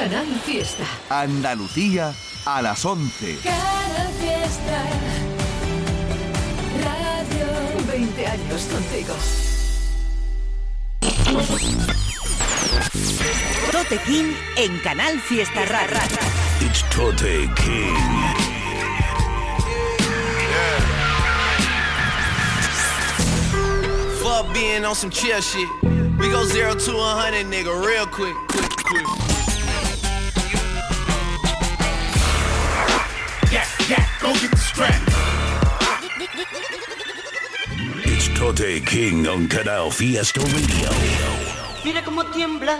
Canal 0.00 0.40
Fiesta. 0.46 0.84
Andalucía 1.10 2.14
a 2.46 2.62
las 2.62 2.86
11. 2.86 3.36
Canal 3.44 4.08
Fiesta. 4.18 4.82
Radio 6.82 7.86
20 7.86 8.26
años 8.26 8.62
contigo. 8.62 9.14
Tote 13.70 13.98
King 14.06 14.32
en 14.56 14.78
Canal 14.78 15.20
Fiesta 15.20 15.66
Rara. 15.66 16.00
It's 16.62 16.82
Tote 16.88 17.46
King. 17.56 17.94
Fuck 24.22 24.50
being 24.54 24.86
on 24.86 24.94
some 24.94 25.10
chill 25.10 25.42
shit. 25.42 25.68
We 26.18 26.30
go 26.30 26.46
zero 26.46 26.74
to 26.74 26.92
a 26.92 27.14
hundred, 27.20 27.48
nigga, 27.48 27.86
real 27.86 28.06
quick, 28.06 28.34
quick, 28.48 28.70
quick. 28.86 29.29
Tote 38.40 38.82
King 38.82 39.26
on 39.26 39.46
Canal 39.46 39.92
Fiesta 39.92 40.40
Radio. 40.40 40.90
Mira 41.84 42.02
cómo 42.02 42.24
tiembla. 42.26 42.78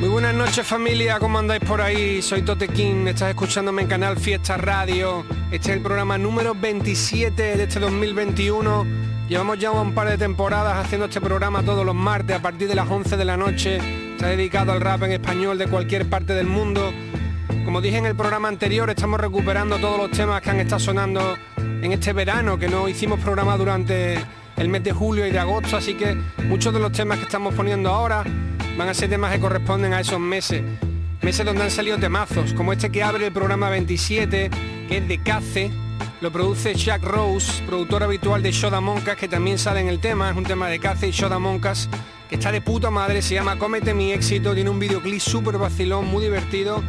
Muy 0.00 0.08
buenas 0.08 0.34
noches 0.34 0.66
familia, 0.66 1.18
¿cómo 1.18 1.38
andáis 1.38 1.62
por 1.62 1.80
ahí? 1.80 2.20
Soy 2.20 2.42
Tote 2.42 2.68
King, 2.68 3.06
estás 3.06 3.30
escuchándome 3.30 3.82
en 3.82 3.88
Canal 3.88 4.18
Fiesta 4.18 4.56
Radio. 4.56 5.24
Este 5.50 5.70
es 5.70 5.76
el 5.76 5.82
programa 5.82 6.18
número 6.18 6.54
27 6.54 7.56
de 7.56 7.62
este 7.62 7.80
2021. 7.80 8.84
Llevamos 9.28 9.58
ya 9.58 9.70
un 9.70 9.94
par 9.94 10.08
de 10.08 10.18
temporadas 10.18 10.84
haciendo 10.84 11.06
este 11.06 11.20
programa 11.20 11.62
todos 11.62 11.86
los 11.86 11.94
martes 11.94 12.36
a 12.36 12.42
partir 12.42 12.68
de 12.68 12.74
las 12.74 12.90
11 12.90 13.16
de 13.16 13.24
la 13.24 13.36
noche. 13.36 13.78
Está 14.12 14.26
dedicado 14.26 14.72
al 14.72 14.80
rap 14.80 15.04
en 15.04 15.12
español 15.12 15.56
de 15.56 15.66
cualquier 15.66 16.10
parte 16.10 16.34
del 16.34 16.46
mundo. 16.46 16.92
Como 17.66 17.80
dije 17.80 17.98
en 17.98 18.06
el 18.06 18.14
programa 18.14 18.46
anterior, 18.46 18.88
estamos 18.90 19.18
recuperando 19.18 19.78
todos 19.78 19.98
los 19.98 20.12
temas 20.12 20.40
que 20.40 20.50
han 20.50 20.60
estado 20.60 20.78
sonando 20.78 21.36
en 21.56 21.90
este 21.90 22.12
verano, 22.12 22.56
que 22.56 22.68
no 22.68 22.88
hicimos 22.88 23.18
programa 23.18 23.56
durante 23.56 24.24
el 24.56 24.68
mes 24.68 24.84
de 24.84 24.92
julio 24.92 25.26
y 25.26 25.32
de 25.32 25.40
agosto, 25.40 25.76
así 25.76 25.94
que 25.94 26.14
muchos 26.44 26.72
de 26.72 26.78
los 26.78 26.92
temas 26.92 27.18
que 27.18 27.24
estamos 27.24 27.52
poniendo 27.54 27.90
ahora 27.90 28.22
van 28.78 28.88
a 28.88 28.94
ser 28.94 29.10
temas 29.10 29.32
que 29.32 29.40
corresponden 29.40 29.94
a 29.94 30.00
esos 30.00 30.20
meses. 30.20 30.62
Meses 31.22 31.44
donde 31.44 31.64
han 31.64 31.72
salido 31.72 31.98
temazos, 31.98 32.54
como 32.54 32.72
este 32.72 32.88
que 32.90 33.02
abre 33.02 33.26
el 33.26 33.32
programa 33.32 33.68
27, 33.68 34.48
que 34.88 34.96
es 34.96 35.08
de 35.08 35.20
Cace, 35.24 35.72
lo 36.20 36.30
produce 36.30 36.72
Jack 36.72 37.02
Rose, 37.02 37.64
productor 37.66 38.04
habitual 38.04 38.44
de 38.44 38.52
Shoda 38.52 38.80
Monkas, 38.80 39.16
que 39.16 39.26
también 39.26 39.58
sale 39.58 39.80
en 39.80 39.88
el 39.88 39.98
tema, 39.98 40.30
es 40.30 40.36
un 40.36 40.44
tema 40.44 40.68
de 40.68 40.78
Cace 40.78 41.08
y 41.08 41.10
Shoda 41.10 41.40
Monkas, 41.40 41.88
que 42.28 42.36
está 42.36 42.52
de 42.52 42.60
puta 42.60 42.92
madre, 42.92 43.22
se 43.22 43.34
llama 43.34 43.58
Cómete 43.58 43.92
mi 43.92 44.12
éxito, 44.12 44.54
tiene 44.54 44.70
un 44.70 44.78
videoclip 44.78 45.18
súper 45.18 45.58
vacilón, 45.58 46.06
muy 46.06 46.22
divertido, 46.22 46.80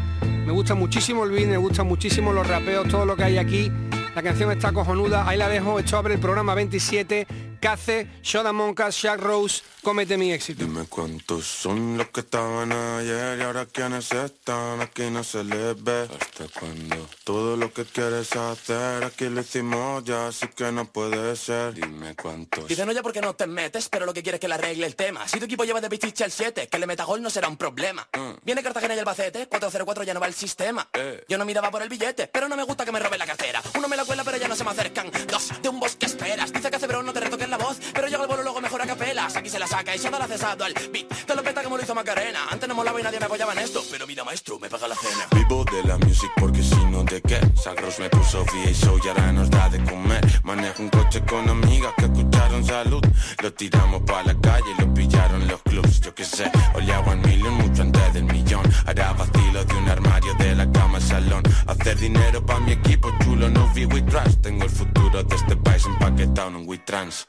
me 0.48 0.54
gusta 0.54 0.76
muchísimo 0.76 1.26
el 1.26 1.32
beat, 1.32 1.50
me 1.50 1.58
gustan 1.58 1.88
muchísimo 1.88 2.32
los 2.32 2.48
rapeos, 2.48 2.88
todo 2.88 3.06
lo 3.06 3.18
que 3.18 3.26
hay 3.26 3.38
aquí, 3.38 3.70
la 4.16 4.24
canción 4.24 4.50
está 4.50 4.72
cojonuda, 4.72 5.28
ahí 5.28 5.38
la 5.38 5.50
dejo, 5.50 5.78
esto 5.78 5.98
abre 5.98 6.14
el 6.14 6.22
programa 6.22 6.56
27, 6.56 7.28
Cace, 7.60 8.08
Shoda 8.22 8.54
Monkas, 8.54 9.02
Jack 9.02 9.20
Rose, 9.20 9.62
Cómete 9.88 10.18
mi 10.18 10.34
éxito. 10.34 10.66
Dime 10.66 10.86
cuántos 10.90 11.46
son 11.46 11.98
los 11.98 12.10
que 12.10 12.20
estaban 12.20 12.74
ayer 12.74 13.40
y 13.40 13.42
ahora 13.42 13.66
quiénes 13.68 14.12
están, 14.12 14.82
aquí 14.82 15.04
no 15.04 15.24
se 15.24 15.46
les 15.46 15.82
ve. 15.82 16.10
¿Hasta 16.20 16.60
cuándo? 16.60 17.08
Todo 17.24 17.56
lo 17.56 17.72
que 17.72 17.86
quieres 17.86 18.36
hacer, 18.36 19.06
aquí 19.06 19.30
lo 19.30 19.40
hicimos 19.40 20.04
ya, 20.04 20.28
así 20.28 20.46
que 20.50 20.74
no 20.74 20.92
puede 20.92 21.38
ser. 21.38 21.74
Dime 21.74 22.16
cuántos. 22.16 22.68
Dice 22.68 22.86
no 22.86 22.92
ya 22.92 23.02
porque 23.02 23.22
no 23.22 23.34
te 23.36 23.48
metes, 23.48 23.88
pero 23.88 24.06
lo 24.06 24.14
que 24.14 24.22
quieres 24.24 24.40
es 24.40 24.42
que 24.42 24.50
le 24.50 24.56
arregle 24.56 24.86
el 24.86 24.98
tema. 24.98 25.26
Si 25.26 25.40
tu 25.40 25.46
equipo 25.46 25.64
lleva 25.64 25.80
de 25.80 25.90
pichiche 25.90 26.26
al 26.26 26.32
7, 26.34 26.68
que 26.68 26.80
le 26.80 26.86
meta 26.86 27.06
gol 27.06 27.22
no 27.22 27.30
será 27.30 27.48
un 27.48 27.56
problema. 27.56 28.06
Viene 28.44 28.62
Cartagena 28.62 28.94
y 28.94 29.00
Albacete, 29.00 29.48
404 29.48 30.04
ya 30.04 30.14
no 30.14 30.20
va 30.20 30.28
el 30.28 30.34
sistema. 30.34 30.86
Eh. 30.92 31.24
Yo 31.30 31.38
no 31.38 31.46
miraba 31.46 31.72
por 31.72 31.82
el 31.82 31.88
billete, 31.88 32.28
pero 32.28 32.50
no 32.50 32.58
me 32.58 32.64
gusta 32.64 32.84
que 32.84 32.92
me 32.92 33.00
robe 33.00 33.18
la 33.18 33.26
cartera. 33.26 33.62
Uno 33.78 33.88
me 33.88 33.96
la 33.96 34.04
cuela, 34.04 34.26
pero 34.26 34.36
ya 34.36 34.50
no 34.50 34.56
se 34.58 34.66
me 34.66 34.72
acercan. 34.72 35.10
Dos, 35.30 35.62
de 35.62 35.70
un 35.70 35.80
bosque 35.80 36.08
esperas. 36.08 36.52
Dice 36.52 36.70
que 36.70 36.76
hace 36.76 36.88
bro, 36.88 37.04
no 37.04 37.14
te 37.14 37.22
la 37.50 37.58
voz, 37.58 37.78
pero 37.94 38.08
llega 38.08 38.22
el 38.22 38.28
bolo 38.28 38.44
luego 38.44 38.62
mejor 38.62 38.82
a 38.82 38.86
capelas. 38.86 39.36
Aquí 39.36 39.50
se 39.50 39.60
la 39.60 39.68
saca 39.68 39.96
y 39.96 40.00
se 40.00 40.10
da 40.10 40.20
la 40.20 40.28
cesado 40.28 40.66
al 40.66 40.74
beat. 40.74 41.08
Te 41.26 41.36
lo 41.36 41.44
peta 41.44 41.64
como 41.64 41.78
lo 41.78 41.84
hizo 41.84 41.96
Macarena. 41.96 42.48
Antes 42.50 42.68
no 42.68 42.76
molaba 42.76 43.00
y 43.00 43.04
nadie 43.04 43.20
me 43.20 43.26
apoyaba 43.26 43.54
en 43.54 43.60
esto, 43.60 43.84
pero 43.92 44.08
mira 44.08 44.24
maestro, 44.24 44.60
me 44.60 44.70
paga 44.70 44.88
la 44.88 44.96
cena. 44.96 45.28
Vivo 45.32 45.64
de 45.72 45.84
la 45.84 45.98
music 45.98 46.32
porque 46.38 46.64
si 46.64 46.76
no 46.86 47.04
de 47.04 47.22
qué 47.22 47.40
Sagros 47.56 48.00
me 48.00 48.10
puso 48.10 48.44
VA 48.46 48.98
y 49.04 49.08
ahora 49.08 49.32
nos 49.32 49.50
da 49.50 49.70
de 49.70 49.84
comer 49.84 50.26
Manejo 50.44 50.84
un 50.84 50.90
coche 50.90 51.24
con 51.26 51.48
amigas 51.50 51.94
que 51.98 52.06
escucharon 52.06 52.66
salud 52.66 53.02
Lo 53.42 53.54
tiramos 53.54 54.02
pa' 54.04 54.24
la 54.24 54.36
calle 54.40 54.72
y 54.78 54.82
lo 54.82 54.94
pillaron 54.94 55.48
los 55.48 55.62
clubs 55.64 56.02
Yo 56.02 56.14
qué 56.14 56.26
sé, 56.26 56.52
oleaba 56.74 57.14
en 57.14 57.22
million 57.22 57.54
mucho 57.54 57.82
antes 57.82 58.14
del 58.14 58.24
millón 58.24 58.47
Ahora 58.86 59.14
vacilo 59.14 59.64
de 59.66 59.76
un 59.76 59.90
armario 59.90 60.34
de 60.36 60.56
la 60.56 60.72
cama 60.72 60.98
al 60.98 61.04
salón 61.04 61.44
Hacer 61.68 61.98
dinero 61.98 62.46
pa' 62.46 62.60
mi 62.60 62.74
equipo 62.74 63.10
chulo, 63.24 63.50
no 63.50 63.68
vi 63.74 63.86
with 63.86 64.06
trash 64.06 64.36
Tengo 64.42 64.64
el 64.64 64.70
futuro 64.70 65.24
de 65.24 65.36
este 65.36 65.56
país 65.58 65.86
empaquetado 65.86 66.50
en 66.50 66.56
un 66.58 66.68
with 66.68 66.82
trans 66.86 67.28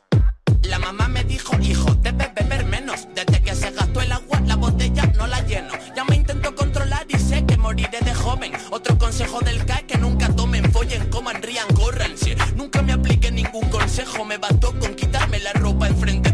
La 0.62 0.78
mamá 0.78 1.08
me 1.08 1.24
dijo, 1.24 1.56
hijo, 1.60 1.94
debes 2.02 2.34
beber 2.34 2.64
menos. 2.66 3.06
Desde 3.14 3.42
que 3.42 3.54
se 3.54 3.70
gastó 3.70 4.00
el 4.00 4.12
agua, 4.12 4.40
la 4.40 4.56
botella 4.56 5.06
no 5.16 5.26
la 5.26 5.40
lleno. 5.42 5.72
Ya 5.94 6.04
me 6.04 6.16
intento 6.16 6.54
controlar 6.54 7.06
y 7.08 7.18
sé 7.18 7.44
que 7.46 7.56
moriré 7.56 8.00
de 8.00 8.14
joven. 8.14 8.52
Otro 8.70 8.98
consejo 8.98 9.40
del 9.40 9.64
CAE 9.64 9.86
que 9.86 9.98
nunca 9.98 10.28
tomen, 10.34 10.70
follen, 10.72 11.08
coman, 11.10 11.42
rían, 11.42 11.68
corran. 11.74 12.12
Nunca 12.56 12.82
me 12.82 12.92
apliqué 12.92 13.30
ningún 13.30 13.68
consejo, 13.70 14.24
me 14.24 14.36
bastó 14.36 14.76
con 14.78 14.94
quitarme 14.94 15.38
la 15.38 15.52
ropa 15.52 15.86
enfrente 15.88 16.27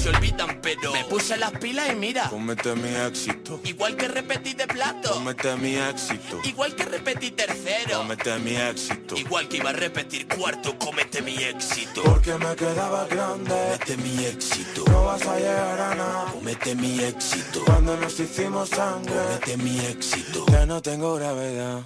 se 0.00 0.08
olvidan, 0.08 0.60
pero 0.62 0.92
me 0.92 1.04
puse 1.04 1.36
las 1.36 1.50
pilas 1.52 1.90
y 1.92 1.94
mira. 1.94 2.28
Cómete 2.30 2.74
mi 2.74 2.88
éxito 2.94 3.60
Igual 3.64 3.96
que 3.96 4.08
repetí 4.08 4.54
de 4.54 4.66
plato. 4.66 5.12
Cómete 5.12 5.56
mi 5.56 5.76
éxito 5.76 6.40
Igual 6.44 6.74
que 6.74 6.84
repetí 6.84 7.30
tercero. 7.32 7.98
Cómete 7.98 8.38
mi 8.38 8.56
éxito 8.56 9.16
Igual 9.16 9.48
que 9.48 9.58
iba 9.58 9.70
a 9.70 9.74
repetir 9.74 10.26
cuarto, 10.26 10.78
cómete 10.78 11.20
mi 11.20 11.36
éxito. 11.36 12.02
Porque 12.02 12.34
me 12.34 12.56
quedaba 12.56 13.06
grande 13.06 13.54
Cómete 13.54 13.96
mi 13.98 14.24
éxito. 14.24 14.84
No 14.90 15.04
vas 15.04 15.26
a 15.26 15.36
llegar 15.36 15.80
a 15.80 15.94
nada 15.94 16.32
Cómete 16.32 16.74
mi 16.74 17.00
éxito. 17.00 17.62
Cuando 17.66 17.96
nos 17.96 18.18
hicimos 18.18 18.70
sangre 18.70 19.12
Cómete 19.12 19.56
mi 19.58 19.78
éxito. 19.80 20.46
Ya 20.50 20.64
no 20.64 20.80
tengo 20.80 21.14
gravedad 21.16 21.84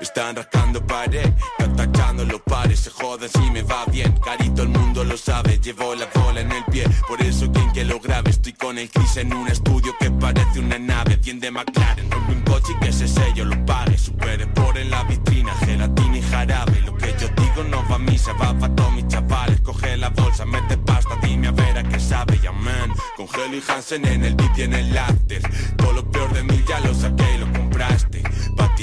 están 0.00 0.36
rascando 0.36 0.84
pared, 0.86 1.30
atacando 1.58 2.24
los 2.24 2.40
pares, 2.42 2.80
se 2.80 2.90
joden 2.90 3.28
si 3.28 3.50
me 3.50 3.62
va 3.62 3.84
bien. 3.86 4.12
Carito 4.24 4.62
el 4.62 4.68
mundo 4.68 5.04
lo 5.04 5.16
sabe, 5.16 5.58
llevo 5.58 5.94
la 5.94 6.06
bola 6.14 6.40
en 6.40 6.52
el 6.52 6.64
pie. 6.64 6.84
Por 7.08 7.20
eso 7.22 7.50
quien 7.50 7.72
que 7.72 7.84
lo 7.84 7.98
grabe, 8.00 8.30
estoy 8.30 8.52
con 8.52 8.78
el 8.78 8.90
Chris 8.90 9.16
en 9.16 9.32
un 9.32 9.48
estudio 9.48 9.94
que 9.98 10.10
parece 10.10 10.60
una 10.60 10.78
nave. 10.78 11.16
Tiende 11.16 11.50
McLaren, 11.50 12.10
rompe 12.10 12.32
un 12.32 12.42
coche 12.42 12.72
y 12.76 12.80
que 12.80 12.88
ese 12.88 13.08
sello 13.08 13.44
lo 13.44 13.64
pague. 13.64 13.96
Super 13.96 14.40
Sport 14.40 14.76
en 14.78 14.90
la 14.90 15.04
vitrina, 15.04 15.54
gelatina 15.54 16.18
y 16.18 16.22
jarabe. 16.22 16.80
Lo 16.82 16.96
que 16.96 17.14
yo 17.18 17.28
digo 17.28 17.64
no 17.68 17.82
va 17.88 17.96
a 17.96 17.98
misa, 17.98 18.32
va 18.34 18.58
pa' 18.58 18.68
todos 18.74 18.92
mis 18.92 19.08
chavales. 19.08 19.60
Coge 19.62 19.96
la 19.96 20.10
bolsa, 20.10 20.44
mete 20.44 20.76
pasta, 20.76 21.16
dime 21.22 21.48
a 21.48 21.52
ver 21.52 21.78
a 21.78 21.82
qué 21.82 21.98
sabe, 21.98 22.38
ya 22.42 22.52
man. 22.52 22.92
Con 23.16 23.26
y 23.54 23.62
Hansen 23.66 24.06
en 24.06 24.24
el 24.24 24.34
beat 24.34 24.58
y 24.58 24.62
en 24.62 24.74
el 24.74 24.96
after. 24.96 25.42
Todo 25.76 25.92
lo 25.92 26.10
peor 26.10 26.32
de 26.32 26.42
mí 26.42 26.62
ya 26.68 26.80
lo 26.80 26.94
saqué 26.94 27.34
y 27.34 27.38
lo 27.38 27.52
compraste. 27.52 28.25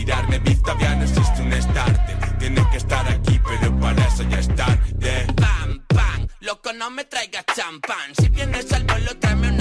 Tirarme 0.03 0.37
vista 0.39 0.77
ya 0.81 0.95
no 0.95 1.03
existe 1.03 1.41
un 1.41 1.53
starter. 1.53 2.37
Tienes 2.37 2.67
que 2.67 2.75
estar 2.75 3.07
aquí, 3.07 3.39
pero 3.39 3.79
para 3.79 4.05
eso 4.05 4.23
ya 4.23 4.39
es 4.39 4.53
tarde. 4.53 5.25
Pam, 5.37 5.79
pam, 5.87 6.27
loco 6.41 6.73
no 6.73 6.91
me 6.91 7.05
traigas 7.05 7.45
champán. 7.55 8.13
Si 8.19 8.27
vienes 8.27 8.69
al 8.73 8.83
vuelo, 8.83 9.17
tráeme 9.17 9.52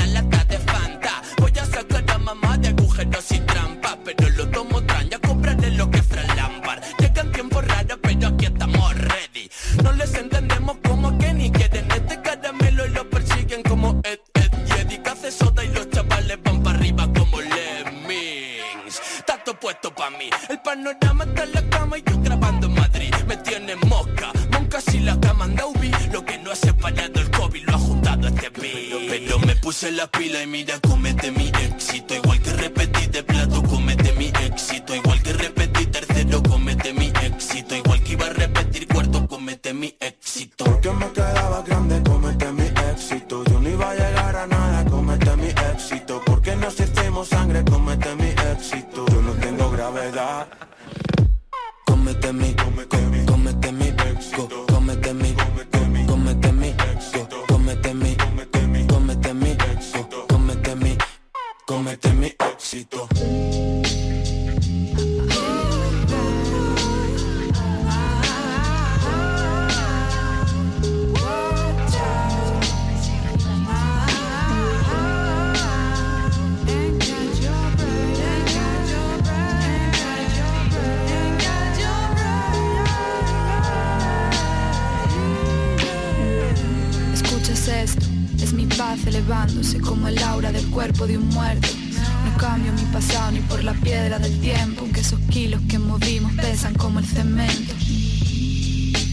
piedra 93.83 94.19
del 94.19 94.39
tiempo, 94.41 94.83
aunque 94.83 95.01
esos 95.01 95.21
kilos 95.31 95.61
que 95.69 95.79
movimos 95.79 96.33
pesan 96.35 96.75
como 96.75 97.01
el 97.01 97.07
cemento. 97.07 97.75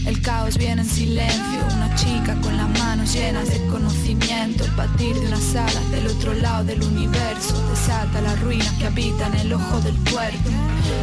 El 0.06 0.22
caos 0.22 0.56
viene 0.56 0.82
en 0.82 0.88
silencio, 0.88 1.60
una 1.74 1.94
chica 1.94 2.34
con 2.40 2.56
las 2.56 2.68
manos 2.78 3.12
llenas 3.12 3.50
de 3.50 3.64
conocimiento. 3.66 4.64
Batir 4.76 5.14
de 5.14 5.26
unas 5.26 5.54
alas 5.54 5.90
del 5.90 6.06
otro 6.06 6.34
lado 6.34 6.64
del 6.64 6.82
universo 6.82 7.54
desata 7.70 8.20
la 8.20 8.34
ruina 8.36 8.64
que 8.78 8.86
habita 8.86 9.26
en 9.26 9.34
el 9.34 9.52
ojo 9.52 9.80
del 9.80 9.96
puerto. 9.96 10.50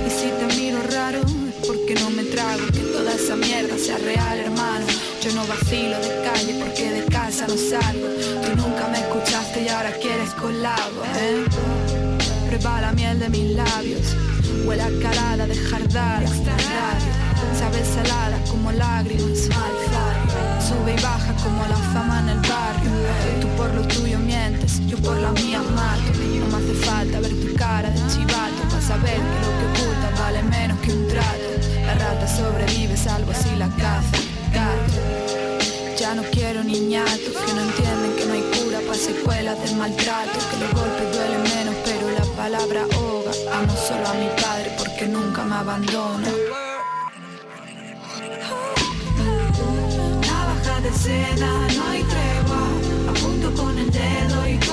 Y 0.05 0.09
si 0.09 0.29
te 0.29 0.55
miro 0.55 0.79
raro, 0.91 1.19
es 1.19 1.67
porque 1.67 1.95
no 2.01 2.09
me 2.09 2.23
trago 2.23 2.65
que 2.67 2.79
toda 2.79 3.13
esa 3.13 3.35
mierda 3.35 3.77
sea 3.77 3.97
real, 3.97 4.39
hermano. 4.39 4.85
Yo 5.21 5.33
no 5.33 5.45
vacilo 5.45 5.99
de 5.99 6.21
calle 6.23 6.63
porque 6.63 6.91
de 6.91 7.05
casa 7.05 7.47
no 7.47 7.55
salgo. 7.55 8.07
Tú 8.43 8.55
nunca 8.55 8.87
me 8.87 8.99
escuchaste 8.99 9.63
y 9.63 9.69
ahora 9.69 9.91
quieres 10.01 10.31
colabo, 10.31 11.03
¿eh? 11.15 11.86
Prueba 12.47 12.79
la 12.79 12.91
miel 12.93 13.19
de 13.19 13.27
mis 13.29 13.55
labios, 13.55 14.15
huele 14.65 14.81
a 14.81 14.89
calada 15.01 15.45
de 15.45 15.55
jardar. 15.55 16.23
Sabe 17.59 17.83
salada 17.83 18.39
como 18.49 18.71
lágrimas, 18.71 19.49
sube 20.65 20.95
y 20.97 21.01
baja 21.01 21.33
como 21.43 21.65
la 21.67 21.75
fama 21.93 22.21
en 22.21 22.29
el 22.29 22.39
barrio. 22.39 22.91
Tú 23.41 23.47
por 23.57 23.73
lo 23.73 23.81
tuyo 23.81 24.17
mientes, 24.19 24.79
yo 24.87 24.97
por 24.97 25.17
la 25.17 25.31
mía 25.31 25.61
mato. 25.75 26.11
No 26.39 26.47
me 26.47 26.63
hace 26.63 26.73
falta 26.85 27.19
ver 27.19 27.33
tu 27.33 27.53
cara 27.55 27.89
de 27.89 27.99
chivato 28.07 28.63
para 28.69 28.81
saber 28.81 29.17
que 29.17 29.39
lo 29.43 29.51
que 29.57 29.81
oculta 29.81 30.09
vale 30.21 30.43
menos 30.43 30.79
que 30.79 30.93
un 30.93 31.07
trato. 31.07 31.49
La 31.85 31.93
rata 31.95 32.27
sobrevive 32.27 32.95
salvo 32.95 33.33
si 33.33 33.55
la 33.57 33.67
caza. 33.69 34.17
Ya 35.99 36.13
no 36.13 36.21
quiero 36.31 36.63
niñatos 36.63 37.35
que 37.45 37.53
no 37.53 37.61
entienden 37.61 38.15
que 38.15 38.25
no 38.27 38.33
hay 38.33 38.43
cura 38.57 38.79
para 38.81 38.97
secuelas 38.97 39.59
del 39.61 39.75
maltrato, 39.75 40.39
que 40.51 40.57
los 40.57 40.71
golpes 40.71 40.96
palabra 42.47 42.81
ahoga. 42.93 43.31
Amo 43.57 43.75
solo 43.75 44.07
a 44.07 44.13
mi 44.13 44.29
padre 44.41 44.71
porque 44.77 45.05
nunca 45.05 45.43
me 45.43 45.55
abandona. 45.55 46.29
Navaja 50.27 50.75
de 50.85 50.91
seda, 51.03 51.51
no 51.75 51.83
hay 51.89 52.03
tregua. 52.13 52.63
Apunto 53.11 53.47
con 53.61 53.77
el 53.77 53.91
dedo 53.91 54.47
y 54.47 54.57
tú 54.59 54.71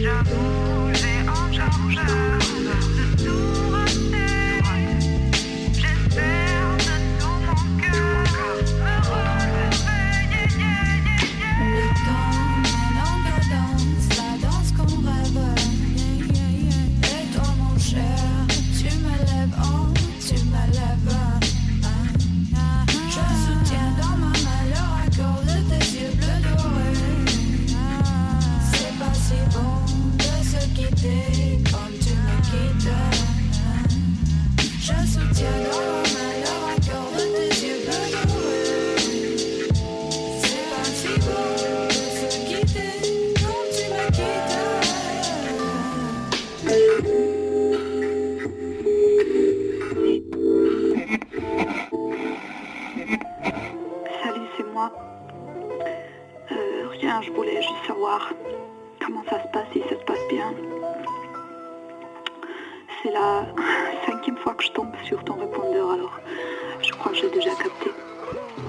J'avoue, 0.00 0.94
j'ai 0.94 1.24
peur 1.24 2.38
de 2.66 3.24
tout 3.24 3.67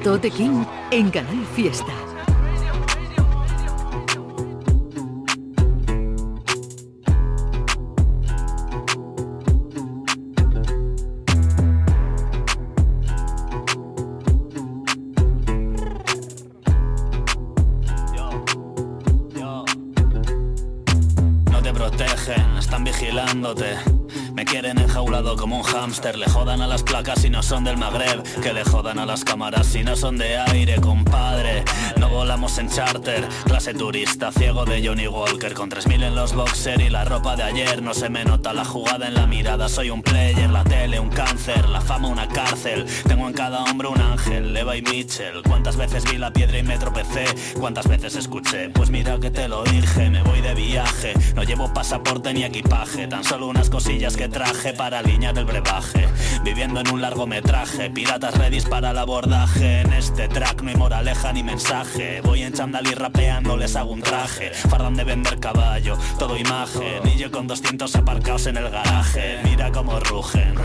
Tote 0.03 0.31
King 0.31 0.63
en 0.91 1.11
Canal 1.11 1.45
Fiesta. 1.55 2.08
Hámster. 25.89 26.17
Le 26.17 26.29
jodan 26.29 26.61
a 26.61 26.67
las 26.67 26.83
placas 26.83 27.21
si 27.21 27.29
no 27.29 27.41
son 27.41 27.63
del 27.63 27.77
Magreb. 27.77 28.21
Que 28.41 28.53
le 28.53 28.63
jodan 28.63 28.99
a 28.99 29.05
las 29.05 29.23
cámaras 29.23 29.67
si 29.67 29.83
no 29.83 29.95
son 29.95 30.17
de 30.17 30.37
aire 30.37 30.79
Compadre, 30.79 31.63
volamos 32.09 32.57
en 32.57 32.69
charter. 32.69 33.27
Clase 33.45 33.73
turista, 33.73 34.31
ciego 34.31 34.65
de 34.65 34.85
Johnny 34.85 35.07
Walker. 35.07 35.53
Con 35.53 35.69
3000 35.69 36.03
en 36.03 36.15
los 36.15 36.33
boxer 36.33 36.81
y 36.81 36.89
la 36.89 37.05
ropa 37.05 37.35
de 37.35 37.43
ayer. 37.43 37.81
No 37.81 37.93
se 37.93 38.09
me 38.09 38.25
nota 38.25 38.53
la 38.53 38.65
jugada 38.65 39.07
en 39.07 39.13
la 39.13 39.27
mirada. 39.27 39.69
Soy 39.69 39.89
un 39.89 40.01
player, 40.01 40.49
la 40.49 40.63
tele 40.63 40.99
un 40.99 41.09
cáncer 41.09 41.69
La 41.69 41.81
fama 41.81 42.07
una 42.07 42.27
cárcel. 42.27 42.85
Tengo 43.07 43.27
en 43.27 43.33
cada 43.33 43.63
hombre 43.63 43.87
un 43.87 44.01
ángel, 44.01 44.55
Eva 44.55 44.75
y 44.75 44.81
Mitchell. 44.81 45.41
¿Cuántas 45.43 45.75
veces 45.77 46.03
vi 46.09 46.17
la 46.17 46.31
piedra 46.31 46.57
y 46.57 46.63
me 46.63 46.77
tropecé? 46.77 47.25
¿Cuántas 47.59 47.87
veces 47.87 48.15
escuché? 48.15 48.69
Pues 48.69 48.89
mira 48.89 49.19
que 49.19 49.31
te 49.31 49.47
lo 49.47 49.63
dije 49.63 50.09
Me 50.09 50.23
voy 50.23 50.41
de 50.41 50.53
viaje. 50.53 51.13
No 51.35 51.43
llevo 51.43 51.73
pasaporte 51.73 52.33
ni 52.33 52.43
equipaje 52.43 53.07
Tan 53.07 53.23
solo 53.23 53.47
unas 53.47 53.69
cosillas 53.69 54.15
que 54.15 54.27
traje 54.27 54.73
para 54.73 54.99
alinear 54.99 55.37
el 55.37 55.45
brebaje. 55.45 56.07
Viviendo 56.43 56.79
en 56.79 56.91
un 56.91 57.01
largometraje 57.01 57.89
Piratas 57.89 58.37
redis 58.37 58.65
para 58.65 58.91
el 58.91 58.97
abordaje. 58.97 59.81
En 59.81 59.93
este 59.93 60.27
track 60.27 60.61
no 60.61 60.69
hay 60.69 60.75
moraleja 60.75 61.33
ni 61.33 61.43
mensaje 61.43 61.98
Voy 62.23 62.43
en 62.43 62.53
chándal 62.53 62.87
y 62.87 62.93
rapeando 62.93 63.57
les 63.57 63.75
hago 63.75 63.91
un 63.91 64.01
traje. 64.01 64.51
Fardan 64.51 64.95
de 64.95 65.03
vender 65.03 65.37
caballo, 65.39 65.97
todo 66.17 66.37
imagen. 66.37 67.01
Y 67.05 67.17
yo 67.17 67.29
con 67.29 67.45
200 67.45 67.93
aparcados 67.95 68.47
en 68.47 68.55
el 68.55 68.69
garaje. 68.69 69.39
Mira 69.43 69.69
cómo 69.71 69.99
rugen. 69.99 70.55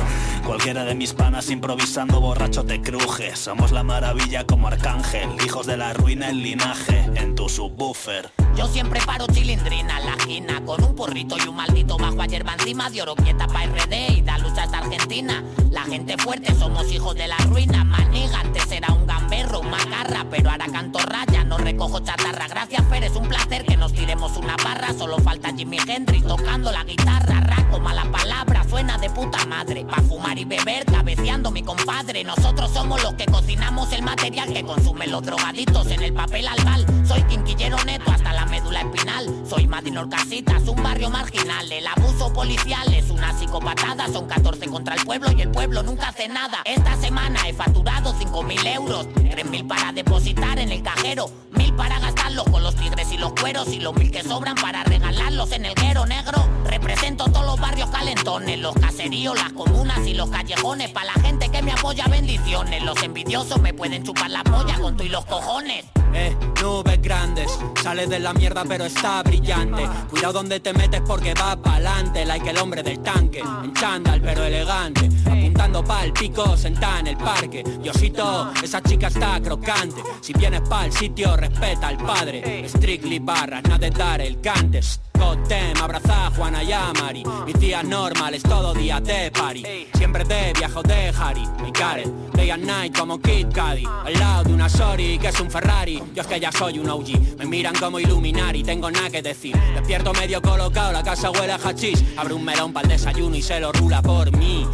Cualquiera 0.46 0.84
de 0.84 0.94
mis 0.94 1.12
panas 1.12 1.50
improvisando 1.50 2.20
borracho 2.20 2.64
te 2.64 2.80
cruje. 2.80 3.34
Somos 3.34 3.72
la 3.72 3.82
maravilla 3.82 4.44
como 4.46 4.68
arcángel 4.68 5.28
Hijos 5.44 5.66
de 5.66 5.76
la 5.76 5.92
ruina 5.94 6.28
el 6.28 6.42
linaje 6.42 7.04
En 7.14 7.34
tu 7.34 7.48
subwoofer. 7.48 8.30
Yo 8.54 8.68
siempre 8.68 9.00
paro 9.04 9.26
chilindrina 9.26 9.98
la 10.00 10.14
esquina 10.14 10.64
Con 10.64 10.84
un 10.84 10.94
porrito 10.94 11.36
y 11.36 11.48
un 11.48 11.56
maldito 11.56 11.96
bajo. 11.96 12.22
A 12.22 12.26
hierba 12.26 12.52
encima 12.52 12.90
De 12.90 13.02
oro 13.02 13.16
quieta 13.16 13.48
pa' 13.48 13.64
RD 13.64 14.18
y 14.18 14.22
da 14.22 14.38
lucha 14.38 14.62
hasta 14.62 14.78
Argentina. 14.78 15.42
La 15.70 15.82
gente 15.82 16.16
fuerte 16.16 16.54
somos 16.54 16.92
hijos 16.92 17.16
de 17.16 17.26
la 17.26 17.38
ruina 17.38 17.82
Maniga 17.82 18.40
antes 18.40 18.70
era 18.70 18.92
un 18.92 19.06
gamberro, 19.06 19.60
un 19.60 19.70
macarra 19.70 20.26
Pero 20.30 20.50
ahora 20.50 20.66
canto 20.66 21.00
raya, 21.26 21.44
no 21.44 21.58
recojo 21.58 22.00
chatarra 22.00 22.48
Gracias 22.48 22.82
Fer, 22.88 23.04
es 23.04 23.16
un 23.16 23.28
placer 23.28 23.64
que 23.64 23.76
nos 23.76 23.92
tiremos 23.92 24.36
una 24.36 24.56
barra 24.56 24.92
Solo 24.92 25.18
falta 25.18 25.52
Jimi 25.54 25.78
Hendrix 25.86 26.26
tocando 26.26 26.70
la 26.72 26.84
guitarra 26.84 27.40
Raco 27.40 27.78
mala 27.78 28.04
palabra, 28.10 28.64
suena 28.68 28.96
de 28.98 29.10
puta 29.10 29.44
madre. 29.46 29.84
Pa' 29.84 30.02
fumar 30.02 30.38
y 30.38 30.44
beber, 30.44 30.84
cabeceando 30.86 31.50
mi 31.50 31.62
compadre. 31.62 32.24
Nosotros 32.24 32.70
somos 32.72 33.02
los 33.02 33.14
que 33.14 33.26
cocinamos 33.26 33.92
el 33.92 34.02
material 34.02 34.52
que 34.52 34.62
consumen 34.62 35.10
los 35.10 35.22
drogadictos 35.22 35.86
en 35.88 36.02
el 36.02 36.14
papel 36.14 36.48
albal. 36.48 36.86
Soy 37.06 37.22
quinquillero 37.24 37.76
neto 37.84 38.10
hasta 38.10 38.32
la 38.32 38.46
médula 38.46 38.80
espinal. 38.80 39.28
Soy 39.48 39.66
Madinor 39.66 40.08
Casitas, 40.08 40.66
un 40.68 40.82
barrio 40.82 41.10
marginal. 41.10 41.70
El 41.70 41.86
abuso 41.86 42.32
policial 42.32 42.92
es 42.94 43.10
una 43.10 43.38
psicopatada. 43.38 44.08
Son 44.08 44.26
14 44.26 44.66
contra 44.66 44.94
el 44.94 45.04
pueblo 45.04 45.30
y 45.36 45.42
el 45.42 45.50
pueblo 45.50 45.82
nunca 45.82 46.08
hace 46.08 46.28
nada. 46.28 46.62
Esta 46.64 46.96
semana 46.96 47.40
he 47.46 47.52
facturado 47.52 48.14
5.000 48.14 48.74
euros. 48.74 49.06
3.000 49.08 49.66
para 49.68 49.92
depositar 49.92 50.58
en 50.58 50.72
el 50.72 50.82
cajero. 50.82 51.13
1.000 51.22 51.76
para 51.76 51.98
gastarlos 52.00 52.44
con 52.44 52.62
los 52.62 52.74
tigres 52.76 53.10
y 53.12 53.18
los 53.18 53.32
cueros. 53.32 53.68
Y 53.68 53.80
los 53.80 53.94
mil 53.94 54.10
que 54.10 54.22
sobran 54.22 54.56
para 54.56 54.84
regalarlos 54.84 55.52
en 55.52 55.66
el 55.66 55.74
guero 55.74 56.06
negro. 56.06 56.48
Represento 56.64 57.26
todos 57.26 57.46
los 57.46 57.60
barrios 57.60 57.88
calentones. 57.90 58.58
Los 58.58 58.74
caseríos, 58.74 59.36
las 59.36 59.52
comunas 59.52 60.06
y 60.06 60.14
los 60.14 60.28
callejones. 60.30 60.90
Para 60.90 61.06
la 61.06 61.22
gente 61.22 61.48
que 61.48 61.62
me 61.62 61.72
apoya, 61.72 62.06
bendiciones. 62.08 62.82
Los 62.82 63.02
envidiosos 63.02 63.60
me 63.60 63.72
pueden 63.72 64.02
chupar 64.02 64.30
la 64.30 64.42
polla 64.42 64.78
con 64.80 64.96
tú 64.96 65.04
y 65.04 65.08
los 65.08 65.24
cojones. 65.26 65.84
Eh, 66.16 66.36
nubes 66.62 67.02
grandes, 67.02 67.50
sale 67.82 68.06
de 68.06 68.20
la 68.20 68.32
mierda 68.32 68.62
pero 68.68 68.84
está 68.84 69.20
brillante 69.24 69.82
Cuidado 70.08 70.34
donde 70.34 70.60
te 70.60 70.72
metes 70.72 71.00
porque 71.04 71.34
va 71.34 71.56
pa'lante 71.56 72.24
Like 72.24 72.50
el 72.50 72.58
hombre 72.58 72.84
del 72.84 73.00
tanque, 73.00 73.40
en 73.40 73.74
chándal 73.74 74.20
pero 74.20 74.44
elegante 74.44 75.10
Apuntando 75.54 75.84
pa'l 75.84 76.12
pico, 76.12 76.56
sentada 76.56 76.98
en 76.98 77.06
el 77.06 77.16
parque. 77.16 77.62
Diosito, 77.62 78.52
esa 78.60 78.82
chica 78.82 79.06
está 79.06 79.40
crocante. 79.40 80.02
Si 80.20 80.32
vienes 80.32 80.62
pa'l 80.62 80.90
sitio, 80.92 81.36
respeta 81.36 81.86
al 81.88 81.96
padre. 81.96 82.68
Strictly 82.68 83.20
barras, 83.20 83.62
nada 83.62 83.78
de 83.78 83.90
dar 83.90 84.20
el 84.20 84.40
cantes 84.40 84.98
Cotem, 85.16 85.76
abraza 85.80 86.26
a 86.26 86.30
Juana 86.32 86.64
y 86.64 86.72
a 86.72 86.92
Mari. 86.92 87.22
Mis 87.46 87.58
días 87.60 87.84
normales, 87.84 88.42
todo 88.42 88.74
día 88.74 89.00
de 89.00 89.30
party. 89.30 89.86
Siempre 89.94 90.24
de 90.24 90.52
viajo 90.58 90.82
de 90.82 91.12
Harry. 91.16 91.46
Mi 91.62 91.70
Karen, 91.70 92.12
day 92.32 92.50
and 92.50 92.64
night 92.64 92.98
como 92.98 93.20
Kid 93.20 93.46
Cudi. 93.54 93.86
Al 93.86 94.12
lado 94.14 94.44
de 94.44 94.54
una 94.54 94.68
Sori 94.68 95.18
que 95.20 95.28
es 95.28 95.40
un 95.40 95.50
Ferrari. 95.50 96.02
Yo 96.14 96.22
es 96.22 96.26
que 96.26 96.40
ya 96.40 96.50
soy 96.50 96.80
un 96.80 96.90
OG 96.90 97.38
Me 97.38 97.46
miran 97.46 97.76
como 97.76 98.00
Illuminati, 98.00 98.64
tengo 98.64 98.90
nada 98.90 99.08
que 99.08 99.22
decir. 99.22 99.56
Despierto 99.74 100.12
medio 100.14 100.42
colocado, 100.42 100.92
la 100.92 101.04
casa 101.04 101.30
huele 101.30 101.52
a 101.52 101.60
hachís. 101.62 102.02
Abre 102.16 102.34
un 102.34 102.44
melón 102.44 102.72
para 102.72 102.84
el 102.86 102.90
desayuno 102.90 103.36
y 103.36 103.42
se 103.42 103.60
lo 103.60 103.70
rula 103.70 104.02
por 104.02 104.36
mí 104.36 104.66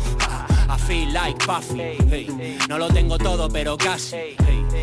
I 0.70 0.78
feel 0.78 1.12
like 1.12 1.44
Puffy 1.44 1.96
hey. 2.08 2.58
No 2.68 2.78
lo 2.78 2.88
tengo 2.88 3.18
todo 3.18 3.48
pero 3.48 3.76
casi. 3.76 4.16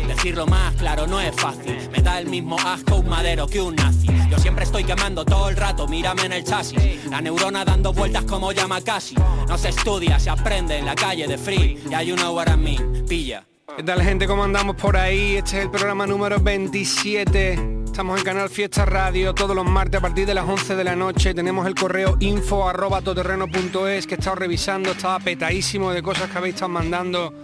Decirlo 0.06 0.46
más 0.46 0.74
claro 0.74 1.06
no 1.06 1.20
es 1.20 1.34
fácil 1.34 1.76
Me 1.90 2.02
da 2.02 2.18
el 2.18 2.26
mismo 2.26 2.56
asco 2.58 2.96
un 2.96 3.08
madero 3.08 3.46
que 3.46 3.60
un 3.60 3.74
nazi 3.76 4.08
Yo 4.30 4.38
siempre 4.38 4.64
estoy 4.64 4.84
quemando 4.84 5.24
todo 5.24 5.48
el 5.48 5.56
rato, 5.56 5.86
mírame 5.86 6.22
en 6.22 6.32
el 6.32 6.44
chasis 6.44 7.06
La 7.10 7.20
neurona 7.20 7.64
dando 7.64 7.92
vueltas 7.92 8.24
como 8.24 8.52
llama 8.52 8.80
casi 8.82 9.14
No 9.46 9.56
se 9.56 9.68
estudia, 9.68 10.18
se 10.18 10.30
aprende 10.30 10.78
en 10.78 10.86
la 10.86 10.94
calle 10.94 11.26
de 11.26 11.38
free 11.38 11.78
Ya 11.88 12.02
you 12.02 12.16
know 12.16 12.34
what 12.34 12.48
I 12.48 13.02
pilla 13.08 13.44
¿Qué 13.76 13.82
tal 13.82 14.02
gente? 14.02 14.26
¿Cómo 14.26 14.42
andamos 14.42 14.76
por 14.76 14.96
ahí? 14.96 15.36
Este 15.36 15.58
es 15.58 15.64
el 15.64 15.70
programa 15.70 16.04
número 16.04 16.40
27. 16.40 17.77
Estamos 17.98 18.20
en 18.20 18.24
Canal 18.24 18.48
Fiesta 18.48 18.84
Radio 18.84 19.34
todos 19.34 19.56
los 19.56 19.64
martes 19.64 19.98
a 19.98 20.00
partir 20.00 20.24
de 20.24 20.32
las 20.32 20.48
11 20.48 20.76
de 20.76 20.84
la 20.84 20.94
noche. 20.94 21.34
Tenemos 21.34 21.66
el 21.66 21.74
correo 21.74 22.16
info 22.20 22.68
arroba 22.68 23.02
todoterreno.es 23.02 24.06
que 24.06 24.14
he 24.14 24.18
estado 24.18 24.36
revisando, 24.36 24.92
estaba 24.92 25.18
petadísimo 25.18 25.90
de 25.90 26.00
cosas 26.00 26.30
que 26.30 26.38
habéis 26.38 26.54
estado 26.54 26.68
mandando 26.68 27.34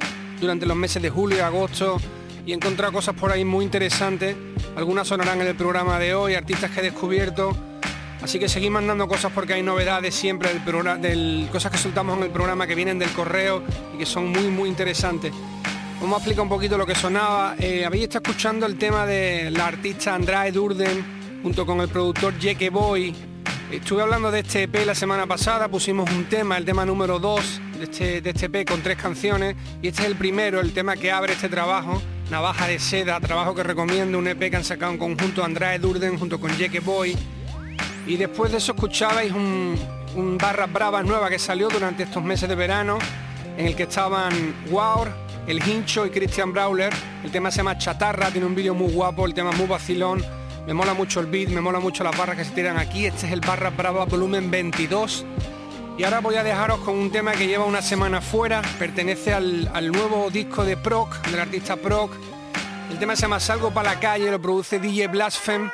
durante 0.40 0.64
los 0.64 0.76
meses 0.76 1.02
de 1.02 1.10
julio 1.10 1.38
y 1.38 1.40
agosto 1.40 1.96
y 2.46 2.52
he 2.52 2.54
encontrado 2.54 2.92
cosas 2.92 3.16
por 3.16 3.32
ahí 3.32 3.44
muy 3.44 3.64
interesantes. 3.64 4.36
Algunas 4.76 5.08
sonarán 5.08 5.40
en 5.40 5.48
el 5.48 5.56
programa 5.56 5.98
de 5.98 6.14
hoy, 6.14 6.36
artistas 6.36 6.70
que 6.70 6.78
he 6.78 6.82
descubierto. 6.84 7.50
Así 8.22 8.38
que 8.38 8.48
seguid 8.48 8.70
mandando 8.70 9.08
cosas 9.08 9.32
porque 9.32 9.54
hay 9.54 9.62
novedades 9.64 10.14
siempre 10.14 10.50
del 10.54 10.62
del, 11.02 11.48
cosas 11.50 11.72
que 11.72 11.78
soltamos 11.78 12.16
en 12.18 12.22
el 12.22 12.30
programa 12.30 12.68
que 12.68 12.76
vienen 12.76 13.00
del 13.00 13.10
correo 13.10 13.60
y 13.92 13.98
que 13.98 14.06
son 14.06 14.28
muy 14.28 14.46
muy 14.46 14.68
interesantes. 14.68 15.32
Vamos 16.04 16.16
a 16.16 16.18
explicar 16.18 16.42
un 16.42 16.50
poquito 16.50 16.76
lo 16.76 16.84
que 16.84 16.94
sonaba. 16.94 17.54
Eh, 17.58 17.82
habéis 17.82 18.02
estado 18.02 18.24
escuchando 18.24 18.66
el 18.66 18.76
tema 18.76 19.06
de 19.06 19.50
la 19.50 19.68
artista 19.68 20.14
Andrade 20.14 20.52
Durden 20.52 21.02
junto 21.42 21.64
con 21.64 21.80
el 21.80 21.88
productor 21.88 22.38
Jeke 22.38 22.68
Boy. 22.68 23.14
Estuve 23.72 24.02
hablando 24.02 24.30
de 24.30 24.40
este 24.40 24.64
EP 24.64 24.84
la 24.84 24.94
semana 24.94 25.26
pasada, 25.26 25.66
pusimos 25.68 26.10
un 26.10 26.26
tema, 26.26 26.58
el 26.58 26.66
tema 26.66 26.84
número 26.84 27.18
2 27.18 27.60
de 27.78 27.84
este, 27.84 28.20
de 28.20 28.30
este 28.30 28.46
EP 28.46 28.68
con 28.68 28.82
tres 28.82 28.98
canciones 28.98 29.56
y 29.80 29.88
este 29.88 30.02
es 30.02 30.08
el 30.08 30.16
primero, 30.16 30.60
el 30.60 30.74
tema 30.74 30.94
que 30.94 31.10
abre 31.10 31.32
este 31.32 31.48
trabajo, 31.48 32.02
Navaja 32.30 32.66
de 32.66 32.78
Seda, 32.78 33.18
trabajo 33.20 33.54
que 33.54 33.62
recomiendo, 33.62 34.18
un 34.18 34.28
EP 34.28 34.50
que 34.50 34.56
han 34.56 34.64
sacado 34.64 34.92
en 34.92 34.98
conjunto 34.98 35.42
Andrade 35.42 35.78
Durden 35.78 36.18
junto 36.18 36.38
con 36.38 36.50
Jeke 36.50 36.80
Boy. 36.80 37.16
Y 38.06 38.18
después 38.18 38.52
de 38.52 38.58
eso 38.58 38.72
escuchabais 38.72 39.32
un, 39.32 39.74
un 40.16 40.36
Barras 40.36 40.70
Bravas 40.70 41.06
nueva 41.06 41.30
que 41.30 41.38
salió 41.38 41.70
durante 41.70 42.02
estos 42.02 42.22
meses 42.22 42.46
de 42.46 42.56
verano, 42.56 42.98
en 43.56 43.68
el 43.68 43.74
que 43.74 43.84
estaban 43.84 44.54
Wow, 44.70 45.06
el 45.46 45.66
Hincho 45.66 46.06
y 46.06 46.10
Christian 46.10 46.52
Brawler. 46.52 46.92
El 47.22 47.30
tema 47.30 47.50
se 47.50 47.58
llama 47.58 47.78
Chatarra, 47.78 48.30
tiene 48.30 48.46
un 48.46 48.54
vídeo 48.54 48.74
muy 48.74 48.92
guapo, 48.92 49.26
el 49.26 49.34
tema 49.34 49.52
muy 49.52 49.66
vacilón. 49.66 50.24
Me 50.66 50.72
mola 50.72 50.94
mucho 50.94 51.20
el 51.20 51.26
beat, 51.26 51.50
me 51.50 51.60
mola 51.60 51.78
mucho 51.78 52.02
las 52.04 52.16
barras 52.16 52.36
que 52.36 52.44
se 52.44 52.52
tiran 52.52 52.78
aquí. 52.78 53.06
Este 53.06 53.26
es 53.26 53.32
el 53.32 53.40
Barras 53.40 53.76
Brava 53.76 54.04
volumen 54.06 54.50
22. 54.50 55.26
Y 55.98 56.04
ahora 56.04 56.20
voy 56.20 56.36
a 56.36 56.42
dejaros 56.42 56.80
con 56.80 56.96
un 56.96 57.12
tema 57.12 57.32
que 57.32 57.46
lleva 57.46 57.64
una 57.64 57.82
semana 57.82 58.20
fuera, 58.20 58.62
pertenece 58.78 59.32
al, 59.32 59.92
nuevo 59.92 60.28
disco 60.30 60.64
de 60.64 60.76
Proc, 60.76 61.24
del 61.28 61.38
artista 61.38 61.76
Proc. 61.76 62.10
El 62.90 62.98
tema 62.98 63.14
se 63.14 63.22
llama 63.22 63.38
Salgo 63.38 63.72
para 63.72 63.94
la 63.94 64.00
calle, 64.00 64.30
lo 64.30 64.40
produce 64.40 64.80
DJ 64.80 65.08
Blaspheme. 65.08 65.70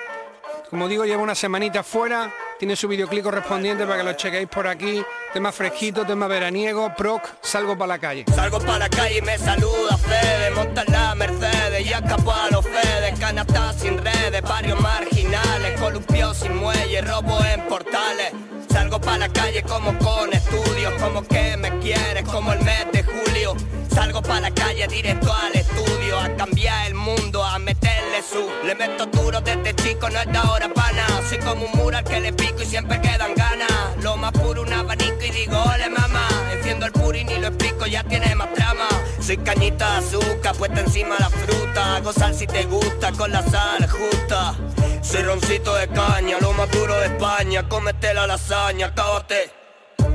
Como 0.68 0.88
digo, 0.88 1.06
lleva 1.06 1.22
una 1.22 1.34
semanita 1.34 1.82
fuera, 1.82 2.30
tiene 2.60 2.76
su 2.76 2.88
videoclip 2.88 3.24
correspondiente 3.24 3.86
para 3.86 3.96
que 3.96 4.04
lo 4.04 4.12
chequéis 4.12 4.46
por 4.46 4.66
aquí. 4.66 5.02
Tema 5.32 5.50
fresquito, 5.50 6.04
tema 6.04 6.28
veraniego, 6.28 6.92
proc, 6.94 7.22
salgo 7.40 7.76
para 7.76 7.94
la 7.94 7.98
calle. 7.98 8.26
Salgo 8.34 8.58
para 8.58 8.80
la 8.80 8.88
calle 8.90 9.16
y 9.16 9.22
me 9.22 9.38
saluda 9.38 9.96
Fede, 9.96 10.50
monta 10.50 10.84
la 10.88 11.14
Mercedes 11.14 11.86
y 11.86 11.88
escapo 11.90 12.30
a 12.30 12.50
los 12.50 12.62
Fedes, 12.62 13.18
canastas 13.18 13.76
sin 13.76 13.96
redes, 13.96 14.42
barrios 14.42 14.78
marginales, 14.78 15.80
columpios 15.80 16.36
sin 16.36 16.54
muelle, 16.54 17.00
robo 17.00 17.42
en 17.46 17.66
portales. 17.66 18.32
Salgo 18.70 19.00
para 19.00 19.18
la 19.18 19.28
calle 19.30 19.62
como 19.62 19.96
con 19.96 20.30
estudios, 20.30 20.92
como 21.00 21.22
que 21.22 21.56
me 21.56 21.78
quieres, 21.78 22.28
como 22.28 22.52
el 22.52 22.60
mes 22.60 22.92
de 22.92 23.02
julio. 23.02 23.56
Salgo 23.94 24.23
para 24.23 24.40
la 24.40 24.50
calle 24.52 24.87
directo 24.87 25.32
al 25.32 25.54
estudio, 25.54 26.18
a 26.18 26.28
cambiar 26.37 26.87
el 26.87 26.94
mundo, 26.94 27.44
a 27.44 27.59
meterle 27.59 28.23
su. 28.23 28.49
Le 28.64 28.75
meto 28.75 29.06
duro 29.06 29.40
desde 29.40 29.75
chico, 29.75 30.09
no 30.09 30.20
es 30.20 30.26
de 30.30 30.38
ahora 30.38 30.68
pana. 30.73 31.06
Soy 31.28 31.38
como 31.38 31.66
un 31.66 31.73
mural 31.73 32.04
que 32.04 32.20
le 32.20 32.32
pico 32.32 32.62
y 32.62 32.66
siempre 32.66 33.00
quedan 33.00 33.35
ganas. 33.35 33.97
Lo 34.02 34.16
más 34.16 34.32
puro, 34.32 34.62
un 34.62 34.73
abanico 34.73 35.25
y 35.25 35.30
digo, 35.30 35.61
ole 35.62 35.90
mamá. 35.90 36.28
Enciendo 36.52 36.87
el 36.87 36.92
purín 36.92 37.28
y 37.30 37.38
lo 37.38 37.49
explico, 37.49 37.87
ya 37.87 38.04
tiene 38.04 38.35
más 38.35 38.52
trama. 38.54 38.88
Soy 39.20 39.37
cañita 39.38 39.90
de 39.92 40.06
azúcar, 40.06 40.54
puesta 40.56 40.80
encima 40.80 41.16
la 41.18 41.28
fruta. 41.28 42.00
Sal 42.16 42.35
si 42.35 42.47
te 42.47 42.64
gusta, 42.64 43.12
con 43.12 43.30
la 43.30 43.42
sal 43.42 43.88
justa. 43.88 44.54
Soy 45.02 45.23
roncito 45.23 45.75
de 45.75 45.88
caña, 45.88 46.38
lo 46.40 46.52
más 46.52 46.70
duro 46.70 46.97
de 46.97 47.06
España. 47.06 47.68
Cómete 47.68 48.14
la 48.14 48.26
lasaña, 48.26 48.94
cábate. 48.94 49.59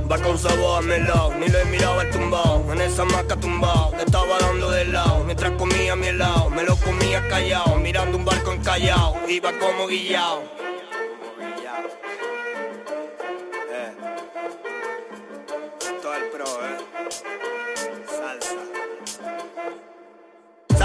Va 0.09 0.19
con 0.19 0.38
sabor 0.38 0.83
a 0.83 0.97
lado, 1.00 1.33
ni 1.39 1.47
le 1.47 1.65
miraba 1.65 2.03
el 2.03 2.12
tumbao. 2.12 2.71
En 2.71 2.79
esa 2.79 3.03
maca 3.05 3.35
tumbao, 3.35 3.91
le 3.97 4.03
estaba 4.03 4.38
dando 4.39 4.69
de 4.69 4.85
lado. 4.85 5.24
Mientras 5.24 5.51
comía 5.53 5.95
mi 5.95 6.12
lado, 6.12 6.50
me 6.51 6.63
lo 6.63 6.75
comía 6.75 7.27
callado 7.27 7.75
Mirando 7.77 8.17
un 8.17 8.25
barco 8.25 8.51
encallado, 8.51 9.15
iba 9.27 9.51
como 9.53 9.88
guillao. 9.88 10.43
Todo 16.01 16.13
el 16.13 16.24
pro, 16.29 16.45
eh. 16.45 16.77
Salsa 18.07 18.55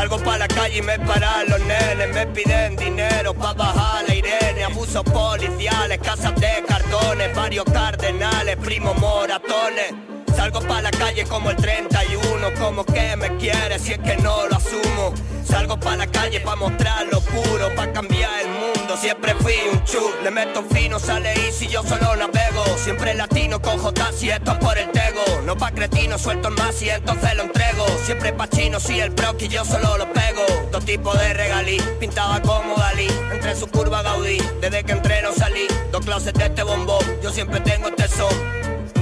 Salgo 0.01 0.17
pa' 0.17 0.39
la 0.39 0.49
calle 0.49 0.79
y 0.79 0.81
me 0.81 0.99
paran 0.99 1.47
los 1.51 1.61
nenes, 1.61 2.15
me 2.15 2.27
piden 2.29 2.75
dinero 2.75 3.35
pa' 3.35 3.53
bajar 3.53 4.03
la 4.09 4.15
Irene, 4.15 4.65
abusos 4.65 5.05
policiales, 5.05 5.99
casas 5.99 6.35
de 6.37 6.65
cartones, 6.67 7.37
varios 7.37 7.67
cardenales, 7.67 8.57
primos 8.57 8.97
moratones. 8.97 10.10
Salgo 10.37 10.61
pa' 10.61 10.81
la 10.83 10.91
calle 10.91 11.25
como 11.25 11.51
el 11.51 11.57
31, 11.57 12.55
como 12.59 12.85
que 12.85 13.17
me 13.17 13.37
quiere 13.37 13.79
si 13.79 13.93
es 13.93 13.99
que 13.99 14.17
no 14.17 14.47
lo 14.47 14.57
asumo. 14.57 15.15
Salgo 15.45 15.79
pa' 15.79 15.97
la 15.97 16.07
calle 16.07 16.41
pa' 16.41 16.57
mostrar 16.57 17.07
lo 17.11 17.21
puro, 17.21 17.75
pa' 17.75 17.93
cambiar 17.93 18.31
el 18.41 18.49
mundo, 18.49 18.97
siempre 18.97 19.35
fui 19.35 19.55
un 19.73 19.85
chu. 19.85 19.99
Le 20.23 20.31
meto 20.31 20.63
fino, 20.73 20.99
sale 20.99 21.33
easy, 21.47 21.67
yo 21.67 21.83
solo 21.83 22.17
navego. 22.17 22.65
Siempre 22.77 23.15
latino 23.15 23.61
con 23.61 23.79
J 23.79 24.13
si 24.13 24.31
esto 24.31 24.53
es 24.53 24.59
por 24.59 24.79
el 24.79 24.91
tego. 24.91 25.23
No 25.45 25.57
pa' 25.57 25.73
cretino, 25.73 26.19
suelto 26.19 26.49
el 26.49 26.55
más 26.55 26.81
y 26.83 26.91
entonces 26.91 27.35
lo 27.35 27.43
entrego. 27.43 27.87
Siempre 28.05 28.33
pa' 28.33 28.49
chino, 28.49 28.79
si 28.81 29.01
el 29.01 29.13
proqui 29.13 29.49
yo 29.49 29.65
solo 29.65 29.99
lo 29.99 30.13
pego. 30.13 30.45
Dos 30.71 30.85
tipos 30.85 31.19
de 31.19 31.35
regalí, 31.35 31.81
pintaba 31.99 32.41
como 32.41 32.77
Dalí. 32.77 33.09
Entre 33.33 33.57
su 33.57 33.67
curva 33.67 34.03
Gaudí, 34.03 34.39
desde 34.61 34.85
que 34.85 34.93
entré 34.93 35.23
no 35.23 35.33
salí. 35.33 35.67
Dos 35.91 36.05
clases 36.05 36.33
de 36.35 36.45
este 36.45 36.63
bombón, 36.63 37.05
yo 37.23 37.31
siempre 37.31 37.61
tengo 37.61 37.89
este 37.89 38.09
son. 38.09 39.00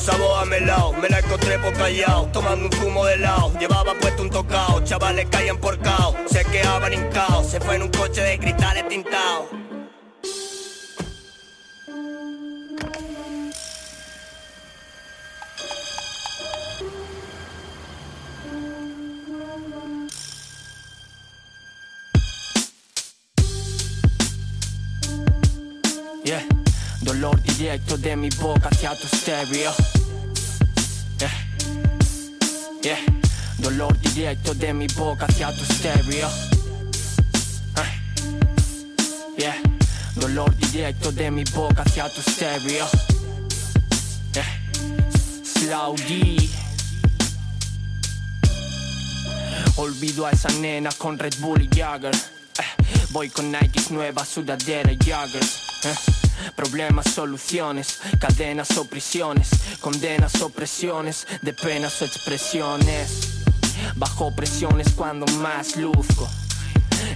Sabor 0.00 0.42
a 0.42 0.44
melao, 0.46 0.92
me 0.94 1.08
la 1.08 1.18
encontré 1.18 1.58
por 1.58 1.72
callao, 1.74 2.26
tomando 2.32 2.66
un 2.66 2.72
zumo 2.72 3.04
de 3.04 3.18
lado. 3.18 3.52
Llevaba 3.58 3.94
puesto 3.94 4.22
un 4.22 4.30
tocao, 4.30 4.80
chavales 4.84 5.26
caían 5.30 5.58
por 5.58 5.78
cao, 5.78 6.16
se 6.26 6.44
quedaban 6.44 6.92
hincaos, 6.92 7.46
se 7.46 7.60
fue 7.60 7.76
en 7.76 7.82
un 7.82 7.90
coche 7.90 8.22
de 8.22 8.38
cristales 8.38 8.88
tintados. 8.88 9.69
De 28.00 28.16
mi 28.16 28.30
boca 28.30 28.68
hacia 28.68 28.96
tu 28.96 29.06
stereo. 29.06 29.72
Yeah, 31.18 31.30
yeah, 32.82 32.98
dolor 33.58 33.96
directo 33.98 34.54
de 34.54 34.72
mi 34.72 34.86
boca 34.86 35.26
hacia 35.26 35.54
tu 35.54 35.64
stereo. 35.64 36.28
Ah. 37.76 37.84
Yeah, 39.36 39.56
dolor 40.14 40.54
directo 40.56 41.12
de 41.12 41.30
mi 41.30 41.44
boca 41.44 41.82
hacia 41.82 42.08
tu 42.08 42.22
stereo. 42.22 42.88
Yeah, 44.32 44.46
slow 45.42 45.96
D. 45.96 46.48
Olvido 49.76 50.26
a 50.26 50.30
esa 50.30 50.48
nena 50.60 50.90
con 50.96 51.18
Red 51.18 51.34
Bull 51.38 51.62
y 51.62 51.68
Jagger. 51.68 52.14
Eh, 52.14 53.06
voy 53.10 53.28
con 53.28 53.50
Nikes 53.50 53.90
nuevas, 53.90 54.28
sudadera 54.28 54.90
y 54.90 54.98
Jagger. 54.98 55.44
Eh, 55.84 56.19
problemas, 56.54 57.06
soluciones, 57.10 58.00
cadenas 58.18 58.76
o 58.76 58.84
prisiones, 58.84 59.48
condenas 59.80 60.40
o 60.42 60.50
presiones, 60.50 61.26
de 61.42 61.52
penas 61.52 62.00
o 62.02 62.04
expresiones. 62.04 63.42
Bajo 63.96 64.34
presiones 64.34 64.92
cuando 64.92 65.26
más 65.38 65.76
luzco. 65.76 66.28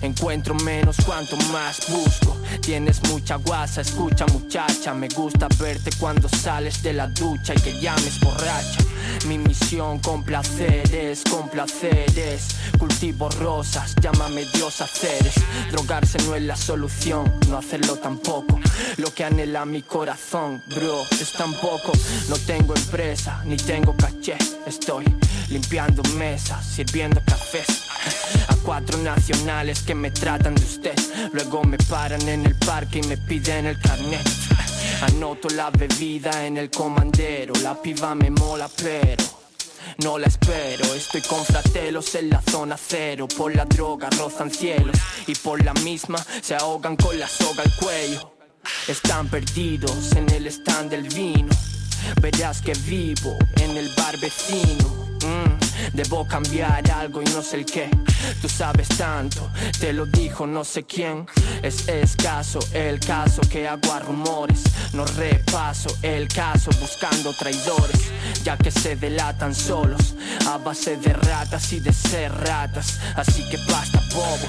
Encuentro 0.00 0.54
menos 0.54 0.96
cuanto 1.04 1.36
más 1.52 1.80
busco. 1.88 2.36
Tienes 2.60 3.02
mucha 3.08 3.36
guasa, 3.36 3.80
escucha 3.80 4.26
muchacha. 4.26 4.94
Me 4.94 5.08
gusta 5.08 5.48
verte 5.58 5.90
cuando 5.98 6.28
sales 6.28 6.82
de 6.82 6.92
la 6.92 7.06
ducha 7.08 7.54
y 7.54 7.60
que 7.60 7.80
llames 7.80 8.20
borracha. 8.20 8.78
Mi 9.26 9.38
misión 9.38 9.98
con 9.98 10.22
placeres, 10.22 11.22
con 11.30 11.48
placeres. 11.48 12.48
Cultivo 12.78 13.28
rosas, 13.30 13.94
llámame 14.00 14.44
Dios 14.54 14.80
haceres. 14.80 15.34
Drogarse 15.70 16.18
no 16.24 16.34
es 16.34 16.42
la 16.42 16.56
solución, 16.56 17.32
no 17.48 17.58
hacerlo 17.58 17.96
tampoco. 17.96 18.60
Lo 18.96 19.12
que 19.12 19.24
anhela 19.24 19.64
mi 19.64 19.82
corazón, 19.82 20.62
bro, 20.66 21.04
es 21.10 21.32
tan 21.32 21.52
poco. 21.54 21.92
No 22.28 22.36
tengo 22.38 22.74
empresa, 22.74 23.42
ni 23.44 23.56
tengo 23.56 23.96
caché. 23.96 24.36
Estoy 24.66 25.04
limpiando 25.48 26.02
mesas, 26.14 26.64
sirviendo 26.64 27.20
cafés. 27.24 27.84
A 28.48 28.56
cuatro 28.56 28.98
nacionales 28.98 29.82
que 29.82 29.94
me 29.94 30.10
tratan 30.10 30.54
de 30.54 30.62
usted. 30.62 30.94
Luego 31.32 31.64
me 31.64 31.78
paran 31.78 32.28
en 32.28 32.46
el 32.46 32.54
parque 32.56 33.00
y 33.00 33.06
me 33.06 33.16
piden 33.16 33.66
el 33.66 33.78
carnet. 33.78 34.26
Anoto 35.02 35.48
la 35.50 35.70
bebida 35.70 36.46
en 36.46 36.56
el 36.56 36.70
comandero. 36.70 37.54
La 37.62 37.80
piba 37.80 38.14
me 38.14 38.30
mola, 38.30 38.68
pero 38.82 39.24
no 40.02 40.18
la 40.18 40.26
espero. 40.26 40.84
Estoy 40.94 41.22
con 41.22 41.44
fratelos 41.44 42.14
en 42.14 42.30
la 42.30 42.42
zona 42.42 42.76
cero. 42.76 43.28
Por 43.28 43.54
la 43.54 43.64
droga 43.64 44.08
rozan 44.10 44.50
cielos 44.50 44.96
y 45.26 45.34
por 45.34 45.64
la 45.64 45.74
misma 45.74 46.18
se 46.42 46.54
ahogan 46.54 46.96
con 46.96 47.18
la 47.18 47.28
soga 47.28 47.62
al 47.62 47.74
cuello. 47.76 48.32
Están 48.88 49.28
perdidos 49.28 50.12
en 50.12 50.30
el 50.30 50.46
stand 50.46 50.90
del 50.90 51.08
vino. 51.08 51.54
Verás 52.21 52.60
que 52.60 52.73
vivo 52.86 53.36
en 53.56 53.76
el 53.76 53.88
bar 53.97 54.19
vecino. 54.19 55.03
Mm, 55.25 55.97
debo 55.97 56.26
cambiar 56.26 56.91
algo 56.91 57.23
y 57.23 57.25
no 57.26 57.43
sé 57.43 57.56
el 57.56 57.65
qué. 57.65 57.89
Tú 58.43 58.49
sabes 58.49 58.89
tanto, 58.89 59.50
te 59.80 59.93
lo 59.93 60.04
dijo 60.04 60.47
no 60.47 60.65
sé 60.65 60.84
quién. 60.84 61.26
Es 61.63 61.89
escaso 61.89 62.58
el 62.73 63.00
caso 63.00 63.41
que 63.49 63.67
hago 63.67 63.93
a 63.93 64.00
rumores. 64.00 64.63
No 64.93 65.04
repaso 65.06 65.89
el 66.02 66.28
caso 66.28 66.71
buscando 66.78 67.32
traidores, 67.32 68.10
ya 68.45 68.56
que 68.56 68.71
se 68.71 68.97
delatan 68.97 69.54
solos 69.54 70.15
a 70.47 70.58
base 70.58 70.97
de 70.97 71.13
ratas 71.13 71.73
y 71.73 71.80
de 71.80 71.93
ser 71.93 72.32
ratas. 72.32 73.00
Así 73.17 73.49
que 73.49 73.56
basta, 73.69 74.00
bobo. 74.15 74.47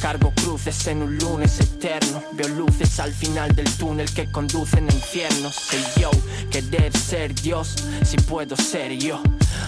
Cargo 0.00 0.32
cruces 0.34 0.86
en 0.88 1.02
un 1.02 1.16
lunes 1.16 1.58
eterno. 1.60 2.22
Veo 2.32 2.48
luces 2.48 3.00
al 3.00 3.12
final 3.12 3.54
del 3.54 3.70
túnel 3.76 4.12
que 4.12 4.30
conducen 4.30 4.88
a 4.90 4.94
infiernos. 4.94 5.54
Soy 5.54 5.82
yo, 6.00 6.10
querer 6.50 6.96
ser 6.96 7.34
Dios, 7.34 7.74
si 8.04 8.18
puedo 8.18 8.56
ser 8.56 8.92
yo. 8.92 9.22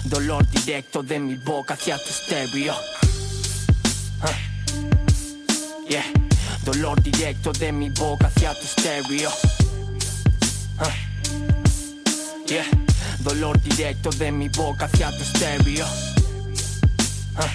Dolor 0.05 0.45
directo 0.47 1.03
de 1.03 1.19
mi 1.19 1.35
boca 1.35 1.73
hacia 1.73 1.97
tu 1.97 2.11
stereo. 2.11 2.75
Ah. 4.21 4.37
Yeah, 5.89 6.03
dolor 6.63 7.01
directo 7.01 7.51
de 7.51 7.71
mi 7.71 7.89
boca 7.89 8.27
hacia 8.27 8.53
tu 8.53 8.65
stereo. 8.65 9.31
Ah. 10.79 10.93
Yeah, 12.47 12.65
dolor 13.19 13.59
directo 13.61 14.09
de 14.11 14.31
mi 14.31 14.49
boca 14.49 14.85
hacia 14.85 15.11
tu 15.11 15.23
stereo. 15.23 15.85
Ah. 17.37 17.49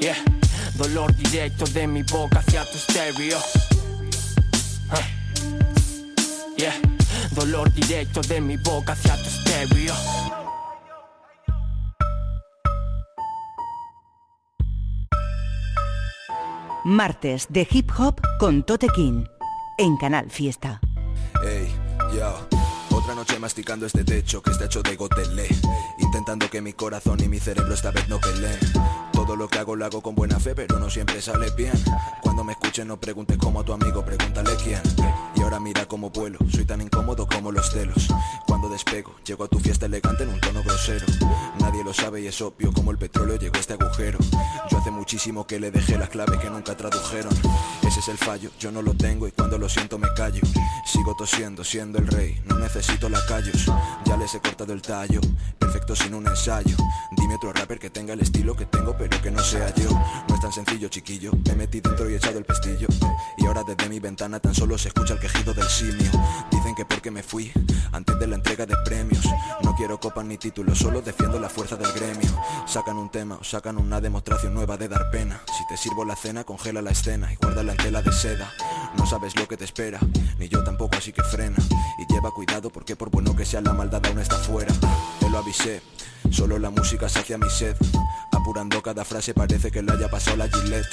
Yeah, 0.00 0.16
dolor 0.76 1.14
directo 1.14 1.64
de 1.66 1.86
mi 1.86 2.02
boca 2.02 2.40
hacia 2.40 2.64
tu 2.64 2.78
stereo. 2.78 3.38
Ah. 4.90 5.06
Yeah, 6.56 6.74
dolor 7.32 7.70
directo 7.72 8.20
de 8.22 8.40
mi 8.40 8.56
boca 8.56 8.92
hacia 8.92 9.16
tu 9.16 9.30
stereo. 9.30 10.37
Martes 16.88 17.48
de 17.50 17.68
Hip 17.70 17.90
Hop 17.98 18.18
con 18.38 18.62
Tote 18.62 18.88
King 18.88 19.24
en 19.76 19.98
Canal 19.98 20.30
Fiesta. 20.30 20.80
Cuando 32.38 32.52
me 32.52 32.52
escuchen 32.52 32.86
no 32.86 33.00
preguntes 33.00 33.36
cómo 33.36 33.58
a 33.58 33.64
tu 33.64 33.72
amigo, 33.72 34.04
pregúntale 34.04 34.50
quién. 34.62 34.80
Y 35.34 35.42
ahora 35.42 35.58
mira 35.58 35.86
cómo 35.86 36.10
vuelo, 36.10 36.38
soy 36.48 36.64
tan 36.64 36.80
incómodo 36.80 37.26
como 37.26 37.50
los 37.50 37.68
celos. 37.68 38.06
Cuando 38.46 38.68
despego, 38.68 39.16
llego 39.26 39.42
a 39.42 39.48
tu 39.48 39.58
fiesta 39.58 39.86
elegante 39.86 40.22
en 40.22 40.28
un 40.28 40.40
tono 40.40 40.62
grosero. 40.62 41.04
Nadie 41.58 41.82
lo 41.82 41.92
sabe 41.92 42.20
y 42.20 42.28
es 42.28 42.40
obvio 42.40 42.72
como 42.72 42.92
el 42.92 42.98
petróleo 42.98 43.36
llegó 43.40 43.56
a 43.56 43.58
este 43.58 43.72
agujero. 43.72 44.20
Yo 44.70 44.78
hace 44.78 44.92
muchísimo 44.92 45.48
que 45.48 45.58
le 45.58 45.72
dejé 45.72 45.98
las 45.98 46.10
claves 46.10 46.38
que 46.38 46.48
nunca 46.48 46.76
tradujeron. 46.76 47.32
Ese 47.82 47.98
es 47.98 48.06
el 48.06 48.18
fallo, 48.18 48.52
yo 48.60 48.70
no 48.70 48.82
lo 48.82 48.94
tengo 48.94 49.26
y 49.26 49.32
cuando 49.32 49.58
lo 49.58 49.68
siento 49.68 49.98
me 49.98 50.06
callo. 50.14 50.42
Sigo 50.86 51.16
tosiendo, 51.16 51.64
siendo 51.64 51.98
el 51.98 52.06
rey, 52.06 52.40
no 52.44 52.56
necesito 52.56 53.08
lacayos. 53.08 53.66
Ya 54.04 54.16
les 54.16 54.32
he 54.36 54.40
cortado 54.40 54.72
el 54.72 54.82
tallo, 54.82 55.20
perfecto 55.58 55.96
sin 55.96 56.14
un 56.14 56.28
ensayo. 56.28 56.76
Dime 57.16 57.34
otro 57.34 57.52
rapper 57.52 57.80
que 57.80 57.90
tenga 57.90 58.12
el 58.12 58.20
estilo 58.20 58.54
que 58.54 58.66
tengo, 58.66 58.96
pero 58.96 59.20
que 59.20 59.32
no 59.32 59.42
sea 59.42 59.74
yo. 59.74 59.90
No 60.28 60.34
es 60.36 60.40
tan 60.40 60.52
sencillo, 60.52 60.88
chiquillo. 60.88 61.32
Me 61.46 61.56
metí 61.56 61.80
dentro 61.80 62.08
y 62.08 62.14
el 62.36 62.44
pestillo. 62.44 62.88
Y 63.36 63.46
ahora 63.46 63.62
desde 63.64 63.88
mi 63.88 64.00
ventana 64.00 64.40
tan 64.40 64.54
solo 64.54 64.76
se 64.76 64.88
escucha 64.88 65.14
el 65.14 65.20
quejido 65.20 65.54
del 65.54 65.68
simio. 65.68 66.10
Dicen 66.50 66.74
que 66.74 66.84
porque 66.84 67.10
me 67.10 67.22
fui 67.22 67.52
antes 67.92 68.18
de 68.18 68.26
la 68.26 68.34
entrega 68.34 68.66
de 68.66 68.76
premios. 68.84 69.24
No 69.62 69.74
quiero 69.74 69.98
copas 69.98 70.24
ni 70.24 70.36
títulos, 70.36 70.78
solo 70.78 71.00
defiendo 71.00 71.38
la 71.38 71.48
fuerza 71.48 71.76
del 71.76 71.92
gremio. 71.92 72.30
Sacan 72.66 72.96
un 72.96 73.10
tema 73.10 73.38
o 73.40 73.44
sacan 73.44 73.78
una 73.78 74.00
demostración 74.00 74.54
nueva 74.54 74.76
de 74.76 74.88
dar 74.88 75.10
pena. 75.10 75.40
Si 75.56 75.66
te 75.66 75.76
sirvo 75.76 76.04
la 76.04 76.16
cena, 76.16 76.44
congela 76.44 76.82
la 76.82 76.90
escena 76.90 77.32
y 77.32 77.36
guárdala 77.36 77.72
en 77.72 77.78
tela 77.78 78.02
de 78.02 78.12
seda. 78.12 78.52
No 78.96 79.06
sabes 79.06 79.36
lo 79.36 79.46
que 79.46 79.56
te 79.56 79.64
espera, 79.64 80.00
ni 80.38 80.48
yo 80.48 80.64
tampoco, 80.64 80.96
así 80.96 81.12
que 81.12 81.22
frena. 81.22 81.56
Y 81.98 82.12
lleva 82.12 82.30
cuidado 82.30 82.70
porque 82.70 82.96
por 82.96 83.10
bueno 83.10 83.34
que 83.34 83.44
sea 83.44 83.60
la 83.60 83.72
maldad 83.72 84.04
aún 84.06 84.18
está 84.18 84.36
fuera. 84.36 84.72
Te 85.20 85.30
lo 85.30 85.38
avisé, 85.38 85.82
solo 86.30 86.58
la 86.58 86.70
música 86.70 87.08
sacia 87.08 87.38
mi 87.38 87.50
sed. 87.50 87.76
Apurando 88.48 88.80
cada 88.80 89.04
frase 89.04 89.34
parece 89.34 89.70
que 89.70 89.82
le 89.82 89.92
haya 89.92 90.08
pasado 90.08 90.38
la 90.38 90.48
Gillette. 90.48 90.88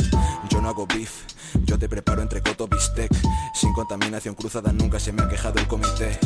Yo 0.49 0.59
no 0.59 0.67
hago 0.67 0.85
beef, 0.85 1.23
yo 1.63 1.79
te 1.79 1.87
preparo 1.87 2.21
entre 2.21 2.41
coto 2.41 2.67
bistec. 2.67 3.09
Sin 3.53 3.71
contaminación 3.71 4.35
cruzada 4.35 4.73
nunca 4.73 4.99
se 4.99 5.13
me 5.13 5.23
ha 5.23 5.29
quejado 5.29 5.59
el 5.59 5.65
comité. 5.65 6.19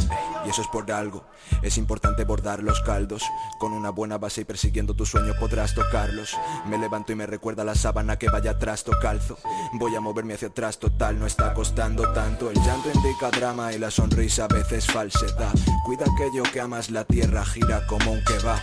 Y 0.44 0.50
eso 0.50 0.64
es 0.64 0.68
por 0.70 0.92
algo, 0.92 1.24
es 1.62 1.78
importante 1.78 2.24
bordar 2.24 2.64
los 2.64 2.82
caldos. 2.82 3.22
Con 3.60 3.74
una 3.74 3.92
buena 3.92 4.18
base 4.18 4.42
y 4.42 4.46
persiguiendo 4.46 4.96
tus 4.96 5.12
sueños 5.12 5.38
podrás 5.40 5.76
tocarlos. 5.76 6.36
Me 6.68 6.80
levanto 6.80 7.12
y 7.12 7.16
me 7.16 7.28
recuerda 7.28 7.64
la 7.64 7.76
sábana 7.76 8.18
que 8.18 8.30
vaya 8.30 8.52
atrás, 8.52 8.84
calzo. 9.00 9.38
Voy 9.74 9.96
a 9.96 10.02
moverme 10.02 10.34
hacia 10.34 10.48
atrás, 10.48 10.80
total, 10.80 11.20
no 11.20 11.28
está 11.28 11.54
costando 11.54 12.12
tanto. 12.12 12.50
El 12.50 12.60
llanto 12.64 12.90
indica 12.92 13.30
drama 13.30 13.72
y 13.72 13.78
la 13.78 13.92
sonrisa 13.92 14.46
a 14.46 14.48
veces 14.48 14.88
falsedad. 14.88 15.54
Cuida 15.86 16.06
aquello 16.12 16.42
que 16.52 16.60
amas, 16.60 16.90
la 16.90 17.06
tierra 17.06 17.46
gira 17.46 17.86
como 17.86 18.14
un 18.14 18.24
que 18.24 18.40
va. 18.40 18.60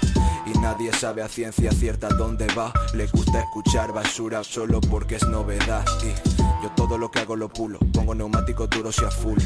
Y 0.46 0.58
nadie 0.58 0.92
sabe 0.92 1.22
a 1.22 1.28
ciencia 1.28 1.72
cierta 1.72 2.08
dónde 2.08 2.46
va. 2.54 2.72
Le 2.94 3.06
gusta 3.08 3.40
escuchar 3.40 3.92
basura 3.92 4.44
solo 4.44 4.80
porque 4.80 5.16
es 5.16 5.26
novedad. 5.26 5.84
Y 6.02 6.36
yo 6.62 6.70
todo 6.76 6.98
lo 6.98 7.10
que 7.10 7.20
hago 7.20 7.36
lo 7.36 7.48
pulo. 7.48 7.78
Pongo 7.92 8.14
neumáticos 8.14 8.70
duros 8.70 8.96
y 9.02 9.04
a 9.04 9.10
full. 9.10 9.38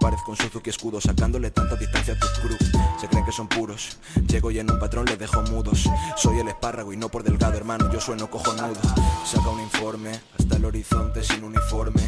Parezco 0.00 0.32
un 0.32 0.36
Suzuki 0.36 0.70
escudo 0.70 1.00
sacándole 1.00 1.50
tanta 1.50 1.76
distancia 1.76 2.14
a 2.14 2.18
tu 2.18 2.26
crew. 2.42 2.58
Se 3.00 3.08
creen 3.08 3.24
que 3.24 3.32
son 3.32 3.48
puros. 3.48 3.98
Llego 4.26 4.50
y 4.50 4.58
en 4.58 4.70
un 4.70 4.78
patrón 4.78 5.06
les 5.06 5.18
dejo 5.18 5.42
mudos. 5.42 5.88
Soy 6.16 6.40
el 6.40 6.48
espárrago 6.48 6.92
y 6.92 6.96
no 6.96 7.08
por 7.08 7.22
delgado, 7.22 7.56
hermano. 7.56 7.90
Yo 7.92 8.00
sueno 8.00 8.28
cojonudo. 8.28 8.80
Saca 9.24 9.48
un 9.48 9.60
informe 9.60 10.20
hasta 10.38 10.56
el 10.56 10.64
horizonte 10.64 11.22
sin 11.22 11.44
uniforme. 11.44 12.02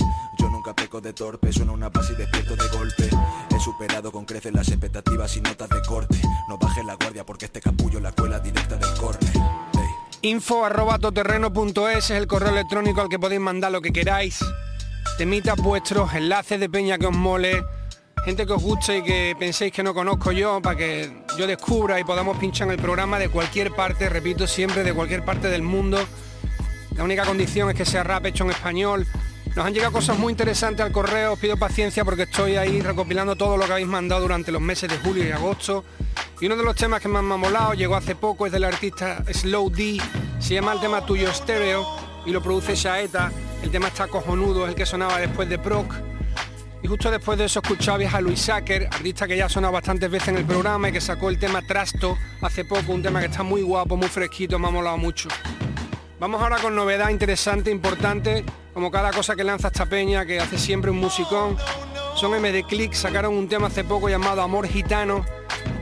Nunca 0.61 0.75
peco 0.75 1.01
de 1.01 1.15
torpe, 1.15 1.51
suena 1.55 1.73
una 1.73 1.91
paz 1.91 2.11
y 2.11 2.17
despierto 2.17 2.55
de 2.55 2.69
golpe. 2.69 3.09
He 3.49 3.59
superado 3.59 4.13
con 4.13 4.27
creces 4.27 4.53
las 4.53 4.69
expectativas 4.69 5.35
y 5.39 5.41
notas 5.41 5.71
de 5.71 5.81
corte. 5.81 6.21
No 6.51 6.59
baje 6.59 6.85
la 6.85 6.97
guardia 6.97 7.25
porque 7.25 7.47
este 7.47 7.63
capullo 7.63 7.99
la 7.99 8.13
cuela 8.13 8.39
directa 8.41 8.77
del 8.77 8.93
corne. 8.99 9.33
Info 10.21 10.63
arroba 10.63 10.99
toterreno.es 10.99 11.97
es 11.97 12.11
el 12.11 12.27
correo 12.27 12.51
electrónico 12.51 13.01
al 13.01 13.09
que 13.09 13.19
podéis 13.19 13.41
mandar 13.41 13.73
lo 13.73 13.81
que 13.81 13.91
queráis. 13.91 14.45
temitas 15.17 15.57
vuestros, 15.57 16.13
enlaces 16.13 16.61
de 16.61 16.69
peña 16.69 16.99
que 16.99 17.07
os 17.07 17.17
mole, 17.17 17.65
gente 18.27 18.45
que 18.45 18.53
os 18.53 18.63
guste 18.63 18.99
y 18.99 19.03
que 19.03 19.35
penséis 19.39 19.73
que 19.73 19.83
no 19.83 19.95
conozco 19.95 20.31
yo, 20.31 20.61
para 20.61 20.77
que 20.77 21.25
yo 21.39 21.47
descubra 21.47 21.99
y 21.99 22.05
podamos 22.05 22.37
pinchar 22.37 22.69
en 22.69 22.73
el 22.73 22.79
programa 22.83 23.19
de 23.19 23.31
cualquier 23.31 23.75
parte, 23.75 24.11
repito 24.11 24.47
siempre, 24.47 24.85
de 24.85 24.93
cualquier 24.93 25.25
parte 25.25 25.49
del 25.49 25.63
mundo. 25.63 25.99
La 26.99 27.05
única 27.05 27.25
condición 27.25 27.71
es 27.71 27.77
que 27.77 27.87
sea 27.87 28.05
rap 28.05 28.27
hecho 28.27 28.45
en 28.45 28.51
español. 28.51 29.07
Nos 29.57 29.67
han 29.67 29.75
llegado 29.75 29.93
cosas 29.93 30.17
muy 30.17 30.31
interesantes 30.31 30.87
al 30.87 30.93
correo, 30.93 31.33
os 31.33 31.39
pido 31.39 31.57
paciencia 31.57 32.05
porque 32.05 32.23
estoy 32.23 32.55
ahí 32.55 32.81
recopilando 32.81 33.35
todo 33.35 33.57
lo 33.57 33.67
que 33.67 33.73
habéis 33.73 33.89
mandado 33.89 34.23
durante 34.23 34.53
los 34.53 34.63
meses 34.63 34.89
de 34.89 34.97
julio 34.99 35.27
y 35.27 35.33
agosto. 35.33 35.85
Y 36.41 36.47
uno 36.47 36.57
de 36.57 36.63
los 36.63 36.77
temas 36.77 37.01
que 37.01 37.09
más 37.09 37.23
me 37.23 37.35
ha 37.35 37.37
molado, 37.37 37.75
llegó 37.75 37.97
hace 37.97 38.15
poco, 38.15 38.47
es 38.47 38.53
del 38.53 38.65
artista 38.65 39.25
Slow 39.31 39.71
D, 39.71 40.01
se 40.39 40.55
llama 40.55 40.73
el 40.73 40.81
tema 40.81 41.05
Tuyo 41.05 41.33
Stereo 41.35 41.85
y 42.25 42.31
lo 42.31 42.41
produce 42.41 42.77
Shaeta. 42.77 43.33
El 43.63 43.71
tema 43.71 43.89
está 43.89 44.07
cojonudo, 44.07 44.65
es 44.65 44.71
el 44.71 44.75
que 44.77 44.87
sonaba 44.87 45.19
después 45.19 45.49
de 45.49 45.59
Proc. 45.59 45.95
Y 46.83 46.89
justo 46.89 47.11
después 47.11 47.37
de 47.37 47.45
eso 47.45 47.61
escuchabais 47.61 48.15
a 48.15 48.21
Luis 48.21 48.41
Sacker, 48.41 48.87
artista 48.87 49.27
que 49.27 49.37
ya 49.37 49.47
ha 49.47 49.49
sonado 49.49 49.75
bastantes 49.75 50.11
veces 50.11 50.29
en 50.29 50.37
el 50.37 50.45
programa 50.47 50.89
y 50.89 50.93
que 50.93 51.01
sacó 51.01 51.29
el 51.29 51.39
tema 51.39 51.61
Trasto 51.61 52.17
hace 52.41 52.65
poco, 52.65 52.93
un 52.93 53.03
tema 53.03 53.21
que 53.21 53.27
está 53.27 53.43
muy 53.43 53.63
guapo, 53.63 53.97
muy 53.97 54.09
fresquito, 54.09 54.59
me 54.59 54.69
ha 54.69 54.71
molado 54.71 54.97
mucho. 54.97 55.29
Vamos 56.21 56.43
ahora 56.43 56.59
con 56.59 56.77
novedad 56.77 57.09
interesante, 57.09 57.71
importante, 57.71 58.45
como 58.75 58.91
cada 58.91 59.11
cosa 59.11 59.35
que 59.35 59.43
lanza 59.43 59.69
esta 59.69 59.87
peña, 59.87 60.27
que 60.27 60.39
hace 60.39 60.59
siempre 60.59 60.91
un 60.91 60.99
musicón. 60.99 61.57
Son 62.15 62.31
MD 62.33 62.63
Click, 62.69 62.93
sacaron 62.93 63.35
un 63.35 63.49
tema 63.49 63.69
hace 63.69 63.85
poco 63.85 64.07
llamado 64.11 64.43
Amor 64.43 64.69
Gitano. 64.69 65.25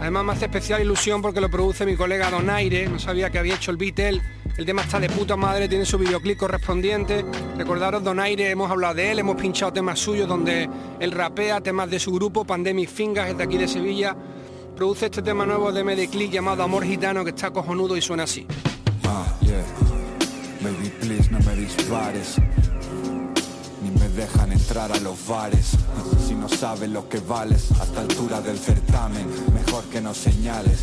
Además 0.01 0.25
me 0.25 0.33
hace 0.35 0.45
especial 0.45 0.81
ilusión 0.81 1.23
porque 1.23 1.41
lo 1.41 1.51
produce 1.51 1.85
mi 1.85 1.97
colega 1.97 2.31
Donaire, 2.31 2.89
no 2.89 3.01
sabía 3.01 3.31
que 3.31 3.41
había 3.41 3.57
hecho 3.57 3.73
el 3.73 3.79
beat. 3.79 3.99
El 3.99 4.65
tema 4.65 4.83
está 4.83 5.01
de 5.01 5.09
puta 5.09 5.35
madre, 5.35 5.69
tiene 5.69 5.85
su 5.85 5.99
videoclip 5.99 6.39
correspondiente. 6.39 7.25
Recordaros 7.57 8.05
Donaire, 8.05 8.49
hemos 8.49 8.71
hablado 8.71 8.95
de 8.95 9.11
él, 9.11 9.19
hemos 9.19 9.35
pinchado 9.35 9.73
temas 9.73 9.99
suyos 9.99 10.29
donde 10.29 10.71
él 11.01 11.11
rapea, 11.11 11.61
temas 11.61 11.91
de 11.91 11.99
su 11.99 12.13
grupo, 12.13 12.45
Pandemic 12.45 12.89
Fingers, 12.89 13.31
es 13.31 13.39
de 13.39 13.43
aquí 13.43 13.59
de 13.59 13.67
Sevilla. 13.67 14.17
Produce 14.77 15.07
este 15.07 15.21
tema 15.21 15.45
nuevo 15.45 15.73
de 15.73 15.83
MD 15.83 16.09
Click 16.09 16.31
llamado 16.31 16.63
Amor 16.63 16.85
Gitano 16.85 17.25
que 17.25 17.31
está 17.31 17.51
cojonudo 17.51 17.97
y 17.97 18.03
suena 18.03 18.23
así. 18.23 18.47
Ah. 19.03 19.27
Baby, 20.61 20.91
please, 21.01 21.31
no 21.31 21.39
me 21.41 21.55
dispares. 21.55 22.37
Ni 23.83 23.91
me 23.93 24.09
dejan 24.09 24.53
entrar 24.53 24.91
a 24.91 24.99
los 24.99 25.27
bares. 25.29 25.71
Si 26.27 26.35
no 26.35 26.49
sabes 26.49 26.91
lo 26.91 27.09
que 27.09 27.21
vales, 27.21 27.71
hasta 27.81 28.01
altura 28.01 28.41
del 28.41 28.59
certamen, 28.59 29.27
mejor 29.55 29.85
que 29.85 30.01
no 30.01 30.13
señales. 30.15 30.81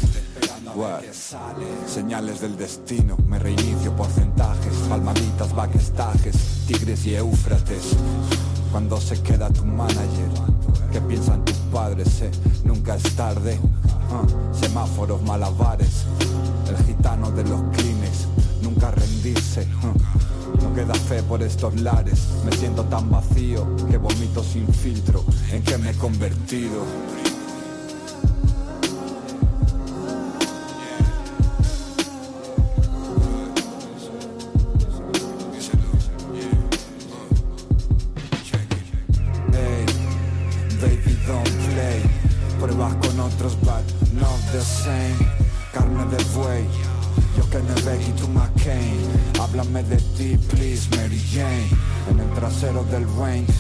Señales 1.87 2.39
del 2.41 2.57
destino, 2.57 3.17
me 3.27 3.37
reinicio 3.37 3.95
porcentajes, 3.95 4.73
palmaditas, 4.89 5.53
backstages, 5.53 6.35
tigres 6.67 7.05
y 7.05 7.15
éufrates. 7.15 7.95
Cuando 8.71 8.99
se 8.99 9.21
queda 9.21 9.49
tu 9.49 9.65
manager, 9.65 10.29
¿qué 10.91 11.01
piensan 11.01 11.43
tus 11.43 11.55
padres? 11.71 12.21
Eh? 12.21 12.31
Nunca 12.63 12.95
es 12.95 13.03
tarde. 13.15 13.59
Ah, 14.11 14.25
semáforos 14.53 15.21
malabares, 15.21 16.05
el 16.69 16.85
gitano 16.85 17.31
de 17.31 17.43
los 17.43 17.61
clines, 17.77 18.27
nunca 18.61 18.91
No 19.25 20.71
queda 20.75 20.93
fe 20.93 21.23
por 21.23 21.41
estos 21.41 21.81
lares, 21.81 22.27
me 22.45 22.51
siento 22.55 22.83
tan 22.83 23.09
vacío 23.09 23.65
que 23.89 23.97
vomito 23.97 24.43
sin 24.43 24.71
filtro. 24.71 25.23
¿En 25.51 25.63
qué 25.63 25.79
me 25.79 25.89
he 25.89 25.93
convertido? 25.95 26.85
Hey, 39.53 39.85
baby, 40.79 41.17
don't 41.25 41.49
play. 41.73 42.03
Pruebas 42.59 42.93
con 42.97 43.19
otros, 43.21 43.55
but 43.61 43.83
not 44.13 44.39
the 44.51 44.61
same. 44.61 45.17
Carne 45.73 46.05
de 46.15 46.23
buey, 46.35 46.67
yo 47.37 47.49
que 47.49 47.59
no 47.59 47.75
Becky, 47.85 48.11
tú 48.11 48.27
McCain. 48.29 48.99
Háblame 49.41 49.83
de 49.83 49.97
ti, 50.17 50.37
please, 50.49 50.87
Mary 50.95 51.21
Jane. 51.31 51.69
En 52.09 52.19
el 52.19 52.29
trasero 52.31 52.83
del 52.85 53.05
range, 53.17 53.53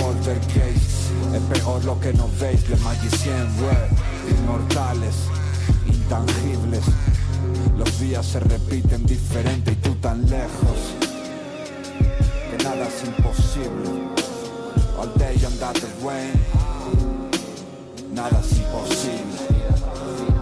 poltergeist. 0.00 1.10
Es 1.34 1.42
peor 1.52 1.84
lo 1.84 1.98
que 2.00 2.12
no 2.12 2.28
veis, 2.40 2.68
le 2.68 2.76
magicien 2.76 3.46
red. 3.60 4.38
Inmortales, 4.38 5.14
intangibles. 5.86 6.84
Los 7.78 8.00
días 8.00 8.26
se 8.26 8.40
repiten 8.40 9.04
diferente 9.06 9.72
y 9.72 9.76
tú 9.76 9.94
tan 9.96 10.28
lejos. 10.28 10.78
Que 12.50 12.64
nada 12.64 12.86
es 12.86 13.04
imposible. 13.06 14.14
All 14.98 15.12
day 15.18 15.36
under 15.44 15.72
the 15.72 15.88
rain 16.02 16.32
Nada 18.14 18.40
es 18.40 18.58
imposible 18.58 20.33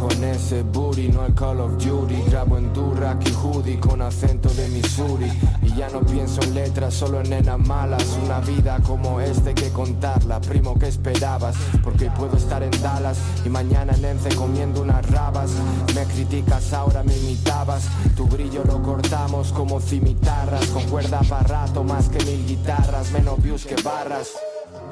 con 0.00 0.24
ese 0.24 0.62
booty, 0.62 1.08
no 1.08 1.26
el 1.26 1.34
Call 1.34 1.60
of 1.60 1.72
Duty. 1.72 2.22
Grabo 2.30 2.56
en 2.56 2.72
Durack 2.72 3.28
y 3.28 3.32
hoodie 3.32 3.78
con 3.78 4.00
acento 4.00 4.48
de 4.48 4.68
Missouri. 4.68 5.30
Y 5.62 5.74
ya 5.76 5.88
no 5.90 6.00
pienso 6.00 6.42
en 6.42 6.54
letras, 6.54 6.94
solo 6.94 7.20
en 7.20 7.30
nenas 7.30 7.58
malas. 7.58 8.18
Una 8.24 8.40
vida 8.40 8.80
como 8.86 9.20
este 9.20 9.54
que 9.54 9.68
contarla, 9.70 10.40
primo 10.40 10.78
que 10.78 10.88
esperabas 10.88 11.56
Porque 11.82 12.10
puedo 12.10 12.36
estar 12.36 12.62
en 12.62 12.70
Dallas 12.82 13.18
y 13.44 13.48
mañana 13.48 13.92
en 13.94 14.04
Ence 14.04 14.34
comiendo 14.34 14.82
unas 14.82 15.08
rabas. 15.10 15.50
Me 15.94 16.04
criticas, 16.04 16.72
ahora 16.72 17.02
me 17.02 17.16
imitabas. 17.16 17.84
Tu 18.16 18.26
brillo 18.26 18.64
lo 18.64 18.82
cortamos 18.82 19.52
como 19.52 19.80
cimitarras. 19.80 20.66
Con 20.66 20.82
cuerda 20.84 21.20
para 21.28 21.42
rato, 21.42 21.84
más 21.84 22.08
que 22.08 22.24
mil 22.24 22.46
guitarras 22.46 23.10
Menos 23.12 23.42
views 23.42 23.66
que 23.66 23.76
barras 23.82 24.32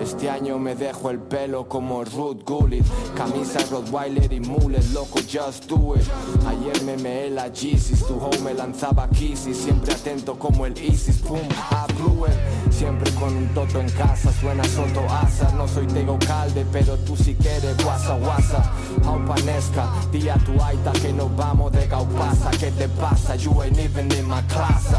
este 0.00 0.30
año 0.30 0.58
me 0.58 0.74
dejo 0.74 1.10
el 1.10 1.18
pelo 1.18 1.68
como 1.68 2.04
Ruth 2.04 2.42
Gullit. 2.44 2.84
Camisa 3.16 3.58
Rottweiler 3.70 4.32
y 4.32 4.40
mullet, 4.40 4.84
loco, 4.92 5.18
just 5.20 5.66
do 5.66 5.94
it. 5.96 6.04
Ayer 6.46 6.82
me 6.84 6.96
meé 6.96 7.30
la 7.30 7.48
Yeezys, 7.48 8.06
tu 8.06 8.14
home 8.14 8.38
me 8.44 8.54
lanzaba 8.54 9.08
kisses 9.08 9.56
Siempre 9.56 9.92
atento 9.92 10.38
como 10.38 10.66
el 10.66 10.78
Isis, 10.78 11.18
pum, 11.18 11.40
a 11.70 11.86
Brewer 11.94 12.32
Siempre 12.70 13.10
con 13.12 13.36
un 13.36 13.48
toto 13.54 13.80
en 13.80 13.88
casa, 13.90 14.32
suena 14.40 14.64
soto 14.64 15.04
asa. 15.10 15.52
No 15.56 15.66
soy 15.66 15.86
Tego 15.86 16.18
Calde, 16.26 16.64
pero 16.72 16.96
tú 16.98 17.16
si 17.16 17.34
quieres 17.34 17.76
guasa 17.82 18.16
guasa. 18.18 18.72
Aupanesca, 19.04 19.90
di 20.12 20.28
a 20.28 20.36
tu 20.36 20.52
aita 20.62 20.92
que 20.92 21.12
nos 21.12 21.34
vamos 21.36 21.72
de 21.72 21.86
Gaupasa. 21.86 22.50
¿Qué 22.50 22.70
te 22.70 22.88
pasa? 22.88 23.36
You 23.36 23.62
ain't 23.62 23.78
even 23.78 24.10
in 24.12 24.28
my 24.28 24.42
class 24.48 24.94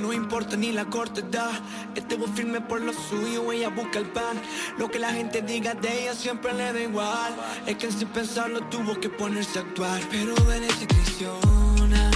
No 0.00 0.12
importa 0.12 0.56
ni 0.56 0.72
la 0.72 0.84
corte 0.84 1.22
da. 1.22 1.50
Este 1.94 2.18
firme 2.34 2.60
por 2.60 2.80
lo 2.82 2.92
suyo 2.92 3.50
Ella 3.52 3.70
busca 3.70 3.98
el 3.98 4.06
pan. 4.06 4.40
Lo 4.78 4.90
que 4.90 4.98
la 4.98 5.10
gente 5.10 5.40
diga 5.40 5.74
de 5.74 6.02
ella 6.02 6.14
siempre 6.14 6.52
le 6.52 6.72
da 6.72 6.80
igual. 6.80 7.34
Es 7.66 7.76
que 7.76 7.90
sin 7.90 8.08
pensarlo 8.08 8.60
tuvo 8.68 8.98
que 9.00 9.08
ponerse 9.08 9.58
a 9.58 9.62
actuar. 9.62 10.00
Pero 10.10 10.34
ven 10.46 10.68
se 10.78 10.86
traiciona. 10.86 12.10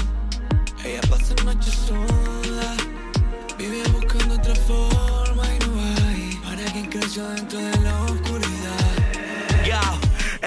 Ella 0.85 1.01
pasa 1.09 1.35
noches 1.45 1.75
sola. 1.87 2.77
Vive 3.57 3.83
buscando 3.93 4.35
otra 4.35 4.55
forma 4.55 5.43
y 5.55 5.59
no 5.66 5.81
hay. 6.07 6.40
Para 6.45 6.64
quien 6.73 6.87
creció 6.87 7.27
dentro 7.31 7.59
de 7.59 7.79
la 7.81 8.03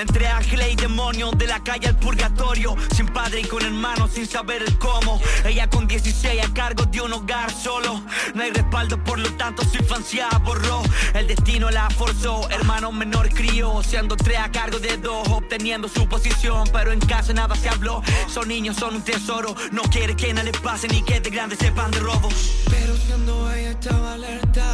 A 0.03 0.37
ángeles 0.37 0.73
y 0.73 0.75
demonios 0.75 1.31
de 1.37 1.47
la 1.47 1.63
calle 1.63 1.87
al 1.87 1.95
purgatorio. 1.97 2.75
Sin 2.93 3.07
padre 3.07 3.39
y 3.39 3.45
con 3.45 3.63
hermanos 3.63 4.11
sin 4.11 4.27
saber 4.27 4.61
el 4.61 4.77
cómo. 4.77 5.21
Ella 5.45 5.69
con 5.69 5.87
16 5.87 6.43
a 6.43 6.53
cargo 6.53 6.85
de 6.85 6.99
un 6.99 7.13
hogar 7.13 7.49
solo. 7.49 8.01
No 8.33 8.43
hay 8.43 8.51
respaldo, 8.51 9.01
por 9.01 9.17
lo 9.17 9.31
tanto 9.35 9.63
su 9.63 9.77
infancia 9.77 10.27
borró. 10.43 10.83
El 11.13 11.27
destino 11.27 11.71
la 11.71 11.89
forzó, 11.89 12.49
hermano 12.49 12.91
menor 12.91 13.29
crió. 13.29 13.81
Siendo 13.81 14.17
tres 14.17 14.39
a 14.39 14.51
cargo 14.51 14.77
de 14.77 14.97
dos, 14.97 15.25
obteniendo 15.29 15.87
su 15.87 16.05
posición. 16.09 16.67
Pero 16.73 16.91
en 16.91 16.99
casa 16.99 17.31
nada 17.31 17.55
se 17.55 17.69
habló. 17.69 18.01
Son 18.27 18.49
niños, 18.49 18.75
son 18.75 18.95
un 18.95 19.03
tesoro. 19.03 19.55
No 19.71 19.83
quiere 19.83 20.17
que 20.17 20.33
nada 20.33 20.43
les 20.43 20.59
pase 20.59 20.89
ni 20.89 21.01
que 21.01 21.21
de 21.21 21.29
grandes 21.29 21.59
sepan 21.59 21.91
de 21.91 22.01
robo. 22.01 22.27
Pero 22.69 22.97
siendo 22.97 23.53
ella 23.53 23.71
estaba 23.71 24.15
alerta. 24.15 24.65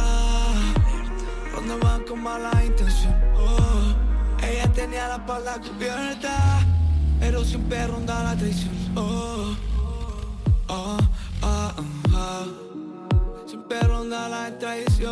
Cuando 1.54 1.78
van 1.78 2.02
con 2.02 2.20
mala 2.20 2.64
intención. 2.64 3.14
Oh, 3.36 4.09
tenía 4.80 5.08
la 5.08 5.16
espalda 5.16 5.60
cubierta. 5.60 6.60
Pero 7.20 7.44
siempre 7.44 7.86
ronda 7.86 8.22
la 8.24 8.36
traición. 8.36 8.74
Oh, 8.96 9.54
oh, 10.68 10.98
oh, 11.42 11.72
oh. 12.14 12.46
Siempre 13.46 13.80
ronda 13.80 14.28
la 14.28 14.58
traición. 14.58 15.10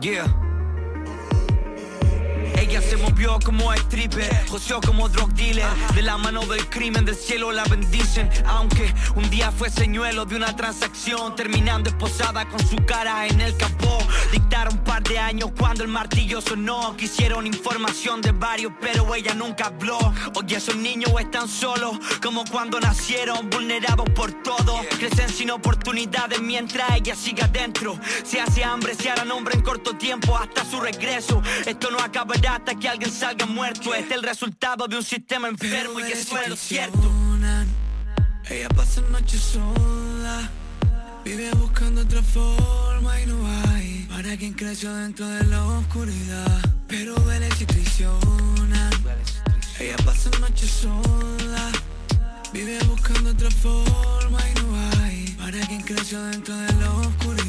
Yeah. 0.00 0.45
Se 2.88 2.96
movió 2.96 3.38
como 3.44 3.72
stripper, 3.74 4.46
joseó 4.48 4.80
como 4.80 5.08
drug 5.08 5.32
dealer. 5.34 5.66
De 5.94 6.02
la 6.02 6.16
mano 6.16 6.46
del 6.46 6.68
crimen 6.68 7.04
del 7.04 7.16
cielo 7.16 7.50
la 7.50 7.64
bendicen. 7.64 8.30
Aunque 8.46 8.94
un 9.16 9.28
día 9.28 9.50
fue 9.50 9.70
señuelo 9.70 10.24
de 10.24 10.36
una 10.36 10.54
transacción, 10.54 11.34
terminando 11.34 11.90
esposada 11.90 12.48
con 12.48 12.64
su 12.64 12.76
cara 12.86 13.26
en 13.26 13.40
el 13.40 13.56
capó. 13.56 13.98
Dictaron 14.30 14.74
un 14.74 14.84
par 14.84 15.02
de 15.02 15.18
años 15.18 15.50
cuando 15.58 15.82
el 15.82 15.88
martillo 15.88 16.40
sonó. 16.40 16.96
Quisieron 16.96 17.46
información 17.46 18.20
de 18.20 18.30
varios, 18.30 18.72
pero 18.80 19.12
ella 19.14 19.34
nunca 19.34 19.66
habló. 19.66 19.98
Hoy 20.34 20.54
esos 20.54 20.76
niños 20.76 21.10
están 21.18 21.48
solos, 21.48 21.98
como 22.22 22.44
cuando 22.44 22.78
nacieron, 22.78 23.50
vulnerados 23.50 24.08
por 24.10 24.32
todo. 24.44 24.80
Crecen 24.98 25.28
sin 25.28 25.50
oportunidades 25.50 26.40
mientras 26.40 26.92
ella 26.96 27.16
sigue 27.16 27.42
adentro. 27.42 27.98
Se 28.24 28.40
hace 28.40 28.62
hambre, 28.62 28.94
se 28.94 29.10
hará 29.10 29.24
nombre 29.24 29.54
en 29.54 29.62
corto 29.62 29.96
tiempo 29.96 30.36
hasta 30.36 30.64
su 30.64 30.80
regreso. 30.80 31.42
Esto 31.66 31.90
no 31.90 31.98
acabará 31.98 32.56
hasta 32.56 32.75
que 32.80 32.88
alguien 32.88 33.10
salga 33.10 33.46
muerto. 33.46 33.94
Este 33.94 34.14
es 34.14 34.16
el 34.16 34.22
resultado 34.22 34.86
de 34.86 34.96
un 34.96 35.02
sistema 35.02 35.48
enfermo 35.48 36.00
y 36.00 36.12
eso 36.12 36.38
es 36.38 36.48
lo 36.48 36.56
cierto. 36.56 37.12
Ella 38.48 38.68
pasa 38.68 39.00
noches 39.10 39.40
sola, 39.40 40.48
vive 41.24 41.50
buscando 41.52 42.02
otra 42.02 42.22
forma 42.22 43.20
y 43.20 43.26
no 43.26 43.44
hay 43.68 44.06
para 44.08 44.36
quien 44.36 44.52
creció 44.52 44.94
dentro 44.94 45.26
de 45.26 45.44
la 45.44 45.64
oscuridad. 45.64 46.60
Pero 46.86 47.14
veles 47.24 47.60
y 47.60 47.66
traicionan. 47.66 48.92
Ella 49.80 49.96
pasa 50.04 50.30
noches 50.38 50.70
sola, 50.70 51.72
vive 52.52 52.78
buscando 52.84 53.30
otra 53.30 53.50
forma 53.50 54.38
y 54.48 54.54
no 54.60 55.02
hay 55.02 55.36
para 55.38 55.60
quien 55.66 55.82
creció 55.82 56.22
dentro 56.22 56.54
de 56.54 56.72
la 56.74 56.92
oscuridad. 56.92 57.45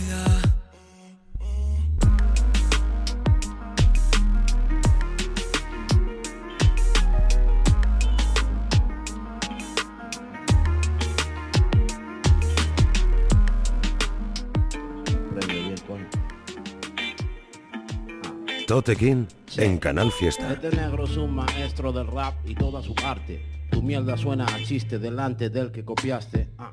Tote 18.67 18.97
King 18.97 19.27
en 19.55 19.77
Canal 19.77 20.11
Fiesta. 20.11 20.51
Este 20.51 20.75
negro 20.75 21.05
es 21.05 21.15
un 21.15 21.33
maestro 21.33 21.93
del 21.93 22.05
rap 22.05 22.33
y 22.45 22.53
toda 22.53 22.83
su 22.83 22.93
arte. 23.01 23.41
Tu 23.71 23.81
mierda 23.81 24.17
suena 24.17 24.43
a 24.43 24.61
chiste 24.61 24.99
delante 24.99 25.49
del 25.49 25.71
que 25.71 25.85
copiaste. 25.85 26.49
Ah. 26.57 26.69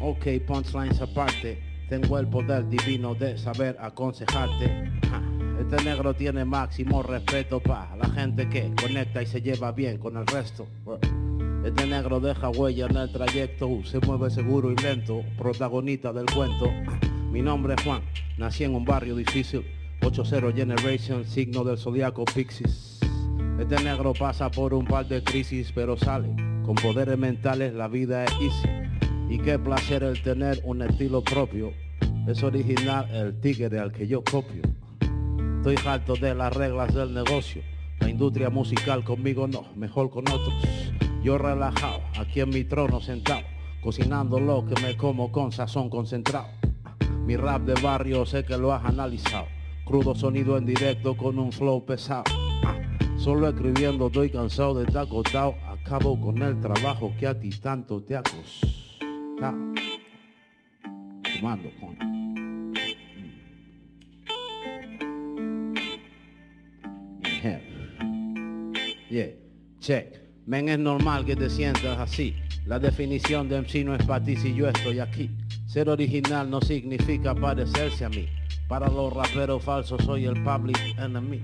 Ok, 0.00 0.26
punchlines 0.44 1.00
aparte. 1.00 1.62
Tengo 1.88 2.18
el 2.18 2.26
poder 2.26 2.68
divino 2.68 3.14
de 3.14 3.38
saber 3.38 3.76
aconsejarte. 3.80 4.90
Ah. 5.12 5.22
Este 5.60 5.84
negro 5.84 6.14
tiene 6.14 6.44
máximo 6.44 7.00
respeto 7.04 7.60
pa' 7.60 7.94
la 7.96 8.08
gente 8.08 8.48
que 8.48 8.72
conecta 8.82 9.22
y 9.22 9.26
se 9.26 9.40
lleva 9.40 9.70
bien 9.70 9.98
con 9.98 10.16
el 10.16 10.26
resto. 10.26 10.66
Este 11.64 11.86
negro 11.86 12.18
deja 12.18 12.48
huella 12.50 12.86
en 12.86 12.96
el 12.96 13.12
trayecto, 13.12 13.68
se 13.84 14.00
mueve 14.00 14.30
seguro 14.30 14.72
y 14.72 14.74
lento, 14.74 15.22
protagonista 15.38 16.12
del 16.12 16.26
cuento. 16.26 16.68
Mi 17.30 17.40
nombre 17.40 17.74
es 17.74 17.84
Juan, 17.84 18.02
nací 18.36 18.64
en 18.64 18.74
un 18.74 18.84
barrio 18.84 19.14
difícil, 19.14 19.64
80 20.00 20.52
Generation, 20.52 21.24
signo 21.24 21.64
del 21.64 21.78
zodiaco 21.78 22.24
Pixies. 22.24 23.00
Este 23.58 23.82
negro 23.82 24.12
pasa 24.12 24.50
por 24.50 24.72
un 24.72 24.86
par 24.86 25.06
de 25.06 25.22
crisis, 25.22 25.72
pero 25.74 25.96
sale. 25.96 26.34
Con 26.64 26.76
poderes 26.76 27.18
mentales 27.18 27.74
la 27.74 27.88
vida 27.88 28.24
es 28.24 28.32
easy. 28.40 28.68
Y 29.28 29.38
qué 29.38 29.58
placer 29.58 30.02
el 30.04 30.22
tener 30.22 30.60
un 30.64 30.82
estilo 30.82 31.22
propio. 31.22 31.72
Es 32.26 32.42
original 32.42 33.08
el 33.10 33.40
tigre 33.40 33.78
al 33.78 33.92
que 33.92 34.06
yo 34.06 34.22
copio. 34.22 34.62
Estoy 35.56 35.76
harto 35.84 36.14
de 36.14 36.34
las 36.34 36.54
reglas 36.54 36.94
del 36.94 37.12
negocio. 37.12 37.62
La 38.00 38.08
industria 38.08 38.48
musical 38.48 39.04
conmigo 39.04 39.48
no, 39.48 39.66
mejor 39.74 40.08
con 40.08 40.28
otros. 40.28 40.54
Yo 41.22 41.36
relajado, 41.36 42.00
aquí 42.18 42.40
en 42.40 42.50
mi 42.50 42.64
trono 42.64 43.00
sentado, 43.00 43.42
cocinando 43.82 44.38
lo 44.38 44.64
que 44.64 44.80
me 44.80 44.96
como 44.96 45.32
con 45.32 45.50
sazón 45.50 45.90
concentrado. 45.90 46.46
Mi 47.26 47.36
rap 47.36 47.62
de 47.62 47.74
barrio 47.82 48.24
sé 48.24 48.44
que 48.44 48.56
lo 48.56 48.72
has 48.72 48.84
analizado. 48.84 49.57
Crudo 49.88 50.14
sonido 50.14 50.58
en 50.58 50.66
directo 50.66 51.16
con 51.16 51.38
un 51.38 51.50
flow 51.50 51.82
pesado. 51.82 52.24
Solo 53.16 53.48
escribiendo 53.48 54.08
estoy 54.08 54.28
cansado 54.28 54.74
de 54.74 54.84
estar 54.84 55.06
acostado. 55.06 55.54
Acabo 55.66 56.20
con 56.20 56.42
el 56.42 56.60
trabajo 56.60 57.14
que 57.18 57.26
a 57.26 57.40
ti 57.40 57.48
tanto 57.48 58.02
te 58.02 58.14
ha 58.14 58.22
costado. 58.22 59.56
Fumando. 61.38 61.70
Yeah. 67.42 67.60
yeah, 69.08 69.26
check. 69.80 70.20
Men, 70.44 70.68
es 70.68 70.78
normal 70.78 71.24
que 71.24 71.34
te 71.34 71.48
sientas 71.48 71.98
así. 71.98 72.34
La 72.66 72.78
definición 72.78 73.48
de 73.48 73.62
MC 73.62 73.86
no 73.86 73.94
es 73.94 74.04
para 74.04 74.22
ti 74.22 74.36
si 74.36 74.54
yo 74.54 74.68
estoy 74.68 74.98
aquí. 74.98 75.30
Ser 75.66 75.88
original 75.88 76.50
no 76.50 76.60
significa 76.60 77.34
parecerse 77.34 78.04
a 78.04 78.10
mí. 78.10 78.28
Para 78.68 78.90
los 78.90 79.10
raperos 79.14 79.64
falsos 79.64 80.04
soy 80.04 80.26
el 80.26 80.42
public 80.44 80.78
enemy. 80.98 81.40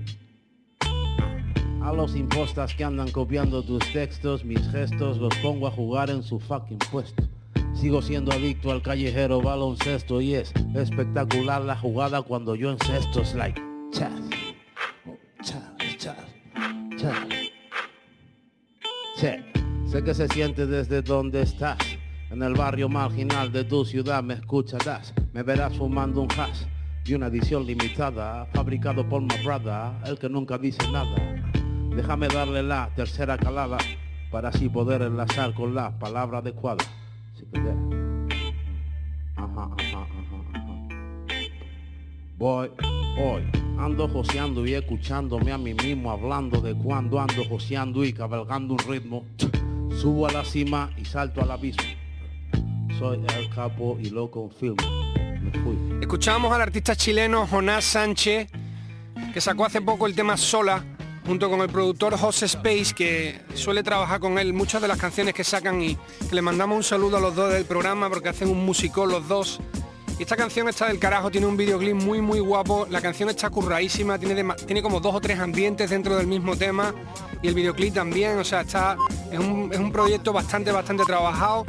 A 1.81 1.91
los 1.91 2.15
impostas 2.15 2.75
que 2.75 2.83
andan 2.83 3.09
copiando 3.11 3.63
tus 3.63 3.83
textos, 3.91 4.45
mis 4.45 4.61
gestos 4.69 5.17
los 5.17 5.35
pongo 5.37 5.67
a 5.67 5.71
jugar 5.71 6.11
en 6.11 6.21
su 6.21 6.39
fucking 6.39 6.77
puesto. 6.91 7.23
Sigo 7.73 8.03
siendo 8.03 8.31
adicto 8.31 8.71
al 8.71 8.83
callejero 8.83 9.41
baloncesto 9.41 10.21
y 10.21 10.35
es 10.35 10.53
espectacular 10.75 11.63
la 11.63 11.75
jugada 11.75 12.21
cuando 12.21 12.55
yo 12.55 12.69
encesto. 12.69 13.21
Es 13.21 13.33
like, 13.33 13.59
chas, 13.91 14.11
oh, 15.07 15.17
chas, 15.43 15.63
chas, 15.97 16.17
chas. 16.95 17.27
Che, 19.17 19.43
sé 19.87 20.03
que 20.03 20.13
se 20.13 20.27
siente 20.27 20.67
desde 20.67 21.01
donde 21.01 21.41
estás. 21.41 21.79
En 22.29 22.43
el 22.43 22.53
barrio 22.53 22.87
marginal 22.87 23.51
de 23.51 23.63
tu 23.63 23.83
ciudad 23.83 24.21
me 24.21 24.35
escucharás. 24.35 25.11
Me 25.33 25.41
verás 25.41 25.75
fumando 25.75 26.21
un 26.21 26.31
hash 26.31 26.74
y 27.05 27.13
una 27.13 27.27
edición 27.27 27.65
limitada, 27.67 28.47
fabricado 28.47 29.07
por 29.07 29.21
brother, 29.43 29.91
el 30.05 30.17
que 30.17 30.27
nunca 30.27 30.57
dice 30.57 30.79
nada. 30.91 31.15
Déjame 31.95 32.27
darle 32.27 32.63
la 32.63 32.89
tercera 32.95 33.37
calada 33.37 33.77
para 34.31 34.49
así 34.49 34.69
poder 34.69 35.03
enlazar 35.03 35.53
con 35.53 35.75
la 35.75 35.97
palabra 35.99 36.39
adecuada. 36.39 36.83
Así 37.33 37.45
que. 37.53 37.61
Voy, 42.37 42.69
hoy, 43.17 43.43
ando 43.77 44.09
joseando 44.09 44.65
y 44.65 44.73
escuchándome 44.73 45.51
a 45.51 45.57
mí 45.57 45.73
mismo 45.73 46.11
hablando 46.11 46.59
de 46.59 46.73
cuando 46.75 47.19
ando 47.19 47.45
joseando 47.45 48.03
y 48.03 48.13
cabalgando 48.13 48.73
un 48.73 48.79
ritmo. 48.79 49.25
Subo 49.95 50.27
a 50.27 50.31
la 50.31 50.43
cima 50.43 50.89
y 50.97 51.05
salto 51.05 51.41
al 51.41 51.51
abismo. 51.51 52.04
Soy 52.97 53.25
el 53.37 53.49
capo 53.49 53.97
y 53.99 54.09
lo 54.09 54.31
confirmo. 54.31 54.77
Me 55.41 55.51
fui. 55.59 55.77
Escuchamos 56.01 56.53
al 56.53 56.61
artista 56.61 56.95
chileno 56.95 57.45
Jonás 57.45 57.83
Sánchez, 57.83 58.49
que 59.33 59.41
sacó 59.41 59.65
hace 59.65 59.81
poco 59.81 60.07
el 60.07 60.15
tema 60.15 60.37
Sola, 60.37 60.83
junto 61.25 61.49
con 61.49 61.59
el 61.61 61.69
productor 61.69 62.17
José 62.17 62.45
Space, 62.45 62.93
que 62.95 63.41
suele 63.53 63.83
trabajar 63.83 64.19
con 64.19 64.39
él 64.39 64.53
muchas 64.53 64.81
de 64.81 64.87
las 64.87 64.97
canciones 64.97 65.33
que 65.33 65.43
sacan 65.43 65.81
y 65.81 65.95
que 65.95 66.35
le 66.35 66.41
mandamos 66.41 66.77
un 66.77 66.83
saludo 66.83 67.17
a 67.17 67.19
los 67.19 67.35
dos 67.35 67.51
del 67.51 67.65
programa 67.65 68.09
porque 68.09 68.29
hacen 68.29 68.49
un 68.49 68.65
musicón 68.65 69.09
los 69.09 69.27
dos. 69.27 69.59
Y 70.17 70.23
esta 70.23 70.37
canción 70.37 70.69
está 70.69 70.87
del 70.87 70.97
carajo, 70.97 71.29
tiene 71.29 71.47
un 71.47 71.57
videoclip 71.57 71.95
muy 71.95 72.21
muy 72.21 72.39
guapo, 72.39 72.87
la 72.89 73.01
canción 73.01 73.29
está 73.29 73.49
curradísima, 73.49 74.17
tiene, 74.17 74.45
tiene 74.65 74.81
como 74.81 75.01
dos 75.01 75.13
o 75.13 75.19
tres 75.19 75.39
ambientes 75.39 75.89
dentro 75.89 76.15
del 76.15 76.27
mismo 76.27 76.55
tema 76.55 76.93
y 77.41 77.49
el 77.49 77.53
videoclip 77.53 77.93
también, 77.93 78.39
o 78.39 78.43
sea, 78.45 78.61
está, 78.61 78.95
es 79.29 79.39
un, 79.39 79.69
es 79.73 79.79
un 79.79 79.91
proyecto 79.91 80.31
bastante 80.31 80.71
bastante 80.71 81.03
trabajado. 81.03 81.65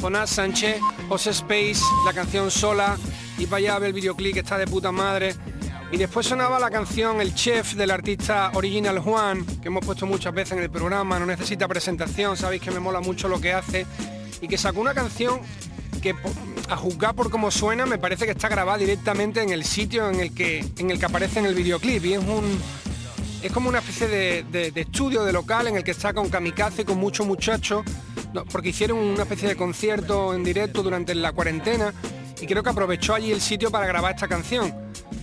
Jonás 0.00 0.30
Sánchez, 0.30 0.80
José 1.08 1.30
Space, 1.30 1.80
la 2.06 2.12
canción 2.12 2.50
sola 2.50 2.96
y 3.38 3.46
para 3.46 3.58
allá 3.58 3.76
a 3.76 3.78
ver 3.78 3.88
el 3.88 3.94
videoclip 3.94 4.34
que 4.34 4.40
está 4.40 4.58
de 4.58 4.66
puta 4.66 4.92
madre. 4.92 5.34
Y 5.90 5.96
después 5.96 6.26
sonaba 6.26 6.58
la 6.58 6.70
canción 6.70 7.20
El 7.20 7.34
Chef 7.34 7.74
del 7.74 7.90
artista 7.90 8.50
Original 8.54 8.98
Juan, 8.98 9.44
que 9.62 9.68
hemos 9.68 9.84
puesto 9.84 10.06
muchas 10.06 10.34
veces 10.34 10.52
en 10.52 10.62
el 10.62 10.70
programa, 10.70 11.18
no 11.18 11.24
necesita 11.24 11.66
presentación, 11.66 12.36
sabéis 12.36 12.60
que 12.60 12.70
me 12.70 12.78
mola 12.78 13.00
mucho 13.00 13.26
lo 13.26 13.40
que 13.40 13.54
hace, 13.54 13.86
y 14.40 14.48
que 14.48 14.58
sacó 14.58 14.80
una 14.80 14.92
canción 14.92 15.40
que 16.02 16.14
a 16.68 16.76
juzgar 16.76 17.14
por 17.14 17.30
cómo 17.30 17.50
suena 17.50 17.86
me 17.86 17.98
parece 17.98 18.26
que 18.26 18.32
está 18.32 18.48
grabada 18.48 18.78
directamente 18.78 19.42
en 19.42 19.50
el 19.50 19.64
sitio 19.64 20.08
en 20.10 20.20
el 20.20 20.34
que, 20.34 20.64
en 20.76 20.90
el 20.90 20.98
que 20.98 21.06
aparece 21.06 21.38
en 21.38 21.46
el 21.46 21.54
videoclip 21.54 22.04
y 22.04 22.12
es 22.12 22.20
un 22.20 22.58
es 23.42 23.52
como 23.52 23.68
una 23.68 23.78
especie 23.78 24.08
de, 24.08 24.72
estudio 24.74 25.24
de 25.24 25.32
local 25.32 25.68
en 25.68 25.76
el 25.76 25.84
que 25.84 25.92
está 25.92 26.12
con 26.12 26.28
kamikaze 26.28 26.84
con 26.84 26.98
muchos 26.98 27.26
muchachos 27.26 27.84
porque 28.50 28.70
hicieron 28.70 28.98
una 28.98 29.22
especie 29.22 29.48
de 29.48 29.56
concierto 29.56 30.34
en 30.34 30.44
directo 30.44 30.82
durante 30.82 31.14
la 31.14 31.32
cuarentena 31.32 31.92
y 32.40 32.46
creo 32.46 32.62
que 32.62 32.70
aprovechó 32.70 33.14
allí 33.14 33.32
el 33.32 33.40
sitio 33.40 33.70
para 33.70 33.86
grabar 33.86 34.14
esta 34.14 34.28
canción. 34.28 34.72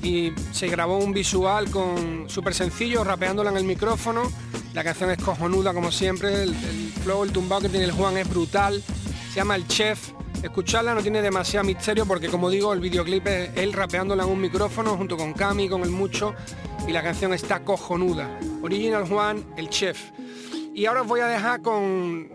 Y 0.04 0.32
se 0.52 0.68
grabó 0.68 0.98
un 0.98 1.14
visual 1.14 1.70
con 1.72 2.30
súper 2.30 2.54
sencillo 2.54 3.04
rapeándola 3.04 3.52
en 3.52 3.58
el 3.58 3.64
micrófono. 3.64 4.24
La 4.74 4.84
canción 4.84 5.10
es 5.12 5.18
cojonuda 5.18 5.74
como 5.74 5.92
siempre. 5.92 6.44
El, 6.44 6.50
el 6.50 6.92
flow 7.04 7.24
el 7.24 7.32
tumbao 7.32 7.62
que 7.62 7.70
tiene 7.70 7.86
el 7.86 7.92
Juan 7.92 8.18
es 8.18 8.30
brutal. 8.30 8.84
Se 9.30 9.36
llama 9.36 9.56
el 9.56 9.68
chef. 9.68 10.12
Escucharla 10.44 10.94
no 10.94 11.02
tiene 11.02 11.22
demasiado 11.22 11.66
misterio 11.66 12.06
porque 12.06 12.28
como 12.28 12.50
digo 12.50 12.72
el 12.74 12.80
videoclip 12.80 13.26
es 13.26 13.50
él 13.56 13.74
rapeándola 13.74 14.24
en 14.24 14.30
un 14.30 14.42
micrófono 14.42 14.96
junto 14.96 15.18
con 15.18 15.34
Cami, 15.34 15.70
con 15.70 15.82
el 15.82 15.90
Mucho 15.90 16.36
y 16.88 16.92
la 16.92 17.02
canción 17.02 17.34
está 17.34 17.62
cojonuda. 17.62 18.38
Original 18.62 19.08
Juan, 19.08 19.44
el 19.58 19.70
chef. 19.70 19.98
Y 20.74 20.86
ahora 20.86 21.02
os 21.02 21.08
voy 21.08 21.22
a 21.22 21.28
dejar 21.28 21.62
con 21.62 22.30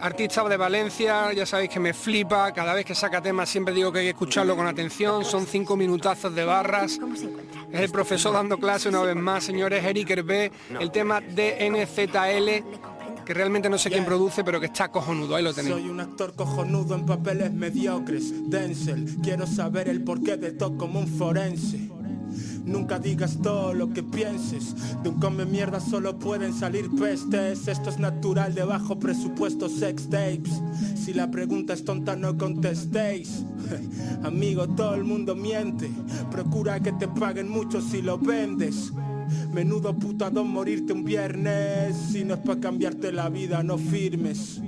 artistas 0.00 0.48
de 0.48 0.56
Valencia, 0.56 1.32
ya 1.32 1.46
sabéis 1.46 1.70
que 1.70 1.80
me 1.80 1.92
flipa, 1.92 2.52
cada 2.52 2.74
vez 2.74 2.84
que 2.84 2.94
saca 2.94 3.20
temas 3.20 3.48
siempre 3.48 3.74
digo 3.74 3.92
que 3.92 4.00
hay 4.00 4.04
que 4.06 4.10
escucharlo 4.10 4.56
con 4.56 4.66
atención, 4.66 5.24
son 5.24 5.46
cinco 5.46 5.76
minutazos 5.76 6.34
de 6.34 6.44
barras. 6.44 6.98
Es 7.70 7.80
el 7.80 7.90
profesor 7.90 8.32
dando 8.32 8.58
clase 8.58 8.88
una 8.88 9.02
vez 9.02 9.16
más, 9.16 9.44
señores, 9.44 9.84
Eric 9.84 10.10
Hervé, 10.10 10.52
el 10.78 10.90
tema 10.90 11.20
DNZL 11.20 12.64
que 13.26 13.34
realmente 13.34 13.68
no 13.68 13.76
sé 13.76 13.90
quién 13.90 14.04
produce, 14.04 14.44
pero 14.44 14.60
que 14.60 14.66
está 14.66 14.88
cojonudo, 14.88 15.34
ahí 15.34 15.42
lo 15.42 15.52
tenéis. 15.52 15.74
Soy 15.74 15.88
un 15.88 15.98
actor 15.98 16.34
cojonudo 16.36 16.94
en 16.94 17.04
papeles 17.04 17.52
mediocres, 17.52 18.48
Denzel, 18.48 19.16
quiero 19.20 19.48
saber 19.48 19.88
el 19.88 20.04
porqué 20.04 20.36
de 20.36 20.52
todo 20.52 20.78
como 20.78 21.00
un 21.00 21.08
forense. 21.08 21.90
Nunca 22.66 22.98
digas 22.98 23.38
todo 23.42 23.72
lo 23.72 23.92
que 23.92 24.02
pienses. 24.02 24.74
De 25.02 25.08
un 25.08 25.20
come 25.20 25.46
mierda 25.46 25.78
solo 25.78 26.18
pueden 26.18 26.52
salir 26.52 26.90
pestes. 26.90 27.68
Esto 27.68 27.90
es 27.90 27.98
natural 28.00 28.54
de 28.54 28.64
bajo 28.64 28.98
presupuesto 28.98 29.68
sex 29.68 30.10
tapes. 30.10 30.60
Si 30.96 31.14
la 31.14 31.30
pregunta 31.30 31.72
es 31.74 31.84
tonta 31.84 32.16
no 32.16 32.36
contestéis. 32.36 33.44
Amigo, 34.24 34.66
todo 34.68 34.96
el 34.96 35.04
mundo 35.04 35.36
miente. 35.36 35.88
Procura 36.32 36.80
que 36.80 36.92
te 36.92 37.06
paguen 37.06 37.48
mucho 37.48 37.80
si 37.80 38.02
lo 38.02 38.18
vendes. 38.18 38.92
Menudo 39.52 39.96
putadón 39.96 40.48
morirte 40.48 40.92
un 40.92 41.04
viernes. 41.04 41.96
Si 42.10 42.24
no 42.24 42.34
es 42.34 42.40
para 42.40 42.58
cambiarte 42.58 43.12
la 43.12 43.28
vida, 43.28 43.62
no 43.62 43.78
firmes. 43.78 44.60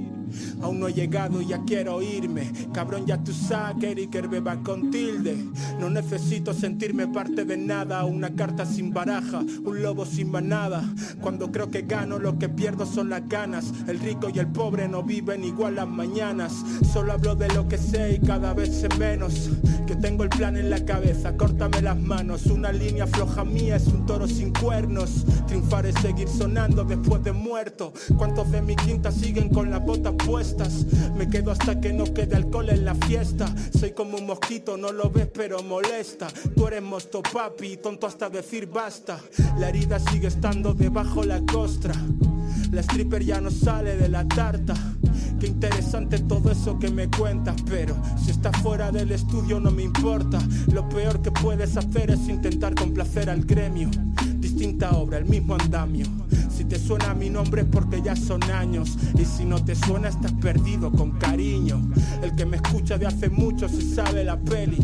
Aún 0.62 0.80
no 0.80 0.88
he 0.88 0.92
llegado 0.92 1.40
y 1.40 1.46
ya 1.46 1.62
quiero 1.64 2.02
irme. 2.02 2.52
Cabrón, 2.72 3.06
ya 3.06 3.22
tú 3.22 3.32
sabes 3.32 3.76
que 3.80 3.90
Eric 3.90 4.28
beba 4.28 4.56
con 4.62 4.90
tilde. 4.90 5.36
No 5.80 5.90
necesito 5.90 6.52
sentirme 6.52 7.08
parte 7.08 7.44
de 7.44 7.56
nada. 7.56 8.04
Una 8.04 8.34
carta 8.34 8.64
sin 8.66 8.92
baraja, 8.92 9.40
un 9.64 9.82
lobo 9.82 10.04
sin 10.06 10.30
manada. 10.30 10.82
Cuando 11.20 11.50
creo 11.52 11.70
que 11.70 11.82
gano, 11.82 12.18
lo 12.18 12.38
que 12.38 12.48
pierdo 12.48 12.86
son 12.86 13.10
las 13.10 13.28
ganas. 13.28 13.72
El 13.86 14.00
rico 14.00 14.28
y 14.32 14.38
el 14.38 14.48
pobre 14.48 14.88
no 14.88 15.02
viven 15.02 15.44
igual 15.44 15.76
las 15.76 15.88
mañanas. 15.88 16.52
Solo 16.92 17.12
hablo 17.12 17.34
de 17.34 17.48
lo 17.48 17.68
que 17.68 17.78
sé 17.78 18.14
y 18.20 18.26
cada 18.26 18.54
vez 18.54 18.74
sé 18.74 18.88
menos. 18.98 19.50
Que 19.86 19.96
tengo 19.96 20.22
el 20.22 20.28
plan 20.28 20.56
en 20.56 20.68
la 20.68 20.84
cabeza, 20.84 21.36
córtame 21.36 21.80
las 21.80 21.98
manos. 21.98 22.46
Una 22.46 22.72
línea 22.72 23.06
floja 23.06 23.44
mía 23.44 23.76
es 23.76 23.86
un 23.86 24.04
toro 24.06 24.26
sin 24.26 24.52
cuernos. 24.52 25.24
Triunfar 25.46 25.86
es 25.86 25.94
seguir 25.96 26.28
sonando 26.28 26.84
después 26.84 27.22
de 27.24 27.32
muerto. 27.32 27.92
¿Cuántos 28.16 28.50
de 28.50 28.60
mi 28.60 28.76
quinta 28.76 29.10
siguen 29.10 29.48
con 29.48 29.70
la 29.70 29.78
bota 29.78 30.12
Me 31.16 31.28
quedo 31.28 31.50
hasta 31.50 31.80
que 31.80 31.92
no 31.92 32.04
quede 32.04 32.36
alcohol 32.36 32.68
en 32.70 32.84
la 32.84 32.94
fiesta. 32.94 33.52
Soy 33.78 33.92
como 33.92 34.18
un 34.18 34.26
mosquito, 34.26 34.76
no 34.76 34.92
lo 34.92 35.10
ves 35.10 35.28
pero 35.32 35.62
molesta. 35.62 36.28
Tú 36.54 36.66
eres 36.66 36.82
mosto 36.82 37.22
papi, 37.22 37.78
tonto 37.78 38.06
hasta 38.06 38.28
decir 38.28 38.68
basta. 38.68 39.20
La 39.58 39.68
herida 39.68 39.98
sigue 39.98 40.28
estando 40.28 40.74
debajo 40.74 41.24
la 41.24 41.40
costra. 41.40 41.94
La 42.70 42.82
stripper 42.82 43.24
ya 43.24 43.40
no 43.40 43.50
sale 43.50 43.96
de 43.96 44.08
la 44.08 44.26
tarta. 44.28 44.74
Qué 45.40 45.46
interesante 45.46 46.18
todo 46.18 46.50
eso 46.50 46.78
que 46.78 46.90
me 46.90 47.08
cuentas, 47.08 47.56
pero 47.66 47.96
si 48.22 48.30
estás 48.30 48.56
fuera 48.60 48.90
del 48.90 49.12
estudio 49.12 49.60
no 49.60 49.70
me 49.70 49.82
importa. 49.82 50.38
Lo 50.72 50.88
peor 50.88 51.22
que 51.22 51.30
puedes 51.30 51.76
hacer 51.76 52.10
es 52.10 52.28
intentar 52.28 52.74
complacer 52.74 53.30
al 53.30 53.44
gremio. 53.44 53.90
Distinta 54.58 54.90
obra, 54.90 55.18
el 55.18 55.24
mismo 55.24 55.54
andamio. 55.54 56.04
Si 56.50 56.64
te 56.64 56.80
suena 56.80 57.14
mi 57.14 57.30
nombre 57.30 57.62
es 57.62 57.68
porque 57.68 58.02
ya 58.02 58.16
son 58.16 58.42
años. 58.50 58.98
Y 59.16 59.24
si 59.24 59.44
no 59.44 59.64
te 59.64 59.76
suena 59.76 60.08
estás 60.08 60.32
perdido 60.32 60.90
con 60.90 61.12
cariño. 61.12 61.80
El 62.24 62.34
que 62.34 62.44
me 62.44 62.56
escucha 62.56 62.98
de 62.98 63.06
hace 63.06 63.30
mucho 63.30 63.68
se 63.68 63.80
sabe 63.82 64.24
la 64.24 64.36
peli. 64.36 64.78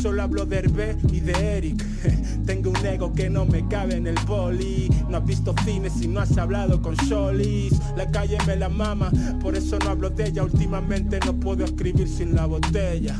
Solo 0.00 0.22
hablo 0.22 0.46
de 0.46 0.56
Hervé 0.56 0.96
y 1.12 1.20
de 1.20 1.32
Eric. 1.32 1.84
Tengo 2.46 2.70
un 2.70 2.86
ego 2.86 3.12
que 3.12 3.28
no 3.28 3.44
me 3.44 3.68
cabe 3.68 3.96
en 3.96 4.06
el 4.06 4.18
boli. 4.26 4.88
No 5.10 5.18
has 5.18 5.26
visto 5.26 5.54
cine 5.66 5.90
si 5.90 6.08
no 6.08 6.20
has 6.20 6.38
hablado 6.38 6.80
con 6.80 6.94
Sholis. 6.94 7.78
La 7.98 8.10
calle 8.10 8.38
me 8.46 8.56
la 8.56 8.70
mama, 8.70 9.12
por 9.42 9.54
eso 9.54 9.78
no 9.80 9.90
hablo 9.90 10.08
de 10.08 10.28
ella. 10.28 10.44
Últimamente 10.44 11.20
no 11.26 11.34
puedo 11.34 11.62
escribir 11.66 12.08
sin 12.08 12.34
la 12.34 12.46
botella. 12.46 13.14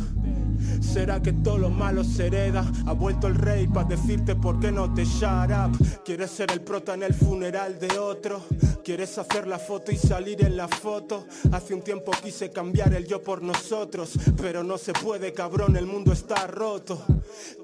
¿Será 0.81 1.21
que 1.21 1.33
todo 1.33 1.59
lo 1.59 1.71
malo 1.71 2.05
se 2.05 2.27
hereda? 2.27 2.71
Ha 2.87 2.93
vuelto 2.93 3.27
el 3.27 3.35
rey 3.35 3.67
para 3.67 3.89
decirte 3.89 4.35
por 4.37 4.61
qué 4.61 4.71
no 4.71 4.93
te 4.93 5.05
shut 5.05 5.51
up. 5.51 5.77
¿Quieres 6.05 6.31
ser 6.31 6.51
el 6.53 6.61
prota 6.61 6.95
en 6.95 7.03
el 7.03 7.15
funeral 7.15 7.79
de 7.79 7.99
otro? 7.99 8.43
¿Quieres 8.85 9.17
hacer 9.19 9.47
la 9.47 9.59
foto 9.59 9.93
y 9.93 9.97
salir 9.97 10.45
en 10.45 10.57
la 10.57 10.69
foto? 10.69 11.27
Hace 11.53 11.75
un 11.75 11.83
tiempo 11.83 12.13
quise 12.23 12.51
cambiar 12.51 12.93
el 12.95 13.07
yo 13.07 13.23
por 13.23 13.43
nosotros, 13.43 14.13
pero 14.37 14.63
no 14.63 14.79
se 14.79 14.93
puede, 14.93 15.33
cabrón, 15.33 15.77
el 15.77 15.87
mundo 15.87 16.13
está 16.13 16.47
roto. 16.47 17.03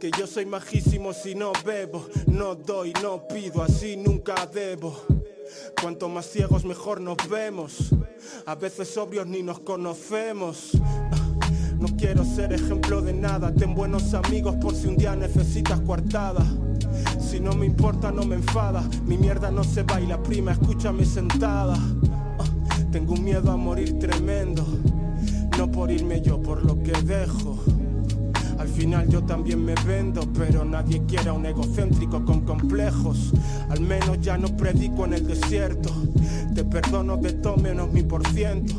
Que 0.00 0.10
yo 0.18 0.26
soy 0.26 0.46
majísimo 0.46 1.12
si 1.12 1.34
no 1.34 1.52
bebo, 1.64 2.06
no 2.26 2.54
doy, 2.54 2.92
no 3.02 3.28
pido, 3.28 3.62
así 3.62 3.96
nunca 3.96 4.46
debo. 4.46 4.96
Cuanto 5.80 6.08
más 6.08 6.26
ciegos 6.26 6.64
mejor 6.64 7.00
nos 7.00 7.16
vemos. 7.28 7.90
A 8.46 8.54
veces 8.54 8.88
sobrios 8.88 9.26
ni 9.26 9.42
nos 9.42 9.60
conocemos. 9.60 10.72
No 11.80 11.88
quiero 11.96 12.26
ser 12.26 12.52
ejemplo 12.52 13.00
de 13.00 13.14
nada, 13.14 13.54
ten 13.54 13.74
buenos 13.74 14.12
amigos 14.12 14.54
por 14.56 14.74
si 14.74 14.86
un 14.86 14.98
día 14.98 15.16
necesitas 15.16 15.80
coartada. 15.80 16.44
Si 17.18 17.40
no 17.40 17.52
me 17.52 17.64
importa, 17.64 18.12
no 18.12 18.24
me 18.24 18.36
enfada, 18.36 18.84
mi 19.06 19.16
mierda 19.16 19.50
no 19.50 19.64
se 19.64 19.82
baila, 19.82 20.22
prima, 20.22 20.52
escúchame 20.52 21.06
sentada. 21.06 21.76
Ah, 22.38 22.44
tengo 22.92 23.14
un 23.14 23.24
miedo 23.24 23.50
a 23.50 23.56
morir 23.56 23.98
tremendo, 23.98 24.62
no 25.56 25.70
por 25.70 25.90
irme 25.90 26.20
yo, 26.20 26.42
por 26.42 26.62
lo 26.66 26.82
que 26.82 26.92
dejo. 26.92 27.58
Al 28.58 28.68
final 28.68 29.08
yo 29.08 29.22
también 29.22 29.64
me 29.64 29.74
vendo, 29.86 30.20
pero 30.34 30.66
nadie 30.66 31.02
quiere 31.06 31.30
a 31.30 31.32
un 31.32 31.46
egocéntrico 31.46 32.22
con 32.26 32.42
complejos. 32.42 33.32
Al 33.70 33.80
menos 33.80 34.20
ya 34.20 34.36
no 34.36 34.54
predico 34.54 35.06
en 35.06 35.14
el 35.14 35.26
desierto. 35.26 35.90
Te 36.54 36.62
perdono 36.62 37.16
de 37.16 37.32
todo 37.32 37.56
menos 37.56 37.90
mi 37.90 38.02
por 38.02 38.26
ciento. 38.26 38.74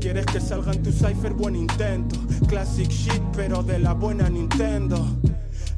Quieres 0.00 0.26
que 0.26 0.40
salga 0.40 0.72
en 0.72 0.82
tu 0.82 0.90
cipher, 0.90 1.34
buen 1.34 1.54
intento. 1.54 2.16
Classic 2.48 2.88
shit, 2.88 3.22
pero 3.34 3.62
de 3.62 3.78
la 3.78 3.94
buena 3.94 4.28
Nintendo. 4.28 5.04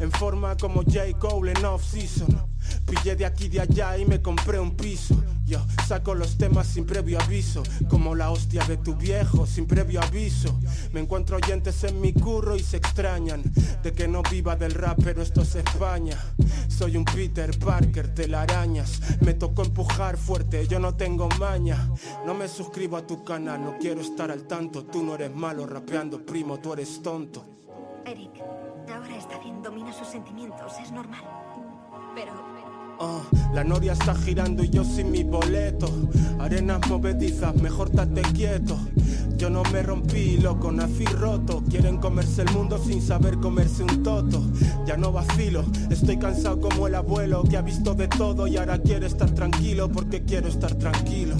En 0.00 0.10
forma 0.12 0.56
como 0.56 0.82
J. 0.82 1.18
Cole 1.18 1.52
en 1.52 1.64
off-season. 1.64 2.28
Pillé 2.86 3.16
de 3.16 3.26
aquí 3.26 3.48
de 3.48 3.60
allá 3.60 3.96
y 3.98 4.04
me 4.04 4.20
compré 4.20 4.58
un 4.58 4.76
piso. 4.76 5.14
Yo 5.46 5.58
saco 5.86 6.14
los 6.14 6.38
temas 6.38 6.66
sin 6.66 6.86
previo 6.86 7.20
aviso, 7.20 7.62
como 7.90 8.14
la 8.14 8.30
hostia 8.30 8.64
de 8.64 8.78
tu 8.78 8.94
viejo, 8.96 9.46
sin 9.46 9.66
previo 9.66 10.00
aviso. 10.00 10.58
Me 10.92 11.00
encuentro 11.00 11.36
oyentes 11.36 11.84
en 11.84 12.00
mi 12.00 12.14
curro 12.14 12.56
y 12.56 12.60
se 12.60 12.78
extrañan 12.78 13.42
de 13.82 13.92
que 13.92 14.08
no 14.08 14.22
viva 14.22 14.56
del 14.56 14.72
rap, 14.72 14.98
pero 15.04 15.22
esto 15.22 15.42
es 15.42 15.54
España. 15.56 16.18
Soy 16.68 16.96
un 16.96 17.04
Peter 17.04 17.58
Parker, 17.58 18.14
telarañas. 18.14 19.00
Me 19.20 19.34
tocó 19.34 19.62
empujar 19.64 20.16
fuerte, 20.16 20.66
yo 20.66 20.78
no 20.78 20.94
tengo 20.94 21.28
maña. 21.38 21.90
No 22.24 22.32
me 22.32 22.48
suscribo 22.48 22.96
a 22.96 23.06
tu 23.06 23.22
canal, 23.22 23.62
no 23.62 23.76
quiero 23.78 24.00
estar 24.00 24.30
al 24.30 24.44
tanto. 24.44 24.84
Tú 24.84 25.02
no 25.02 25.14
eres 25.14 25.34
malo 25.34 25.66
rapeando, 25.66 26.24
primo, 26.24 26.58
tú 26.58 26.72
eres 26.72 27.02
tonto. 27.02 27.44
Eric, 28.06 28.42
ahora 28.90 29.16
está 29.16 29.38
bien, 29.38 29.62
domina 29.62 29.92
sus 29.92 30.08
sentimientos, 30.08 30.72
es 30.82 30.90
normal. 30.90 31.22
Pero 32.14 32.32
Oh, 32.98 33.22
la 33.52 33.64
noria 33.64 33.92
está 33.92 34.14
girando 34.14 34.62
y 34.62 34.70
yo 34.70 34.84
sin 34.84 35.10
mi 35.10 35.24
boleto. 35.24 35.88
Arenas 36.38 36.80
movedizas, 36.88 37.54
mejor 37.56 37.90
tate 37.90 38.22
quieto. 38.22 38.78
Yo 39.36 39.50
no 39.50 39.62
me 39.72 39.82
rompí, 39.82 40.36
loco, 40.36 40.70
nací 40.70 41.04
roto. 41.04 41.62
Quieren 41.68 41.98
comerse 41.98 42.42
el 42.42 42.52
mundo 42.52 42.78
sin 42.78 43.02
saber 43.02 43.38
comerse 43.38 43.82
un 43.82 44.02
toto. 44.02 44.42
Ya 44.86 44.96
no 44.96 45.10
vacilo, 45.10 45.64
estoy 45.90 46.18
cansado 46.18 46.60
como 46.60 46.86
el 46.86 46.94
abuelo 46.94 47.42
que 47.42 47.56
ha 47.56 47.62
visto 47.62 47.94
de 47.94 48.06
todo 48.06 48.46
y 48.46 48.56
ahora 48.56 48.78
quiere 48.78 49.06
estar 49.06 49.30
tranquilo 49.30 49.90
porque 49.90 50.22
quiero 50.24 50.48
estar 50.48 50.74
tranquilo. 50.74 51.34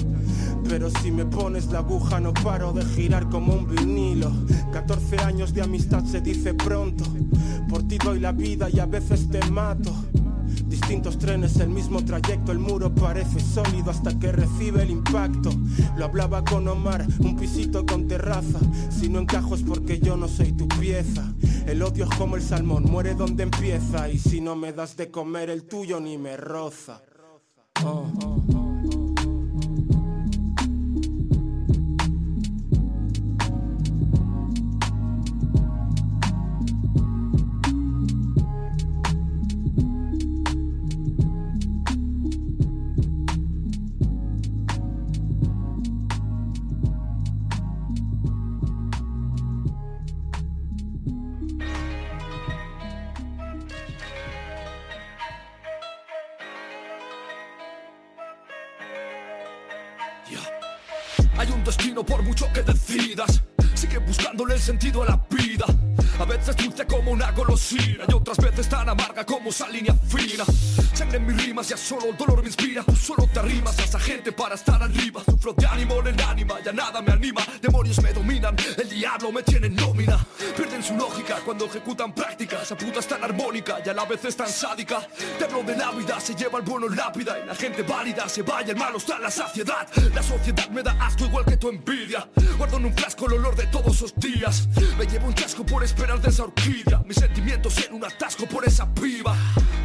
Pero 0.69 0.91
si 0.91 1.13
me 1.13 1.25
pones 1.25 1.67
la 1.67 1.81
aguja 1.81 2.21
no 2.21 2.33
paro 2.33 2.73
de 2.73 2.85
girar 2.85 3.29
como 3.29 3.53
un 3.53 3.69
vinilo 3.69 4.33
14 4.73 5.19
años 5.19 5.53
de 5.53 5.61
amistad 5.61 6.03
se 6.05 6.23
dice 6.23 6.55
pronto 6.55 7.05
Por 7.69 7.87
ti 7.87 7.99
doy 7.99 8.19
la 8.19 8.33
vida 8.33 8.69
y 8.73 8.81
a 8.81 8.87
veces 8.87 9.29
te 9.29 9.45
mato 9.51 9.93
Distintos 10.75 11.19
trenes, 11.19 11.55
el 11.61 11.69
mismo 11.69 12.05
trayecto, 12.05 12.51
el 12.51 12.59
muro 12.59 12.93
parece 12.93 13.39
sólido 13.39 13.93
hasta 13.93 14.19
que 14.19 14.33
recibe 14.33 14.83
el 14.83 14.91
impacto. 14.91 15.51
Lo 15.97 16.05
hablaba 16.05 16.43
con 16.43 16.67
Omar, 16.67 17.07
un 17.21 17.37
pisito 17.37 17.87
con 17.87 18.09
terraza. 18.09 18.59
Si 18.91 19.09
no 19.09 19.21
encajo 19.21 19.55
es 19.55 19.63
porque 19.63 20.01
yo 20.01 20.17
no 20.17 20.27
soy 20.27 20.51
tu 20.51 20.67
pieza. 20.67 21.33
El 21.65 21.81
odio 21.81 22.07
es 22.11 22.19
como 22.19 22.35
el 22.35 22.43
salmón, 22.43 22.83
muere 22.91 23.15
donde 23.15 23.45
empieza. 23.45 24.09
Y 24.09 24.19
si 24.19 24.41
no 24.41 24.57
me 24.57 24.73
das 24.73 24.97
de 24.97 25.13
comer 25.13 25.49
el 25.49 25.63
tuyo 25.63 26.01
ni 26.01 26.19
me 26.19 26.37
roza. 26.37 27.01
Oh, 27.85 28.11
oh, 28.25 28.43
oh. 28.53 28.64
Por 62.05 62.23
mucho 62.23 62.47
que 62.53 62.63
decidas. 62.63 63.43
Sigue 63.75 63.99
buscándole 63.99 64.55
el 64.55 64.61
sentido 64.61 65.03
a 65.03 65.07
la 65.07 65.27
vida. 65.31 65.44
A 66.19 66.25
veces 66.25 66.57
dulce 66.57 66.87
como 66.87 67.11
una 67.11 67.33
golosina 67.33 68.05
y 68.09 68.13
otras 68.15 68.37
veces 68.39 68.69
tan 68.69 68.89
amarga 68.89 69.25
como 69.25 69.51
esa 69.51 69.69
línea 69.69 69.95
fina. 69.95 70.45
Sangre 70.95 71.19
en 71.19 71.27
mis 71.27 71.45
rimas, 71.45 71.69
ya 71.69 71.77
solo 71.77 72.07
el 72.07 72.17
dolor 72.17 72.41
me 72.41 72.49
inspira. 72.49 72.83
Tú 72.85 72.95
solo 72.95 73.29
te 73.33 73.41
arrimas 73.41 73.79
a 73.79 73.85
esa 73.85 73.99
gente 73.99 74.33
para 74.33 74.55
estar 74.55 74.83
arriba. 74.83 75.23
Sufro 75.25 75.53
de 75.55 75.67
ánimo 75.67 75.99
en 76.01 76.07
el 76.09 76.21
ánima, 76.21 76.61
ya 76.65 76.73
nada 76.73 77.03
me 77.03 77.13
anima. 77.13 77.43
Demonios 77.61 78.01
me 78.03 78.13
dominan, 78.13 78.57
el 78.59 78.89
diablo 78.89 79.33
me 79.33 79.43
tiene 79.43 79.67
en 79.67 79.75
nómina. 79.75 80.25
Pierden 80.57 80.83
su 80.83 80.95
lógica 80.95 81.41
cuando 81.45 81.67
ejecutan 81.67 82.15
prácticas. 82.15 82.63
Esa 82.63 82.77
puta 82.77 83.01
es 83.01 83.09
tan 83.09 83.23
armónica 83.25 83.79
y 83.85 83.89
a 83.89 83.93
la 83.93 84.05
vez 84.05 84.25
es 84.25 84.37
tan 84.37 84.49
sádica. 84.49 85.07
Te 85.39 85.45
hablo 85.45 85.63
de 85.63 85.77
la 85.77 86.21
se 86.21 86.35
lleva 86.35 86.59
el 86.59 86.65
bueno 86.65 86.89
rápida 86.89 87.39
y 87.43 87.47
la 87.47 87.55
gente 87.55 87.83
válida 87.83 88.29
se 88.29 88.43
vaya, 88.43 88.73
el 88.73 88.77
malo 88.77 88.99
está 88.99 89.19
la 89.19 89.31
saciedad. 89.31 89.89
La 90.15 90.23
sociedad 90.23 90.69
me 90.71 90.83
da 90.83 90.97
asco 91.01 91.25
igual 91.25 91.45
que 91.45 91.57
tu 91.57 91.69
envidia. 91.69 92.29
Guardo 92.57 92.77
en 92.77 92.87
un 92.87 92.95
frasco 92.95 93.27
el 93.27 93.35
olor 93.35 93.57
de 93.57 93.67
todos 93.67 93.97
esos 93.97 94.15
días. 94.17 94.69
Me 94.97 95.07
llevo 95.07 95.27
un 95.27 95.35
chasco 95.35 95.65
por 95.65 95.83
esperar 96.05 96.21
de 96.21 96.29
esa 96.29 96.45
orquídea. 96.45 97.03
Mis 97.07 97.17
sentimientos 97.17 97.79
en 97.79 97.95
un 97.95 98.05
atasco 98.05 98.47
por 98.47 98.67
esa 98.67 98.87
piba. 98.93 99.35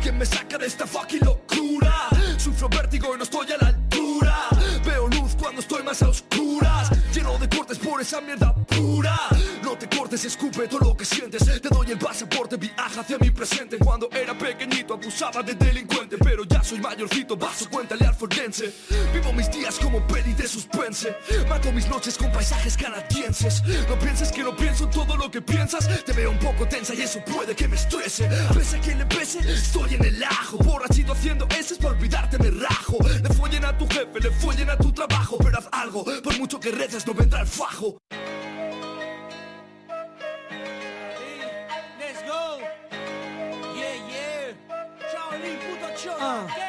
¿Quién 0.02 0.18
me 0.18 0.26
saca 0.26 0.58
de 0.58 0.68
esta 0.68 0.86
fucking 0.86 1.22
locura? 1.24 2.10
Sufro 2.38 2.68
vértigo 2.68 3.16
y 3.16 3.18
no 3.18 3.24
estoy 3.24 3.48
a 3.54 3.58
la 3.58 3.68
altura. 3.70 4.36
Veo 4.86 5.08
luz 5.08 5.36
cuando 5.40 5.62
estoy 5.62 5.82
más 5.84 6.02
a 6.02 6.10
oscuras. 6.10 6.92
Esa 8.00 8.22
mierda 8.22 8.56
pura. 8.66 9.18
No 9.62 9.78
te 9.78 9.90
cortes, 9.90 10.24
escupe 10.24 10.70
todo 10.70 10.80
lo 10.80 10.96
que 10.96 11.04
sientes. 11.04 11.44
Te 11.46 11.68
doy 11.68 11.92
el 11.92 12.00
pasaporte, 12.00 12.56
viaja 12.56 13.02
hacia 13.02 13.18
mi 13.18 13.30
presente. 13.30 13.78
Cuando 13.78 14.10
era 14.12 14.38
pequeñito 14.38 14.94
abusaba 14.94 15.44
de 15.44 15.54
delincuente. 15.54 16.18
Pero 16.18 16.46
ya 16.46 16.64
soy 16.64 16.80
mayorcito, 16.80 17.36
vaso, 17.36 17.70
cuéntale 17.70 18.06
al 18.06 18.16
forense. 18.16 18.74
Vivo 19.14 19.34
mis 19.34 19.52
días 19.52 19.78
como 19.80 20.06
peli 20.08 20.34
de 20.34 20.48
suspense. 20.48 21.14
Mato 21.50 21.74
mis 21.74 21.90
noches 21.90 22.18
con 22.18 22.32
paisajes 22.32 22.78
canadienses. 22.78 23.62
No 23.90 24.00
pienses 24.00 24.32
que 24.32 24.44
no 24.44 24.56
pienso 24.56 24.86
en 24.86 24.92
todo 24.92 25.18
lo 25.18 25.30
que 25.30 25.42
piensas. 25.42 25.86
Te 26.06 26.14
veo 26.14 26.32
un 26.32 26.40
poco 26.40 26.66
tensa 26.70 26.94
y 26.94 27.02
eso 27.02 27.20
puede 27.26 27.54
que 27.54 27.68
me 27.68 27.76
estrese. 27.76 28.28
A 28.28 28.82
que 28.82 28.96
le 28.96 29.06
pese, 29.08 29.40
estoy 29.40 29.96
en 29.96 30.06
el 30.06 30.24
ajo. 30.24 30.58
Borrachito 30.60 31.12
haciendo 31.12 31.46
ese 31.50 31.76
para 31.76 31.90
olvidarte 31.90 32.38
me 32.40 32.50
rajo. 32.50 32.98
Le 33.22 33.30
follen 33.34 33.66
a 33.66 33.78
tu 33.78 33.86
jefe, 33.88 34.20
le 34.22 34.32
follen 34.32 34.70
a 34.70 34.78
tu 34.78 34.90
trabajo. 34.94 35.38
Pero 35.44 35.58
haz 35.58 35.68
algo, 35.74 36.06
por 36.24 36.38
mucho 36.40 36.60
que 36.60 36.72
reces 36.72 37.06
no 37.06 37.14
vendrá 37.14 37.42
el 37.42 37.48
fajo. 37.48 37.89
Let's 42.00 42.22
go. 42.24 42.62
Yeah, 43.76 43.96
yeah. 44.14 44.54
Shaolin, 45.12 45.58
puto 45.64 45.90
cholo. 45.96 46.69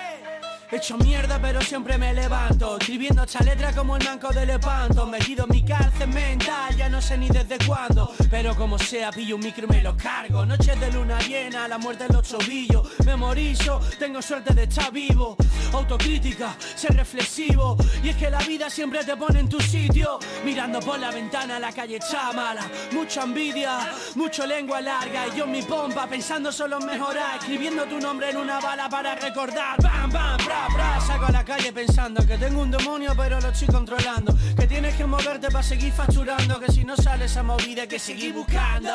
Hecho 0.72 0.96
mierda 0.98 1.40
pero 1.42 1.60
siempre 1.62 1.98
me 1.98 2.14
levanto. 2.14 2.78
Escribiendo 2.78 3.24
esta 3.24 3.42
letra 3.42 3.72
como 3.72 3.96
el 3.96 4.04
manco 4.04 4.28
de 4.28 4.46
Lepanto. 4.46 5.04
Metido 5.06 5.44
en 5.44 5.50
mi 5.50 5.64
cárcel 5.64 6.08
mental, 6.08 6.76
ya 6.76 6.88
no 6.88 7.02
sé 7.02 7.18
ni 7.18 7.28
desde 7.28 7.58
cuándo. 7.66 8.12
Pero 8.30 8.54
como 8.54 8.78
sea, 8.78 9.10
pillo 9.10 9.34
un 9.34 9.42
micro 9.42 9.64
y 9.64 9.68
me 9.68 9.82
lo 9.82 9.96
cargo. 9.96 10.46
Noches 10.46 10.78
de 10.78 10.92
luna 10.92 11.18
llena, 11.20 11.66
la 11.66 11.78
muerte 11.78 12.04
en 12.04 12.12
los 12.12 12.28
tobillos 12.28 12.88
Memorizo, 13.04 13.80
tengo 13.98 14.22
suerte 14.22 14.54
de 14.54 14.64
estar 14.64 14.92
vivo. 14.92 15.36
Autocrítica, 15.72 16.56
ser 16.76 16.94
reflexivo. 16.94 17.76
Y 18.02 18.10
es 18.10 18.16
que 18.16 18.30
la 18.30 18.38
vida 18.38 18.70
siempre 18.70 19.04
te 19.04 19.16
pone 19.16 19.40
en 19.40 19.48
tu 19.48 19.60
sitio. 19.60 20.20
Mirando 20.44 20.78
por 20.80 21.00
la 21.00 21.10
ventana, 21.10 21.58
la 21.58 21.72
calle 21.72 21.96
está 21.96 22.32
mala. 22.32 22.62
Mucha 22.92 23.22
envidia, 23.22 23.90
mucho 24.14 24.46
lengua 24.46 24.80
larga. 24.80 25.26
Y 25.28 25.38
yo 25.38 25.44
en 25.44 25.52
mi 25.52 25.62
pompa, 25.62 26.06
pensando 26.06 26.52
solo 26.52 26.78
en 26.78 26.86
mejorar. 26.86 27.38
Escribiendo 27.40 27.84
tu 27.86 27.98
nombre 27.98 28.30
en 28.30 28.36
una 28.36 28.60
bala 28.60 28.88
para 28.88 29.16
recordar. 29.16 29.76
Bam, 29.82 30.10
bam, 30.10 30.38
bra, 30.68 30.98
a 31.26 31.32
la 31.32 31.44
calle 31.44 31.72
pensando 31.72 32.26
que 32.26 32.36
tengo 32.38 32.62
un 32.62 32.70
demonio 32.70 33.12
pero 33.16 33.40
lo 33.40 33.48
estoy 33.48 33.68
controlando. 33.68 34.34
Que 34.56 34.66
tienes 34.66 34.94
que 34.94 35.04
moverte 35.04 35.48
para 35.50 35.62
seguir 35.62 35.92
facturando 35.92 36.58
Que 36.60 36.70
si 36.72 36.84
no 36.84 36.96
sales 36.96 37.36
a 37.36 37.42
movida 37.42 37.86
que 37.86 37.98
seguir 37.98 38.32
buscando. 38.34 38.90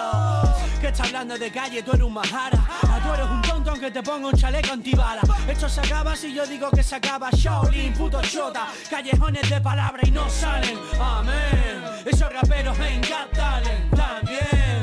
Que 0.81 0.87
está 0.87 1.03
hablando 1.03 1.37
de 1.37 1.51
calle, 1.51 1.83
tú 1.83 1.91
eres 1.91 2.03
un 2.03 2.13
majara. 2.13 2.65
Ah, 2.67 2.99
Tú 3.03 3.13
eres 3.13 3.27
un 3.29 3.41
tonto 3.41 3.71
aunque 3.71 3.91
te 3.91 4.01
ponga 4.01 4.27
un 4.27 4.33
chaleco 4.35 4.73
antibala. 4.73 5.21
Esto 5.47 5.69
se 5.69 5.81
acaba 5.81 6.15
si 6.15 6.33
yo 6.33 6.45
digo 6.45 6.69
que 6.71 6.83
se 6.83 6.95
acaba. 6.95 7.29
Shaolin, 7.31 7.93
puto 7.93 8.21
chota. 8.21 8.67
Callejones 8.89 9.49
de 9.49 9.61
palabra 9.61 10.01
y 10.05 10.11
no 10.11 10.29
salen. 10.29 10.77
Amén. 10.99 11.83
Esos 12.05 12.31
raperos 12.31 12.77
me 12.77 12.95
encantan. 12.95 13.63
También. 13.95 14.81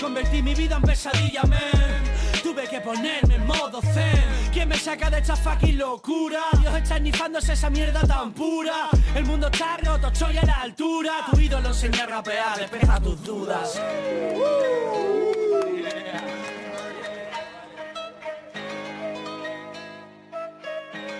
Convertí 0.00 0.42
mi 0.42 0.54
vida 0.54 0.76
en 0.76 0.82
pesadilla, 0.82 1.42
men 1.44 2.40
Tuve 2.42 2.68
que 2.68 2.80
ponerme 2.80 3.36
en 3.36 3.46
modo 3.46 3.80
zen 3.82 4.45
¿Quién 4.56 4.70
me 4.70 4.78
saca 4.78 5.10
de 5.10 5.18
esta 5.18 5.36
fucking 5.36 5.76
locura? 5.76 6.40
Dios 6.58 6.74
está 6.74 6.96
esnifándose 6.96 7.52
esa 7.52 7.68
mierda 7.68 8.00
tan 8.06 8.32
pura 8.32 8.88
El 9.14 9.26
mundo 9.26 9.48
está 9.52 9.76
roto, 9.76 10.08
estoy 10.08 10.38
a 10.38 10.46
la 10.46 10.62
altura 10.62 11.12
Tu 11.30 11.40
ídolo 11.40 11.68
enseña 11.68 12.04
a 12.04 12.06
rapear, 12.06 12.58
despeja 12.60 12.98
tus 12.98 13.22
dudas 13.22 13.78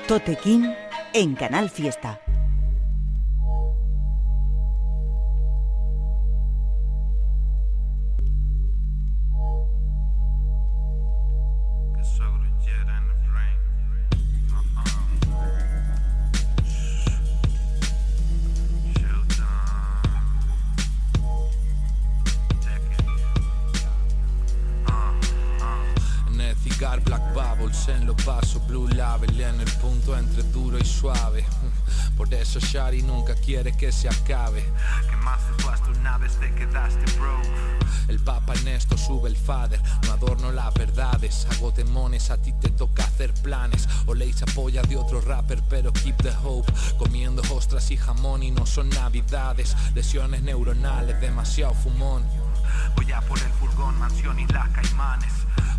Totequín 0.09 0.75
en 1.13 1.35
Canal 1.35 1.69
Fiesta. 1.69 2.19
En 27.89 28.07
los 28.07 28.17
vasos 28.25 28.67
Blue 28.67 28.89
Label 28.89 29.41
en 29.41 29.61
el 29.61 29.71
punto 29.75 30.17
entre 30.17 30.43
duro 30.45 30.79
y 30.79 30.85
suave. 30.85 31.45
Por 32.17 32.33
eso 32.33 32.59
Shari 32.59 33.03
nunca 33.03 33.35
quiere 33.35 33.77
que 33.77 33.93
se 33.93 34.09
acabe. 34.09 34.65
Quemaste 35.11 35.63
tu 35.63 35.69
astronave 35.69 36.29
te 36.29 36.53
quedaste 36.55 37.05
broke. 37.19 37.47
El 38.09 38.21
Papa 38.21 38.55
en 38.55 38.69
esto 38.69 38.97
sube 38.97 39.29
el 39.29 39.37
father 39.37 39.81
No 40.05 40.13
adorno 40.13 40.53
las 40.53 40.73
verdades 40.75 41.47
Hago 41.51 41.73
demones, 41.73 42.31
a 42.31 42.37
ti 42.37 42.53
te 42.53 42.71
toca 42.71 43.05
hacer 43.05 43.33
planes. 43.35 43.89
O 44.07 44.15
leis 44.15 44.43
apoya 44.43 44.83
de 44.83 44.97
otro 44.97 45.21
rapper 45.21 45.63
pero 45.69 45.93
keep 45.93 46.17
the 46.23 46.33
hope. 46.43 46.73
Comiendo 46.99 47.43
ostras 47.51 47.91
y 47.91 47.97
jamón 47.97 48.43
y 48.43 48.51
no 48.51 48.67
son 48.67 48.89
navidades. 48.91 49.77
Lesiones 49.95 50.43
neuronales, 50.43 51.21
demasiado 51.21 51.75
fumón 51.75 52.25
Voy 52.95 53.13
a 53.13 53.21
por 53.21 53.39
el 53.39 53.53
furgón, 53.53 53.99
mansión 53.99 54.39
y 54.39 54.47
las 54.47 54.69
caimanes. 54.71 55.33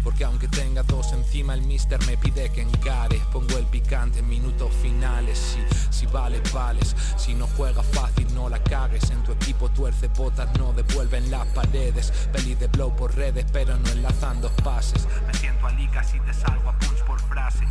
Porque 0.04 0.24
aunque 0.24 0.48
tenga 0.48 0.84
dos 0.84 1.12
encima 1.12 1.54
el 1.54 1.64
mister 1.64 2.00
me 2.06 2.16
pide 2.16 2.50
que 2.50 2.62
encare 2.62 3.22
Pongo 3.34 3.58
el 3.58 3.66
picante 3.66 4.20
en 4.20 4.30
minutos 4.30 4.74
finales 4.82 5.38
Si, 5.38 5.60
si 5.90 6.06
vale, 6.06 6.42
vales. 6.54 6.96
Si 7.18 7.34
no 7.34 7.46
juega 7.58 7.84
fácil 7.84 8.34
no 8.34 8.48
la 8.48 8.62
cagues. 8.64 9.10
En 9.12 9.22
tu 9.24 9.34
equipo 9.34 9.70
tuerce 9.70 10.08
botas 10.08 10.50
no 10.58 10.72
devuelven 10.74 11.30
las 11.30 11.46
paredes. 11.48 12.12
Peli 12.32 12.56
de 12.56 12.68
blow 12.68 12.96
por 12.96 13.16
redes 13.16 13.46
pero 13.52 13.78
no 13.78 13.90
enlazan 13.90 14.42
dos 14.42 14.52
pases. 14.64 15.08
Me 15.28 15.34
siento 15.34 15.68
a 15.68 15.72
liga 15.72 16.04
si 16.04 16.20
te 16.22 16.34
salgo 16.34 16.70
a 16.70 16.80
punch 16.80 17.04
por 17.04 17.20
frase 17.20 17.68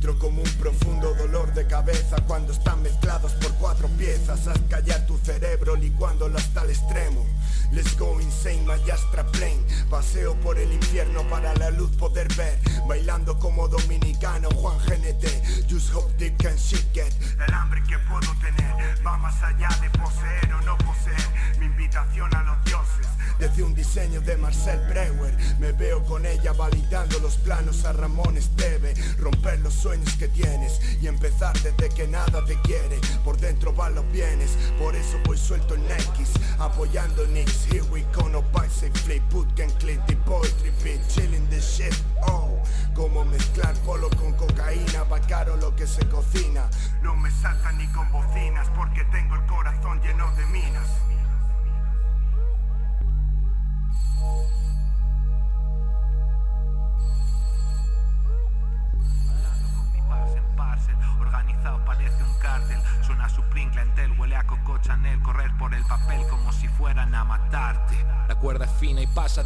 Siento 0.00 0.16
como 0.20 0.42
un 0.42 0.50
profundo 0.50 1.12
dolor 1.14 1.52
de 1.54 1.66
cabeza 1.66 2.18
cuando 2.28 2.52
están 2.52 2.80
mezclados 2.82 3.32
por 3.32 3.52
cuatro 3.54 3.88
piezas. 3.98 4.46
Haz 4.46 4.60
callar 4.70 5.04
tu 5.08 5.18
cerebro 5.18 5.74
licuándolo 5.74 6.38
hasta 6.38 6.62
el 6.62 6.70
extremo. 6.70 7.26
Let's 7.72 7.98
go 7.98 8.20
insane, 8.20 8.64
my 8.64 8.90
Astra 8.92 9.26
plane. 9.26 9.60
Paseo 9.90 10.36
por 10.36 10.56
el 10.56 10.72
infierno 10.72 11.28
para 11.28 11.52
la 11.54 11.70
luz 11.70 11.90
poder 11.96 12.32
ver. 12.36 12.60
Bailando 12.86 13.40
como 13.40 13.66
dominicano, 13.66 14.48
Juan 14.50 14.78
GNT 14.86 15.68
Just 15.68 15.92
hope 15.92 16.12
they 16.16 16.30
can 16.30 16.56
shit 16.56 16.86
get 16.94 17.12
El 17.44 17.52
hambre 17.52 17.82
que 17.82 17.98
puedo 17.98 18.32
tener 18.40 19.04
Va 19.04 19.16
más 19.16 19.42
allá 19.42 19.68
de 19.82 19.90
poseer 19.98 20.54
o 20.54 20.62
no 20.62 20.78
poseer. 20.78 21.58
Mi 21.58 21.66
invitación 21.66 22.32
a 22.36 22.42
los 22.44 22.64
dioses 22.64 23.17
desde 23.38 23.62
un 23.62 23.74
diseño 23.74 24.20
de 24.20 24.36
Marcel 24.36 24.80
Breuer. 24.88 25.36
Me 25.58 25.72
veo 25.72 26.02
con 26.04 26.26
ella 26.26 26.52
validando 26.52 27.18
los 27.20 27.36
planos 27.36 27.84
a 27.84 27.92
Ramón 27.92 28.36
Esteve. 28.36 28.94
Romper 29.18 29.60
los 29.60 29.74
sueños 29.74 30.14
que 30.14 30.28
tienes 30.28 30.80
Y 31.00 31.06
empezar 31.06 31.56
desde 31.60 31.88
que 31.88 32.06
nada 32.08 32.44
te 32.44 32.60
quiere. 32.62 32.98
Por 33.24 33.36
dentro 33.38 33.72
van 33.72 33.94
los 33.94 34.10
bienes 34.12 34.56
Por 34.78 34.94
eso 34.94 35.18
voy 35.24 35.38
suelto 35.38 35.74
en 35.74 35.84
X. 35.90 36.32
Apoyando 36.58 37.26
Nix 37.28 37.66
Here 37.66 37.82
we 37.90 38.04
go 38.14 38.28
no 38.28 38.42
paise 38.52 38.90
flip 39.04 39.22
can 39.56 39.70
clip 39.78 40.04
the 40.06 40.16
poetry 40.16 40.72
beat 40.82 41.00
Chilling 41.08 41.48
the 41.48 41.60
shit 41.60 41.94
Oh. 42.26 42.62
Como 42.94 43.24
mezclar 43.24 43.74
polo 43.84 44.08
con 44.10 44.32
cocaína 44.34 45.04
Va 45.04 45.20
caro 45.20 45.56
lo 45.56 45.74
que 45.76 45.86
se 45.86 46.06
cocina. 46.08 46.68
No 47.02 47.14
me 47.16 47.30
saltan 47.30 47.78
ni 47.78 47.86
con 47.88 48.10
bocinas 48.10 48.68
Porque 48.76 49.04
tengo 49.04 49.36
el 49.36 49.46
corazón 49.46 50.00
lleno 50.00 50.34
de 50.34 50.46
minas 50.46 50.88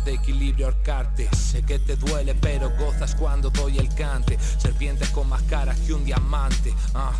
de 0.05 0.15
equilibrio 0.15 0.67
ahorcarte. 0.67 1.29
Sé 1.37 1.63
que 1.63 1.79
te 1.79 1.97
duele 1.97 2.35
pero 2.35 2.71
gozas 2.79 3.15
cuando 3.15 3.51
doy 3.51 3.79
el 3.79 3.95
cante. 3.95 4.39
Serpientes 4.39 5.11
con 5.11 5.29
más 5.29 5.43
caras 5.43 5.79
que 5.81 5.93
un 5.93 6.05
diamante. 6.05 6.75
Ah, 6.95 7.13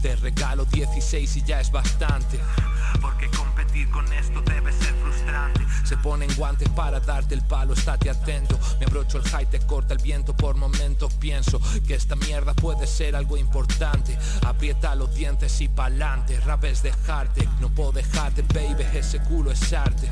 Te 0.00 0.16
regalo 0.16 0.64
16 0.64 1.36
y 1.36 1.42
ya 1.42 1.60
es 1.60 1.70
bastante 1.72 2.38
competir 3.70 3.90
con 3.90 4.12
esto 4.12 4.40
guantes 6.40 6.70
para 6.70 7.00
darte 7.00 7.34
el 7.34 7.42
palo, 7.42 7.74
estate 7.74 8.08
atento. 8.08 8.58
Me 8.78 8.86
abrocho 8.86 9.18
el 9.18 9.24
high, 9.24 9.44
te 9.44 9.60
corta 9.60 9.92
el 9.92 10.00
viento 10.00 10.34
por 10.34 10.56
momentos 10.56 11.12
Pienso 11.14 11.60
que 11.86 11.94
esta 11.94 12.16
mierda 12.16 12.54
puede 12.54 12.86
ser 12.86 13.14
algo 13.14 13.36
importante. 13.36 14.16
Aprieta 14.46 14.94
los 14.94 15.14
dientes 15.14 15.60
y 15.60 15.68
pa'lante 15.68 16.40
Rap 16.40 16.64
es 16.64 16.82
dejarte, 16.82 17.46
no 17.60 17.68
puedo 17.68 17.92
dejarte 17.92 18.42
baby 18.54 18.86
Ese 18.94 19.20
culo 19.20 19.50
es 19.50 19.72
arte. 19.74 20.08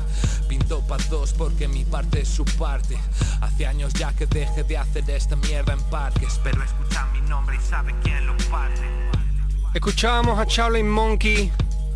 Pinto 0.47 0.85
pa' 0.85 0.97
dos 1.09 1.33
porque 1.33 1.67
mi 1.67 1.83
parte 1.83 2.21
es 2.21 2.29
su 2.29 2.45
parte. 2.45 2.95
Hace 3.41 3.65
años 3.65 3.91
ya 3.93 4.13
que 4.13 4.27
dejé 4.27 4.63
de 4.63 4.77
hacer 4.77 5.09
esta 5.09 5.35
mierda 5.35 5.73
en 5.73 5.81
parques 5.89 6.39
Pero 6.43 6.63
escucha 6.63 7.07
mi 7.07 7.21
nombre 7.21 7.55
y 7.55 7.67
sabe 7.67 7.95
quién 8.03 8.27
lo 8.27 8.37
parte. 8.51 8.81
Escuchábamos 9.73 10.37
a 10.37 10.45
Charlie 10.45 10.83
Monkey 10.83 11.51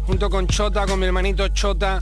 junto 0.06 0.30
con 0.30 0.48
Chota, 0.48 0.86
con 0.86 1.00
mi 1.00 1.06
hermanito 1.06 1.48
Chota, 1.50 2.00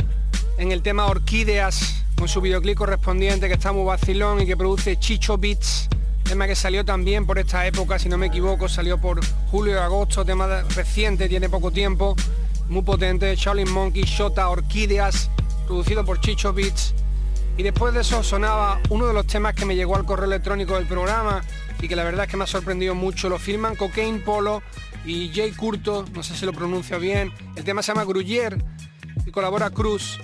en 0.58 0.72
el 0.72 0.82
tema 0.82 1.06
Orquídeas, 1.06 2.04
con 2.18 2.28
su 2.28 2.42
videoclip 2.42 2.78
correspondiente 2.78 3.48
que 3.48 3.54
está 3.54 3.72
muy 3.72 3.86
vacilón 3.86 4.42
y 4.42 4.46
que 4.46 4.58
produce 4.58 4.98
Chicho 4.98 5.38
Beats, 5.38 5.88
tema 6.24 6.48
que 6.48 6.56
salió 6.56 6.84
también 6.84 7.26
por 7.26 7.38
esta 7.38 7.66
época, 7.68 8.00
si 8.00 8.10
no 8.10 8.18
me 8.18 8.28
equivoco, 8.28 8.68
salió 8.68 8.98
por 8.98 9.24
julio 9.52 9.76
y 9.76 9.78
agosto, 9.78 10.26
tema 10.26 10.62
reciente, 10.76 11.30
tiene 11.30 11.50
poco 11.50 11.72
tiempo, 11.72 12.16
muy 12.70 12.82
potente, 12.82 13.36
Charlie 13.38 13.66
Monkey, 13.66 14.04
Chota, 14.04 14.50
Orquídeas, 14.50 15.30
producido 15.68 16.04
por 16.04 16.20
Chicho 16.22 16.54
Beats. 16.54 16.96
Y 17.58 17.64
después 17.64 17.94
de 17.94 18.02
eso 18.02 18.24
sonaba 18.24 18.80
uno 18.90 19.08
de 19.08 19.14
los 19.14 19.28
temas 19.28 19.54
que 19.54 19.66
me 19.66 19.76
llegó 19.76 19.96
al 19.96 20.06
correo 20.06 20.26
electrónico 20.26 20.76
del 20.76 20.88
programa 20.88 21.44
y 21.82 21.88
que 21.88 21.96
la 21.96 22.04
verdad 22.04 22.26
es 22.26 22.32
que 22.32 22.38
me 22.38 22.46
ha 22.46 22.48
sorprendido 22.48 22.96
mucho. 22.96 23.30
Lo 23.30 23.38
filman 23.38 23.76
Cocaine 23.76 24.22
Polo 24.22 24.64
y 25.06 25.32
Jay 25.34 25.52
Curto, 25.52 26.06
no 26.14 26.24
sé 26.24 26.36
si 26.36 26.46
lo 26.46 26.54
pronuncio 26.54 27.00
bien. 27.00 27.32
El 27.56 27.64
tema 27.64 27.82
se 27.82 27.92
llama 27.92 28.06
Gruyère 28.06 28.64
y 29.26 29.32
colabora 29.32 29.70
Cruz. 29.70 30.20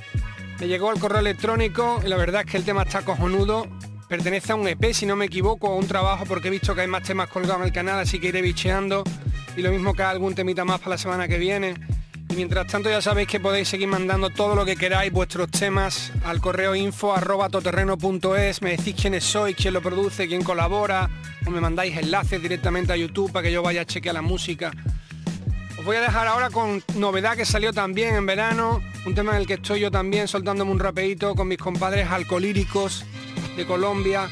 Me 0.59 0.67
llegó 0.67 0.89
al 0.89 0.99
correo 0.99 1.19
electrónico 1.19 1.99
y 2.03 2.09
la 2.09 2.17
verdad 2.17 2.41
es 2.45 2.51
que 2.51 2.57
el 2.57 2.63
tema 2.63 2.83
está 2.83 3.03
cojonudo. 3.03 3.67
Pertenece 4.07 4.53
a 4.53 4.55
un 4.55 4.67
EP, 4.67 4.93
si 4.93 5.05
no 5.05 5.15
me 5.15 5.25
equivoco, 5.25 5.67
a 5.67 5.75
un 5.75 5.87
trabajo 5.87 6.25
porque 6.25 6.47
he 6.47 6.51
visto 6.51 6.73
que 6.73 6.81
hay 6.81 6.87
más 6.87 7.03
temas 7.03 7.29
colgados 7.29 7.61
en 7.61 7.67
el 7.67 7.73
canal, 7.73 7.99
así 7.99 8.19
que 8.19 8.29
iré 8.29 8.41
bicheando. 8.41 9.03
Y 9.55 9.61
lo 9.61 9.71
mismo 9.71 9.93
que 9.93 10.03
algún 10.03 10.35
temita 10.35 10.63
más 10.63 10.79
para 10.79 10.91
la 10.91 10.97
semana 10.97 11.27
que 11.27 11.37
viene. 11.37 11.75
Y 12.29 12.35
mientras 12.35 12.67
tanto 12.67 12.89
ya 12.89 13.01
sabéis 13.01 13.27
que 13.27 13.39
podéis 13.39 13.69
seguir 13.69 13.87
mandando 13.87 14.29
todo 14.29 14.55
lo 14.55 14.65
que 14.65 14.75
queráis, 14.75 15.11
vuestros 15.11 15.49
temas, 15.49 16.11
al 16.25 16.41
correo 16.41 16.75
info 16.75 17.13
arroba 17.13 17.49
toterreno.es, 17.49 18.61
me 18.61 18.71
decís 18.71 18.95
quiénes 18.99 19.23
sois, 19.23 19.55
quién 19.55 19.73
lo 19.73 19.81
produce, 19.81 20.27
quién 20.27 20.43
colabora, 20.43 21.09
o 21.45 21.49
me 21.49 21.61
mandáis 21.61 21.97
enlaces 21.97 22.41
directamente 22.41 22.91
a 22.91 22.97
YouTube 22.97 23.31
para 23.31 23.43
que 23.43 23.51
yo 23.51 23.63
vaya 23.63 23.81
a 23.81 23.85
chequear 23.85 24.13
la 24.13 24.21
música. 24.21 24.71
Os 25.79 25.85
voy 25.85 25.95
a 25.95 26.01
dejar 26.01 26.27
ahora 26.27 26.49
con 26.49 26.83
novedad 26.95 27.37
que 27.37 27.45
salió 27.45 27.71
también 27.71 28.15
en 28.15 28.25
verano, 28.25 28.81
un 29.05 29.15
tema 29.15 29.33
en 29.33 29.41
el 29.41 29.47
que 29.47 29.53
estoy 29.53 29.79
yo 29.79 29.91
también 29.91 30.27
soltándome 30.27 30.71
un 30.71 30.79
rapeito 30.79 31.33
con 31.33 31.47
mis 31.47 31.59
compadres 31.59 32.09
alcolíricos 32.09 33.05
de 33.55 33.65
Colombia. 33.65 34.27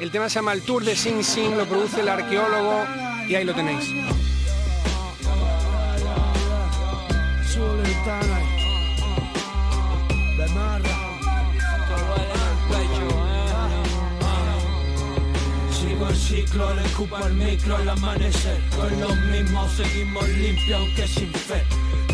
El 0.00 0.10
tema 0.10 0.28
se 0.28 0.36
llama 0.36 0.52
El 0.52 0.62
Tour 0.62 0.84
de 0.84 0.96
Sing 0.96 1.22
Sing, 1.22 1.56
lo 1.56 1.66
produce 1.66 2.00
el 2.00 2.08
arqueólogo 2.08 2.84
y 3.28 3.34
ahí 3.34 3.44
lo 3.44 3.54
tenéis. 3.54 3.92
Sigo 15.70 16.08
el 16.08 16.16
ciclo, 16.16 16.74
le 16.74 16.84
escupo 16.84 17.16
al 17.16 17.34
micro 17.34 17.76
al 17.76 17.88
amanecer 17.88 18.60
Con 18.76 19.00
los 19.00 19.16
mismos 19.16 19.72
seguimos 19.72 20.28
limpios 20.28 20.80
aunque 20.80 21.06
sin 21.06 21.32
fe 21.32 21.64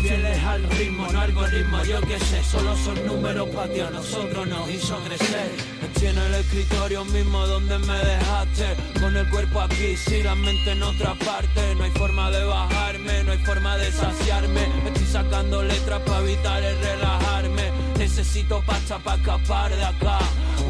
Fieles 0.01 0.43
al 0.43 0.63
ritmo, 0.71 1.07
no 1.11 1.19
algoritmo, 1.19 1.83
yo 1.83 2.01
qué 2.01 2.19
sé 2.19 2.43
Solo 2.43 2.75
son 2.77 3.05
números 3.07 3.47
para 3.49 3.71
ti, 3.71 3.79
a 3.79 3.89
nosotros 3.89 4.47
nos 4.47 4.69
hizo 4.69 4.97
crecer 4.99 5.49
Estoy 5.81 6.09
en 6.09 6.17
el 6.17 6.35
escritorio 6.35 7.05
mismo 7.05 7.47
donde 7.47 7.79
me 7.79 7.97
dejaste 7.97 8.75
Con 8.99 9.15
el 9.15 9.29
cuerpo 9.29 9.61
aquí, 9.61 9.95
si 9.95 10.21
la 10.21 10.35
mente 10.35 10.71
en 10.71 10.83
otra 10.83 11.15
parte. 11.15 11.75
No 11.75 11.83
hay 11.83 11.91
forma 11.91 12.29
de 12.31 12.43
bajarme, 12.43 13.23
no 13.23 13.31
hay 13.31 13.37
forma 13.39 13.77
de 13.77 13.91
saciarme. 13.91 14.67
Estoy 14.85 15.05
sacando 15.05 15.63
letras 15.63 16.01
para 16.01 16.21
evitar 16.21 16.63
el 16.63 16.77
relajarme 16.79 17.74
Necesito 18.17 18.61
pasta 18.65 18.97
para 18.97 19.17
escapar 19.17 19.75
de 19.75 19.83
acá. 19.83 20.19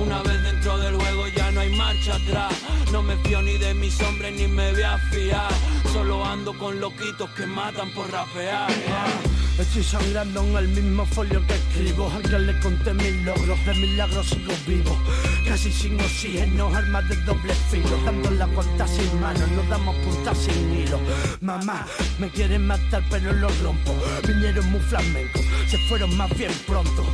Una 0.01 0.23
vez 0.23 0.41
dentro 0.41 0.79
del 0.79 0.95
juego 0.95 1.27
ya 1.27 1.51
no 1.51 1.59
hay 1.59 1.69
marcha 1.77 2.15
atrás. 2.15 2.51
No 2.91 3.03
me 3.03 3.15
fío 3.17 3.39
ni 3.43 3.55
de 3.59 3.75
mis 3.75 4.01
hombres 4.01 4.33
ni 4.33 4.47
me 4.47 4.71
voy 4.71 4.81
a 4.81 4.97
fiar. 4.97 5.51
Solo 5.93 6.25
ando 6.25 6.57
con 6.57 6.79
loquitos 6.79 7.29
que 7.37 7.45
matan 7.45 7.91
por 7.91 8.11
rapear 8.11 8.67
Estoy 9.59 9.83
sangrando 9.83 10.41
en 10.41 10.57
el 10.57 10.67
mismo 10.69 11.05
folio 11.05 11.41
que 11.47 11.53
escribo 11.53 12.11
Alguien 12.13 12.47
le 12.47 12.59
conté 12.59 12.93
mis 12.95 13.13
logros, 13.23 13.63
de 13.63 13.73
milagros 13.75 14.27
sigo 14.27 14.53
vivo. 14.65 14.97
Casi 15.47 15.71
sin 15.71 16.01
oxígeno, 16.01 16.75
armas 16.75 17.07
de 17.09 17.15
doble 17.25 17.53
filo. 17.69 17.95
Dando 18.03 18.31
la 18.31 18.47
vuelta 18.47 18.87
sin 18.87 19.21
manos, 19.21 19.47
nos 19.51 19.69
damos 19.69 19.95
puntas 19.97 20.35
sin 20.39 20.79
hilo. 20.79 20.99
Mamá, 21.41 21.85
me 22.17 22.27
quieren 22.31 22.65
matar 22.65 23.03
pero 23.07 23.31
lo 23.33 23.49
rompo. 23.61 23.95
Vinieron 24.27 24.67
muy 24.71 24.81
flamencos, 24.81 25.43
se 25.69 25.77
fueron 25.87 26.17
más 26.17 26.35
bien 26.35 26.51
pronto 26.65 27.05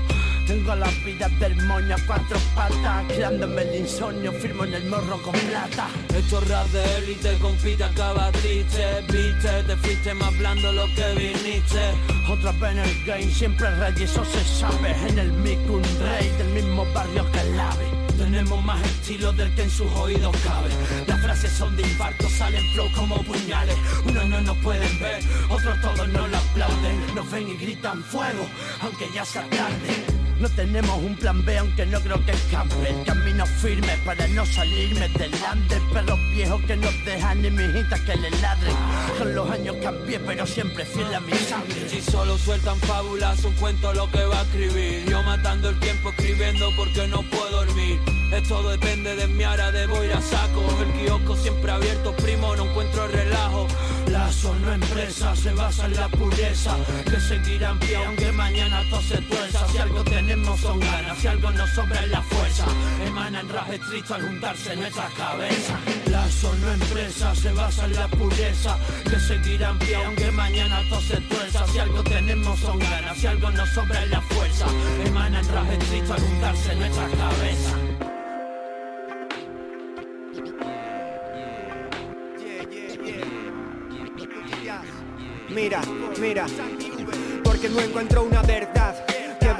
tengo 0.51 0.75
la 0.75 0.87
vida 1.05 1.29
del 1.39 1.55
moño 1.65 1.95
a 1.95 2.05
cuatro 2.05 2.37
patas 2.53 3.05
Creándome 3.07 3.61
el 3.61 3.75
insomnio, 3.75 4.33
firmo 4.33 4.65
en 4.65 4.73
el 4.73 4.85
morro 4.85 5.21
con 5.21 5.33
plata 5.33 5.87
Esto 6.13 6.41
es 6.41 6.47
rap 6.49 6.67
de 6.67 6.97
élite, 6.97 7.37
compite 7.39 7.83
acaba 7.83 8.31
triste 8.31 8.85
Viste, 9.07 9.63
te 9.65 9.75
fuiste 9.77 10.13
más 10.13 10.37
blando 10.37 10.71
lo 10.73 10.85
que 10.95 11.05
viniste 11.15 11.83
Otra 12.29 12.51
vez 12.51 12.71
en 12.71 12.79
el 12.79 13.05
game, 13.05 13.31
siempre 13.31 13.69
rey, 13.75 13.93
eso 14.03 14.25
se 14.25 14.43
sabe 14.43 14.91
En 15.07 15.19
el 15.19 15.31
mic 15.31 15.59
un 15.69 15.83
rey 15.83 16.29
del 16.37 16.49
mismo 16.49 16.85
barrio 16.93 17.31
que 17.31 17.39
el 17.39 17.59
ave 17.59 18.01
tenemos 18.17 18.63
más 18.63 18.79
estilo 18.83 19.33
del 19.33 19.53
que 19.55 19.63
en 19.63 19.69
sus 19.71 19.91
oídos 19.93 20.35
cabe. 20.43 20.69
Las 21.07 21.19
frases 21.21 21.51
son 21.53 21.75
de 21.75 21.81
infarto, 21.81 22.29
salen 22.29 22.63
flow 22.73 22.87
como 22.95 23.15
puñales. 23.23 23.75
Unos 24.05 24.25
no 24.27 24.41
nos 24.41 24.57
pueden 24.57 24.99
ver, 24.99 25.23
otros 25.49 25.81
todos 25.81 26.07
no 26.09 26.27
lo 26.27 26.37
aplauden. 26.37 27.15
Nos 27.15 27.31
ven 27.31 27.49
y 27.49 27.55
gritan 27.55 28.03
fuego, 28.03 28.45
aunque 28.81 29.07
ya 29.15 29.25
sea 29.25 29.41
tarde. 29.49 30.20
No 30.41 30.49
tenemos 30.49 30.97
un 30.97 31.15
plan 31.17 31.45
B, 31.45 31.55
aunque 31.55 31.85
no 31.85 32.01
creo 32.01 32.25
que 32.25 32.31
escape. 32.31 33.03
Camino 33.05 33.45
firme 33.45 33.95
para 34.03 34.27
no 34.29 34.43
salirme 34.43 35.07
delante. 35.09 35.79
Perros 35.93 36.19
viejos 36.31 36.59
que 36.63 36.75
nos 36.77 37.05
dejan 37.05 37.43
ni 37.43 37.51
mijitas 37.51 38.01
que 38.01 38.15
le 38.15 38.31
ladren. 38.41 38.75
Con 39.19 39.35
los 39.35 39.47
años 39.51 39.75
cambié, 39.83 40.19
pero 40.19 40.47
siempre 40.47 40.83
fiel 40.83 41.13
a 41.13 41.19
mi 41.19 41.33
sangre. 41.33 41.87
Si 41.87 42.01
solo 42.01 42.39
sueltan 42.39 42.79
fábulas, 42.79 43.43
un 43.45 43.53
cuento 43.53 43.93
lo 43.93 44.09
que 44.09 44.25
va 44.25 44.39
a 44.39 44.41
escribir. 44.41 45.05
Yo 45.07 45.21
matando 45.21 45.69
el 45.69 45.79
tiempo 45.79 46.09
escribiendo 46.09 46.75
porque 46.75 47.07
no 47.07 47.21
puedo 47.29 47.63
dormir. 47.63 47.99
Esto 48.33 48.67
depende 48.67 49.15
de 49.15 49.27
mi 49.27 49.43
ara 49.43 49.71
de 49.71 49.85
voy 49.85 50.09
a 50.09 50.21
saco. 50.21 50.63
El 50.81 50.91
kiosco 50.93 51.35
siempre 51.35 51.69
abierto, 51.69 52.10
Empresa 54.73 55.35
se 55.35 55.53
basa 55.53 55.85
en 55.85 55.95
la 55.95 56.07
pureza 56.09 56.77
Que 57.05 57.19
seguirán 57.19 57.79
pie 57.79 57.97
aunque 57.97 58.31
mañana 58.31 58.83
todo 58.89 59.01
se 59.01 59.17
tuerza. 59.21 59.67
Si 59.67 59.77
algo 59.77 60.03
tenemos 60.03 60.59
son 60.59 60.79
ganas, 60.79 61.17
si 61.17 61.27
algo 61.27 61.51
nos 61.51 61.69
sobra 61.71 62.03
es 62.03 62.09
la 62.09 62.21
fuerza. 62.21 62.65
Emanan 63.05 63.49
raje 63.49 63.75
estricto 63.75 64.15
al 64.15 64.21
juntarse 64.21 64.75
nuestras 64.75 65.13
cabezas. 65.13 65.79
La 66.09 66.25
no 66.61 66.71
empresa 66.71 67.35
se 67.35 67.51
basa 67.51 67.85
en 67.85 67.95
la 67.95 68.07
pureza 68.07 68.77
Que 69.03 69.19
seguirán 69.19 69.77
pie 69.79 69.95
aunque 69.95 70.31
mañana 70.31 70.81
todo 70.89 71.01
se 71.01 71.17
tuerza. 71.21 71.67
Si 71.67 71.79
algo 71.79 72.03
tenemos 72.03 72.59
son 72.59 72.79
ganas, 72.79 73.17
si 73.17 73.27
algo 73.27 73.51
nos 73.51 73.69
sobra 73.69 74.03
es 74.03 74.09
la 74.09 74.21
fuerza. 74.21 74.65
Emanan 75.05 75.47
raje 75.49 75.73
estricto 75.75 76.13
al 76.13 76.21
juntarse 76.21 76.75
nuestras 76.75 77.11
cabezas 77.11 77.90
Mira, 85.53 85.81
mira, 86.19 86.45
porque 87.43 87.67
no 87.67 87.81
encuentro 87.81 88.23
una 88.23 88.41
verdad 88.41 89.10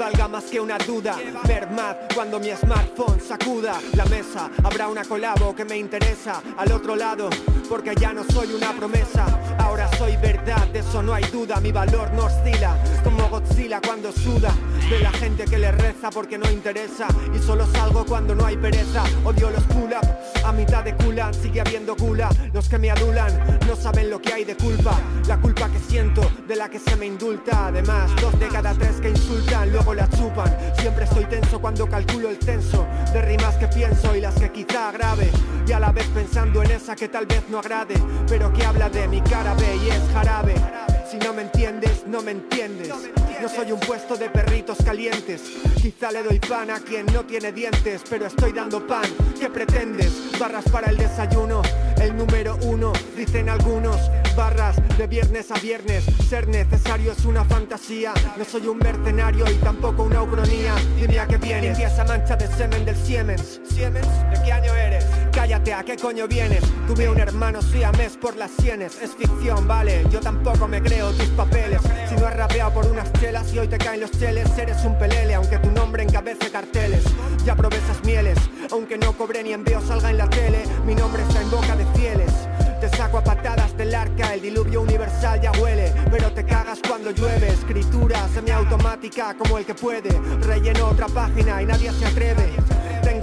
valga 0.02 0.26
más 0.26 0.44
que 0.46 0.58
una 0.58 0.78
duda. 0.78 1.16
Verdad, 1.46 2.08
cuando 2.12 2.40
mi 2.40 2.50
smartphone 2.50 3.20
sacuda 3.20 3.80
la 3.94 4.04
mesa, 4.06 4.50
habrá 4.64 4.88
una 4.88 5.04
colabo 5.04 5.54
que 5.54 5.64
me 5.64 5.78
interesa 5.78 6.42
al 6.56 6.72
otro 6.72 6.96
lado, 6.96 7.30
porque 7.68 7.94
ya 7.94 8.12
no 8.12 8.24
soy 8.24 8.52
una 8.52 8.72
promesa. 8.72 9.24
Ahora 9.60 9.88
soy 9.96 10.16
verdad, 10.16 10.66
de 10.72 10.80
eso 10.80 11.04
no 11.04 11.14
hay 11.14 11.22
duda. 11.26 11.60
Mi 11.60 11.70
valor 11.70 12.12
no 12.14 12.24
oscila, 12.24 12.76
como 13.04 13.28
Godzilla 13.28 13.80
cuando 13.80 14.10
suda. 14.10 14.52
De 14.90 14.98
la 14.98 15.12
gente 15.12 15.44
que 15.44 15.56
le 15.56 15.70
reza 15.70 16.10
porque 16.10 16.36
no 16.36 16.50
interesa. 16.50 17.06
Y 17.32 17.38
solo 17.38 17.64
salgo 17.66 18.04
cuando 18.04 18.34
no 18.34 18.44
hay 18.44 18.56
pereza. 18.56 19.04
Odio 19.24 19.50
los 19.50 19.62
pull-up, 19.64 20.04
a 20.44 20.50
mitad 20.50 20.82
de 20.82 20.96
culan 20.96 21.32
sigue 21.32 21.60
habiendo 21.60 21.94
cula. 21.94 22.28
Los 22.52 22.68
que 22.68 22.76
me 22.76 22.90
adulan 22.90 23.60
no 23.68 23.76
saben 23.76 24.10
lo 24.10 24.20
que 24.20 24.32
hay 24.32 24.44
de 24.44 24.56
culpa. 24.56 24.98
La 25.28 25.40
culpa 25.40 25.68
que 25.68 25.78
siento, 25.78 26.22
de 26.48 26.56
la 26.56 26.68
que 26.68 26.80
se 26.80 26.96
me 26.96 27.06
indulta. 27.06 27.68
Además, 27.68 28.10
dos 28.20 28.36
de 28.40 28.48
cada 28.48 28.74
tres 28.74 29.00
que 29.00 29.10
insultan 29.10 29.70
luego 29.70 29.91
la 29.94 30.08
chupan. 30.08 30.56
Siempre 30.78 31.04
estoy 31.04 31.24
tenso 31.26 31.60
cuando 31.60 31.88
calculo 31.88 32.30
el 32.30 32.38
censo 32.38 32.86
de 33.12 33.22
rimas 33.22 33.56
que 33.56 33.68
pienso 33.68 34.14
y 34.16 34.20
las 34.20 34.34
que 34.34 34.50
quizá 34.50 34.88
agrave. 34.88 35.30
Y 35.66 35.72
a 35.72 35.80
la 35.80 35.92
vez 35.92 36.06
pensando 36.14 36.62
en 36.62 36.70
esa 36.70 36.96
que 36.96 37.08
tal 37.08 37.26
vez 37.26 37.42
no 37.48 37.58
agrade, 37.58 37.94
pero 38.28 38.52
que 38.52 38.64
habla 38.64 38.88
de 38.88 39.08
mi 39.08 39.20
cara 39.20 39.54
B 39.54 39.64
y 39.84 39.90
es 39.90 40.02
jarabe. 40.12 40.54
Si 41.10 41.18
no 41.18 41.34
me 41.34 41.42
entiendes, 41.42 42.04
no 42.06 42.22
me 42.22 42.30
entiendes. 42.30 42.88
No 43.40 43.48
soy 43.48 43.72
un 43.72 43.80
puesto 43.80 44.16
de 44.16 44.30
perritos 44.30 44.78
calientes. 44.84 45.42
Quizá 45.76 46.10
le 46.10 46.22
doy 46.22 46.38
pan 46.38 46.70
a 46.70 46.80
quien 46.80 47.06
no 47.06 47.24
tiene 47.24 47.52
dientes, 47.52 48.02
pero 48.08 48.26
estoy 48.26 48.52
dando 48.52 48.86
pan. 48.86 49.04
¿Qué 49.38 49.50
pretendes? 49.50 50.38
Barras 50.38 50.64
para 50.70 50.90
el 50.90 50.96
desayuno, 50.96 51.60
el 52.02 52.16
número 52.16 52.58
uno, 52.62 52.92
dicen 53.16 53.48
algunos. 53.48 54.10
Barras 54.36 54.76
de 54.96 55.06
viernes 55.06 55.50
a 55.50 55.58
viernes, 55.58 56.04
ser 56.28 56.48
necesario 56.48 57.12
es 57.12 57.24
una 57.24 57.44
fantasía. 57.44 58.14
No 58.36 58.44
soy 58.44 58.66
un 58.66 58.78
mercenario 58.78 59.44
y 59.50 59.54
tampoco 59.56 60.04
una 60.04 60.22
ucronía. 60.22 60.74
Dime 60.96 61.18
a 61.18 61.26
qué 61.26 61.36
viene 61.36 61.62
Limpia 61.62 61.88
esa 61.88 62.04
mancha 62.04 62.36
de 62.36 62.46
semen 62.46 62.84
del 62.84 62.96
Siemens. 62.96 63.60
¿Siemens? 63.68 64.08
¿De 64.30 64.42
qué 64.42 64.52
año 64.52 64.74
eres? 64.74 65.04
Cállate, 65.32 65.74
¿a 65.74 65.82
qué 65.82 65.96
coño 65.96 66.26
vienes? 66.26 66.62
Tuve 66.86 67.08
un 67.08 67.18
hermano 67.18 67.60
siamés 67.60 68.16
por 68.16 68.36
las 68.36 68.50
sienes. 68.52 69.00
Es 69.02 69.10
ficción, 69.10 69.68
vale, 69.68 70.04
yo 70.10 70.20
tampoco 70.20 70.66
me 70.66 70.80
creo 70.82 71.12
tus 71.12 71.28
papeles. 71.28 71.80
Si 72.08 72.14
no 72.14 72.26
has 72.26 72.36
rapeado 72.36 72.72
por 72.72 72.86
unas 72.86 73.12
chelas 73.14 73.52
y 73.52 73.58
hoy 73.58 73.68
te 73.68 73.78
caen 73.78 74.00
los 74.00 74.10
cheles, 74.12 74.46
eres 74.56 74.82
un 74.84 74.98
pelele, 74.98 75.34
aunque 75.34 75.58
tu 75.58 75.70
carteles. 76.52 77.04
Ya 77.44 77.56
probé 77.56 77.78
esas 77.78 78.04
mieles, 78.04 78.38
aunque 78.70 78.96
no 78.96 79.12
cobre 79.12 79.42
ni 79.42 79.52
envío 79.52 79.80
salga 79.80 80.10
en 80.10 80.18
la 80.18 80.30
tele. 80.30 80.62
Mi 80.86 80.94
nombre 80.94 81.22
está 81.22 81.40
en 81.40 81.50
boca 81.50 81.74
de 81.76 81.84
fieles. 81.98 82.32
Te 82.80 82.88
saco 82.90 83.18
a 83.18 83.24
patadas 83.24 83.76
del 83.76 83.94
arca, 83.94 84.34
el 84.34 84.42
diluvio 84.42 84.82
universal 84.82 85.40
ya 85.40 85.52
huele, 85.52 85.92
pero 86.10 86.32
te 86.32 86.44
cagas 86.44 86.80
cuando 86.86 87.10
llueve. 87.10 87.48
Escritura 87.48 88.28
semiautomática 88.28 89.34
como 89.36 89.58
el 89.58 89.64
que 89.64 89.74
puede, 89.74 90.10
relleno 90.40 90.88
otra 90.88 91.06
página 91.06 91.62
y 91.62 91.66
nadie 91.66 91.92
se 91.92 92.06
atreve. 92.06 92.52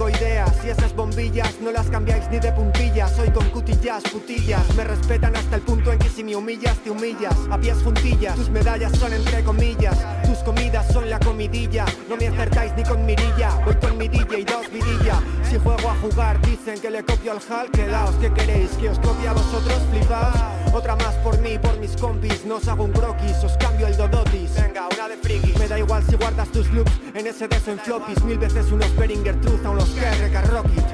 Ideas 0.08 0.52
y 0.64 0.70
esas 0.70 0.96
bombillas 0.96 1.60
no 1.60 1.70
las 1.70 1.88
cambiáis 1.90 2.28
ni 2.30 2.38
de 2.38 2.50
puntillas. 2.52 3.12
Soy 3.12 3.30
con 3.30 3.48
cutillas, 3.50 4.02
putillas. 4.04 4.74
Me 4.74 4.84
respetan 4.84 5.36
hasta 5.36 5.56
el 5.56 5.62
punto 5.62 5.92
en 5.92 5.98
que 5.98 6.08
si 6.08 6.24
me 6.24 6.34
humillas, 6.34 6.78
te 6.78 6.90
humillas. 6.90 7.34
A 7.50 7.58
pies 7.58 7.76
juntillas, 7.82 8.34
tus 8.34 8.48
medallas 8.48 8.96
son 8.98 9.12
entre 9.12 9.44
comillas. 9.44 9.98
Tus 10.24 10.38
comidas 10.38 10.86
son 10.92 11.10
la 11.10 11.20
comidilla. 11.20 11.84
No 12.08 12.16
me 12.16 12.28
acertáis 12.28 12.72
ni 12.76 12.82
con 12.82 13.04
mirilla. 13.04 13.50
Voy 13.64 13.74
con 13.76 13.98
mi 13.98 14.08
DJ 14.08 14.40
y 14.40 14.44
dos 14.44 14.70
vidilla. 14.72 15.20
Si 15.42 15.58
juego 15.58 15.90
a 15.90 15.94
jugar, 15.96 16.40
dicen 16.40 16.80
que 16.80 16.90
le 16.90 17.04
copio 17.04 17.32
al 17.32 17.40
Hal. 17.48 17.70
Quedaos, 17.70 18.14
¿qué 18.16 18.32
queréis? 18.32 18.70
¿Que 18.72 18.88
os 18.88 18.98
copie 18.98 19.28
a 19.28 19.32
vosotros? 19.32 19.78
Flipaos. 19.90 20.59
Otra 20.72 20.94
más 20.96 21.14
por 21.16 21.38
mí, 21.40 21.58
por 21.58 21.76
mis 21.78 21.96
compis. 21.96 22.44
No 22.44 22.56
os 22.56 22.68
hago 22.68 22.84
un 22.84 22.92
croquis, 22.92 23.42
os 23.42 23.56
cambio 23.56 23.86
el 23.86 23.96
dodotis. 23.96 24.54
Venga, 24.54 24.88
una 24.94 25.08
de 25.08 25.16
friki. 25.16 25.58
Me 25.58 25.66
da 25.66 25.78
igual 25.78 26.02
si 26.08 26.16
guardas 26.16 26.48
tus 26.50 26.70
loops 26.72 26.92
en 27.14 27.26
ese 27.26 27.48
beso 27.48 27.72
en 27.72 27.78
floppies. 27.80 28.22
Mil 28.24 28.38
veces 28.38 28.70
unos 28.70 28.94
Beringer 28.96 29.40
Truth 29.40 29.66
a 29.66 29.70
unos 29.70 29.90
KRK 29.90 30.50
Rocket. 30.50 30.84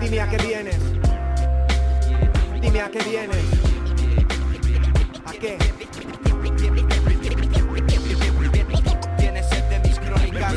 Dime 0.00 0.20
a 0.20 0.28
qué 0.28 0.36
vienes. 0.38 0.78
Dime 2.60 2.80
a 2.80 2.90
qué 2.90 2.98
vienes. 3.04 3.44
¿A 5.24 5.32
qué? 5.32 5.58
Tienes 9.18 9.48
sed 9.48 9.64
de 9.64 9.80
mis 9.80 9.98
crónicas, 9.98 10.52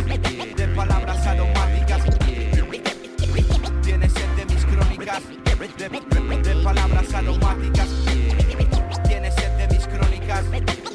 de 0.56 0.68
palabras 0.76 1.26
aromáticas. 1.26 2.04
Tienes 3.84 4.14
sed 4.14 4.30
de 4.36 4.46
mis 4.46 4.66
crónicas, 4.66 5.22
de, 5.60 6.56
palabras 6.64 7.14
aromáticas. 7.14 7.90
Tienes 9.06 9.36
sed 9.36 9.52
de 9.58 9.68
mis 9.68 9.88
crónicas, 9.88 10.46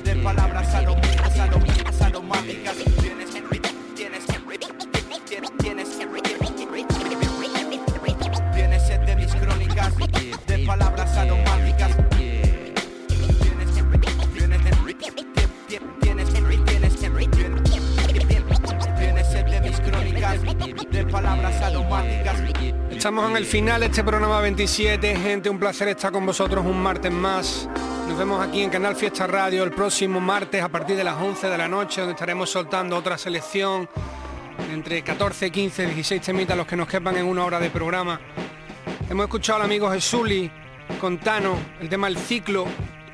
de 0.04 0.16
palabras 0.16 0.74
aromáticas, 0.74 1.38
aromáticas, 1.38 2.00
aromáticas. 2.00 2.76
Tienes, 3.00 3.30
tienes, 3.30 3.46
tienes, 3.94 4.26
de 9.06 9.16
mis 9.16 9.34
crónicas, 9.34 9.92
de 10.46 10.58
palabras 10.66 11.16
aromáticas. 11.18 11.90
Tienes 18.96 19.26
sed 19.26 19.44
de 19.44 19.60
mis 19.60 19.80
crónicas, 19.80 20.42
de 20.90 21.04
palabras 21.04 21.60
aromáticas. 21.60 22.53
Estamos 23.04 23.28
en 23.28 23.36
el 23.36 23.44
final 23.44 23.80
de 23.80 23.86
este 23.88 24.02
programa 24.02 24.40
27, 24.40 25.16
gente, 25.16 25.50
un 25.50 25.58
placer 25.58 25.88
estar 25.88 26.10
con 26.10 26.24
vosotros 26.24 26.64
un 26.64 26.82
martes 26.82 27.12
más. 27.12 27.68
Nos 28.08 28.16
vemos 28.16 28.40
aquí 28.40 28.62
en 28.62 28.70
Canal 28.70 28.96
Fiesta 28.96 29.26
Radio 29.26 29.62
el 29.62 29.72
próximo 29.72 30.22
martes 30.22 30.62
a 30.62 30.70
partir 30.70 30.96
de 30.96 31.04
las 31.04 31.20
11 31.20 31.48
de 31.48 31.58
la 31.58 31.68
noche, 31.68 32.00
donde 32.00 32.14
estaremos 32.14 32.48
soltando 32.48 32.96
otra 32.96 33.18
selección 33.18 33.86
entre 34.72 35.02
14, 35.02 35.50
15, 35.50 35.84
16 35.84 36.22
temitas 36.22 36.56
los 36.56 36.66
que 36.66 36.76
nos 36.76 36.88
quepan 36.88 37.18
en 37.18 37.26
una 37.26 37.44
hora 37.44 37.60
de 37.60 37.68
programa. 37.68 38.18
Hemos 39.10 39.24
escuchado 39.24 39.58
al 39.58 39.66
amigo 39.66 39.90
Jesuli 39.90 40.50
con 40.98 41.18
Tano, 41.18 41.58
el 41.82 41.90
tema 41.90 42.06
del 42.06 42.16
ciclo. 42.16 42.64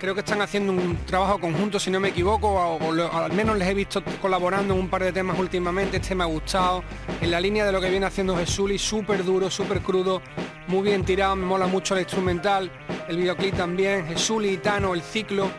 Creo 0.01 0.14
que 0.14 0.20
están 0.20 0.40
haciendo 0.40 0.72
un 0.72 0.96
trabajo 1.05 1.38
conjunto, 1.38 1.78
si 1.78 1.90
no 1.90 2.01
me 2.01 2.09
equivoco, 2.09 2.48
o, 2.48 3.18
al 3.18 3.32
menos 3.34 3.59
les 3.59 3.68
he 3.68 3.74
visto 3.74 4.03
colaborando 4.22 4.72
en 4.72 4.80
un 4.80 4.88
par 4.88 5.05
de 5.05 5.12
temas 5.12 5.38
últimamente. 5.38 5.98
Este 5.98 6.14
me 6.14 6.24
ha 6.24 6.26
gustado. 6.26 6.82
En 7.20 7.30
la 7.30 7.38
línea 7.38 7.66
de 7.66 7.72
lo 7.72 7.82
que 7.82 7.90
viene 7.90 8.07
haciendo 8.07 8.34
Jesuli, 8.34 8.78
súper 8.78 9.22
duro, 9.26 9.51
súper 9.51 9.82
crudo, 9.82 10.22
muy 10.68 10.84
bien 10.84 11.05
tirado, 11.05 11.36
me 11.36 11.44
mola 11.44 11.66
mucho 11.66 11.94
el 11.94 12.01
instrumental, 12.01 12.72
el 13.09 13.18
videoclip 13.18 13.55
también. 13.55 14.07
Jesuli 14.07 14.57
Tano, 14.57 14.94
el 14.94 15.03
ciclo. 15.03 15.51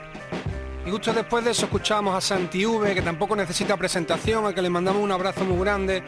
Y 0.88 0.90
justo 0.90 1.14
después 1.14 1.46
de 1.46 1.52
eso 1.52 1.66
escuchábamos 1.66 2.16
a 2.16 2.20
Santi 2.20 2.66
V, 2.66 2.96
que 2.96 3.04
tampoco 3.04 3.36
necesita 3.36 3.78
presentación, 3.78 4.48
al 4.48 4.56
que 4.56 4.64
le 4.64 4.72
mandamos 4.72 5.04
un 5.04 5.12
abrazo 5.12 5.46
muy 5.46 5.60
grande. 5.60 6.02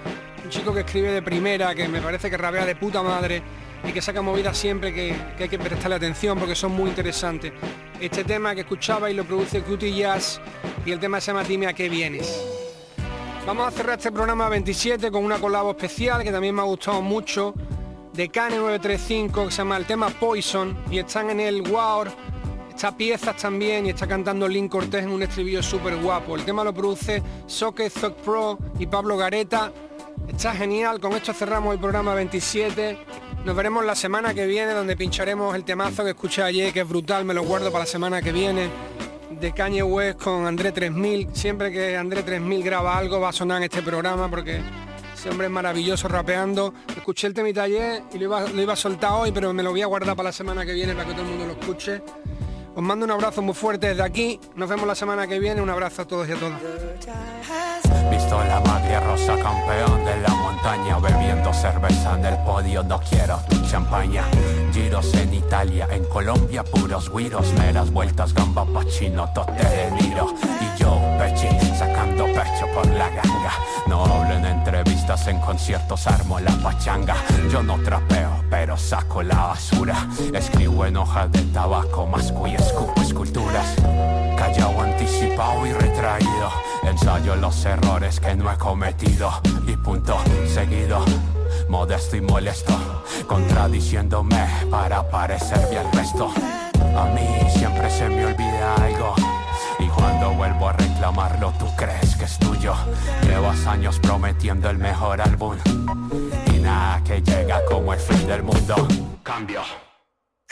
Un 0.44 0.50
chico 0.50 0.74
que 0.74 0.80
escribe 0.80 1.12
de 1.12 1.22
primera, 1.22 1.76
que 1.76 1.88
me 1.88 2.02
parece 2.02 2.32
que 2.32 2.38
rabea 2.38 2.66
de 2.66 2.76
puta 2.76 3.04
madre 3.04 3.44
y 3.84 3.92
que 3.92 4.02
saca 4.02 4.22
movidas 4.22 4.58
siempre 4.58 4.94
que, 4.94 5.16
hay 5.40 5.50
que 5.50 5.60
prestarle 5.60 5.96
atención 5.96 6.38
porque 6.40 6.56
son 6.56 6.72
muy 6.72 6.90
interesantes. 6.90 7.52
Este 8.00 8.24
tema 8.24 8.56
que 8.56 8.62
escuchaba 8.62 9.10
y 9.10 9.14
lo 9.14 9.26
produce 9.26 9.62
Cutie 9.62 9.94
Jazz 9.94 10.40
y 10.86 10.92
el 10.92 11.00
tema 11.00 11.20
se 11.20 11.32
llama 11.32 11.44
Dime 11.44 11.68
a 11.68 11.74
qué 11.74 11.90
vienes. 11.90 12.44
Vamos 13.46 13.68
a 13.68 13.72
cerrar 13.72 13.98
este 13.98 14.12
programa 14.12 14.48
27 14.50 15.12
con 15.12 15.24
una 15.24 15.38
colabo 15.38 15.72
especial 15.72 16.24
que 16.24 16.32
también 16.32 16.56
me 16.56 16.62
ha 16.62 16.66
gustado 16.66 17.02
mucho 17.02 17.54
de 18.14 18.30
Kane 18.30 18.56
935 18.56 19.46
que 19.46 19.52
se 19.52 19.58
llama 19.58 19.78
el 19.78 19.86
tema 19.86 20.10
Poison 20.10 20.78
y 20.90 21.00
están 21.00 21.30
en 21.30 21.40
el 21.40 21.62
Wow 21.64 22.06
Está 22.74 22.98
piezas 22.98 23.38
también 23.38 23.86
y 23.86 23.92
está 23.92 24.08
cantando 24.08 24.48
Link 24.48 24.72
Cortés 24.72 25.04
en 25.04 25.12
un 25.12 25.22
estribillo 25.22 25.62
súper 25.62 25.96
guapo. 25.98 26.36
El 26.36 26.44
tema 26.44 26.64
lo 26.64 26.74
produce 26.74 27.22
Socket 27.46 27.94
Thug 27.94 28.16
Pro 28.16 28.58
y 28.80 28.88
Pablo 28.88 29.16
Gareta. 29.16 29.72
Está 30.28 30.54
genial, 30.54 31.00
con 31.00 31.14
esto 31.14 31.34
cerramos 31.34 31.76
el 31.76 31.80
programa 31.80 32.16
27. 32.16 32.98
Nos 33.46 33.58
veremos 33.58 33.84
la 33.84 33.94
semana 33.94 34.34
que 34.34 34.46
viene 34.46 34.74
donde 34.74 34.96
pincharemos 34.96 35.54
el 35.54 35.66
temazo 35.66 36.06
que 36.06 36.12
escuché 36.12 36.44
ayer, 36.44 36.72
que 36.72 36.80
es 36.80 36.88
brutal, 36.88 37.26
me 37.26 37.34
lo 37.34 37.44
guardo 37.44 37.74
para 37.74 37.84
la 37.84 37.90
semana 37.90 38.22
que 38.22 38.32
viene. 38.32 38.70
De 39.32 39.52
Kanye 39.52 39.84
West 39.84 40.22
con 40.24 40.46
André 40.46 40.72
3000. 40.72 41.28
Siempre 41.34 41.70
que 41.70 41.98
André 41.98 42.24
3000 42.24 42.64
graba 42.64 42.98
algo 42.98 43.20
va 43.20 43.30
a 43.30 43.34
sonar 43.34 43.58
en 43.58 43.64
este 43.64 43.82
programa 43.82 44.30
porque 44.30 44.62
Ese 45.14 45.30
hombre 45.30 45.48
es 45.48 45.52
maravilloso 45.52 46.08
rapeando. 46.08 46.74
Escuché 46.96 47.28
el 47.28 47.34
temita 47.34 47.64
ayer 47.64 48.04
y 48.14 48.18
lo 48.18 48.24
iba, 48.26 48.48
lo 48.48 48.62
iba 48.62 48.74
a 48.74 48.78
soltar 48.78 49.12
hoy, 49.12 49.34
pero 49.34 49.52
me 49.52 49.62
lo 49.62 49.72
voy 49.72 49.82
a 49.82 49.88
guardar 49.88 50.16
para 50.16 50.30
la 50.30 50.34
semana 50.34 50.66
que 50.66 50.72
viene 50.72 50.94
para 50.94 51.08
que 51.08 51.14
todo 51.14 51.24
el 51.24 51.30
mundo 51.30 51.46
lo 51.46 51.52
escuche. 51.54 52.02
Os 52.76 52.82
mando 52.82 53.06
un 53.06 53.12
abrazo 53.12 53.42
muy 53.42 53.54
fuerte 53.54 53.88
desde 53.88 54.02
aquí. 54.02 54.40
Nos 54.56 54.68
vemos 54.68 54.88
la 54.88 54.96
semana 54.96 55.28
que 55.28 55.40
viene. 55.40 55.62
Un 55.62 55.70
abrazo 55.70 56.02
a 56.02 56.06
todos 56.06 56.28
y 56.28 56.32
a 56.32 56.36
todas. 56.36 56.60
Visto 58.10 58.44
la 58.44 58.60
maglia 58.62 59.00
rosa, 59.00 59.36
campeón 59.38 60.06
de 60.06 60.20
la 60.22 60.30
montaña, 60.30 60.98
bebiendo 61.00 61.54
cerveza 61.54 62.18
en 62.18 62.26
el 62.26 62.38
podio, 62.44 62.84
no 62.84 63.00
quiero 63.00 63.40
champaña. 63.74 64.24
Giros 64.72 65.12
en 65.16 65.34
Italia, 65.34 65.88
en 65.90 66.04
Colombia, 66.06 66.64
puros 66.64 67.12
guiros, 67.12 67.52
meras 67.54 67.92
vueltas, 67.92 68.32
gamba, 68.32 68.66
pachino, 68.66 69.28
tote 69.34 69.64
de 69.64 69.92
niro. 69.92 70.34
Y 70.62 70.80
yo, 70.80 71.00
pechi, 71.18 71.48
sacando 71.76 72.26
pecho 72.26 72.68
por 72.76 72.86
la 72.88 73.10
ganga. 73.10 73.54
No 73.94 74.06
hablo 74.06 74.34
en 74.34 74.44
entrevistas, 74.44 75.28
en 75.28 75.40
conciertos, 75.40 76.08
armo 76.08 76.40
la 76.40 76.52
pachanga. 76.64 77.16
Yo 77.52 77.62
no 77.62 77.78
trapeo, 77.78 78.44
pero 78.50 78.76
saco 78.76 79.22
la 79.22 79.36
basura. 79.36 80.10
Escribo 80.34 80.88
en 80.88 80.98
hojas 80.98 81.32
de 81.32 81.44
tabaco, 81.44 82.08
masco 82.08 82.48
y 82.48 82.56
escupo 82.56 83.00
esculturas. 83.00 83.76
Callao, 84.36 84.82
anticipado 84.82 85.68
y 85.68 85.74
retraído. 85.74 86.50
Ensayo 86.82 87.36
los 87.36 87.64
errores 87.66 88.20
que 88.20 88.34
no 88.34 88.52
he 88.52 88.58
cometido. 88.58 89.30
Y 89.68 89.78
punto 89.78 90.18
seguido. 90.48 91.06
Modesto 91.70 92.16
y 92.16 92.22
molesto, 92.22 92.74
contradiciéndome 93.28 94.44
para 94.72 95.08
parecerme 95.08 95.78
al 95.78 95.92
resto. 95.92 96.34
A 96.98 97.06
mí 97.14 97.48
siempre 97.52 97.92
se 97.92 98.10
me 98.10 98.26
olvida 98.26 98.74
algo. 98.74 99.33
Cuando 99.96 100.32
vuelvo 100.34 100.70
a 100.70 100.74
reclamarlo, 100.74 101.54
tú 101.60 101.68
crees 101.76 102.16
que 102.16 102.26
es 102.26 102.38
tuyo. 102.40 102.74
Llevas 103.24 103.66
años 103.68 104.00
prometiendo 104.00 104.70
el 104.70 104.78
mejor 104.78 105.22
álbum. 105.22 105.58
Y 106.54 106.60
nada 106.60 107.04
que 107.04 107.22
llega 107.22 107.64
como 107.66 107.94
el 107.94 108.00
fin 108.00 108.28
del 108.28 108.44
mundo. 108.44 108.88
Cambio. 109.24 109.62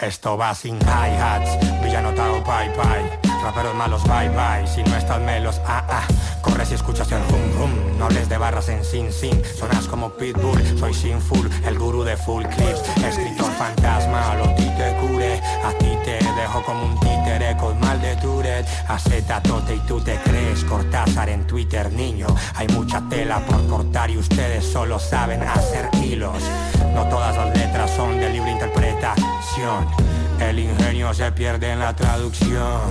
Esto 0.02 0.36
va 0.36 0.56
sin 0.56 0.78
hi-hats, 0.78 1.60
villanotado 1.84 2.42
bye 2.42 2.70
bye 2.76 3.20
Raperos 3.44 3.76
malos 3.76 4.02
bye 4.06 4.30
bye, 4.30 4.66
si 4.66 4.82
no 4.82 4.98
están 4.98 5.24
melos 5.26 5.62
ah 5.68 5.86
ah 5.88 6.08
Corres 6.42 6.72
y 6.72 6.74
escuchas 6.74 7.12
el 7.12 7.24
rum 7.28 7.60
rum, 7.60 7.98
no 8.00 8.06
hables 8.06 8.28
de 8.28 8.38
barras 8.38 8.70
en 8.70 8.84
sin 8.84 9.12
sin 9.12 9.44
Sonas 9.46 9.88
como 9.88 10.10
Pitbull, 10.10 10.80
soy 10.80 10.96
Sinful, 10.96 11.48
el 11.68 11.78
gurú 11.78 12.04
de 12.04 12.18
full 12.18 12.44
clips 12.46 12.82
Escritor 13.06 13.52
fantasma, 13.52 14.36
lo 14.38 14.56
ti 14.56 14.72
te 14.76 14.96
cure 15.02 15.39
A 15.64 15.72
ti 15.78 15.96
te 16.04 16.14
dejo 16.14 16.64
como 16.66 16.84
un 16.84 17.00
con 17.57 17.79
mal 17.79 18.01
de 18.01 18.15
Tourette 18.17 18.67
Acetatote 18.88 19.75
y 19.75 19.79
tú 19.79 20.01
te 20.01 20.17
crees 20.17 20.63
Cortázar 20.65 21.29
en 21.29 21.47
Twitter, 21.47 21.91
niño 21.91 22.27
Hay 22.55 22.67
mucha 22.69 23.01
tela 23.09 23.39
por 23.45 23.65
cortar 23.67 24.09
y 24.09 24.17
ustedes 24.17 24.65
solo 24.65 24.99
saben 24.99 25.41
hacer 25.41 25.89
hilos 26.03 26.43
No 26.93 27.07
todas 27.07 27.36
las 27.36 27.57
letras 27.57 27.91
son 27.91 28.19
de 28.19 28.29
libre 28.29 28.51
interpretación 28.51 29.88
el 30.39 30.57
ingenio 30.57 31.13
se 31.13 31.32
pierde 31.32 31.71
en 31.71 31.79
la 31.79 31.95
traducción. 31.95 32.82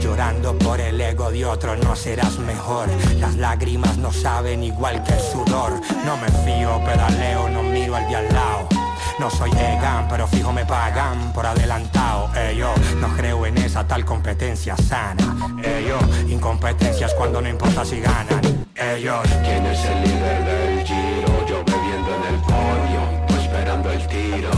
Llorando 0.00 0.58
por 0.58 0.80
el 0.80 1.00
ego 1.00 1.30
de 1.30 1.44
otro 1.46 1.76
no 1.76 1.94
serás 1.94 2.38
mejor. 2.40 2.88
Las 3.20 3.36
lágrimas 3.36 3.96
no 3.98 4.12
saben 4.12 4.64
igual 4.64 5.04
que 5.04 5.12
el 5.12 5.20
sudor. 5.20 5.80
No 6.04 6.16
me 6.16 6.28
fío, 6.44 6.80
pedaleo, 6.84 7.48
no 7.50 7.62
miro 7.62 7.94
al 7.94 8.08
de 8.08 8.16
al 8.16 8.34
lado. 8.34 8.77
No 9.18 9.28
soy 9.28 9.50
Egan, 9.50 10.06
pero 10.08 10.28
fijo 10.28 10.52
me 10.52 10.64
pagan 10.64 11.32
por 11.32 11.44
adelantado. 11.44 12.30
Ello, 12.36 12.72
no 13.00 13.08
creo 13.16 13.46
en 13.46 13.58
esa 13.58 13.86
tal 13.86 14.04
competencia 14.04 14.76
sana. 14.76 15.36
Ello, 15.62 15.98
incompetencias 16.28 17.14
cuando 17.14 17.40
no 17.40 17.48
importa 17.48 17.84
si 17.84 18.00
ganan. 18.00 18.40
Ellos, 18.76 19.26
¿quién 19.42 19.66
es 19.66 19.84
el 19.84 20.02
líder 20.02 20.44
del 20.44 20.86
giro? 20.86 21.46
Yo 21.48 21.64
bebiendo 21.64 22.14
en 22.14 22.34
el 22.34 22.40
podio, 22.42 23.42
esperando 23.42 23.90
el 23.90 24.06
tiro. 24.06 24.50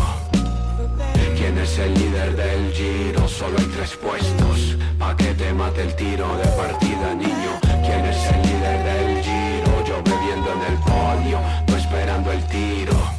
¿Quién 1.38 1.56
es 1.56 1.78
el 1.78 1.94
líder 1.94 2.36
del 2.36 2.72
giro? 2.72 3.26
Solo 3.28 3.58
hay 3.58 3.64
tres 3.64 3.96
puestos 3.96 4.76
Pa' 4.98 5.16
que 5.16 5.32
te 5.34 5.54
mate 5.54 5.82
el 5.82 5.96
tiro 5.96 6.36
de 6.36 6.46
partida, 6.48 7.14
niño 7.14 7.58
¿Quién 7.62 8.04
es 8.04 8.26
el 8.26 8.42
líder 8.42 8.84
del 8.84 9.22
giro? 9.24 9.84
Yo 9.86 10.02
bebiendo 10.02 10.52
en 10.52 10.72
el 10.72 10.78
podio 10.80 11.40
esperando 11.76 12.30
el 12.32 12.44
tiro 12.48 13.09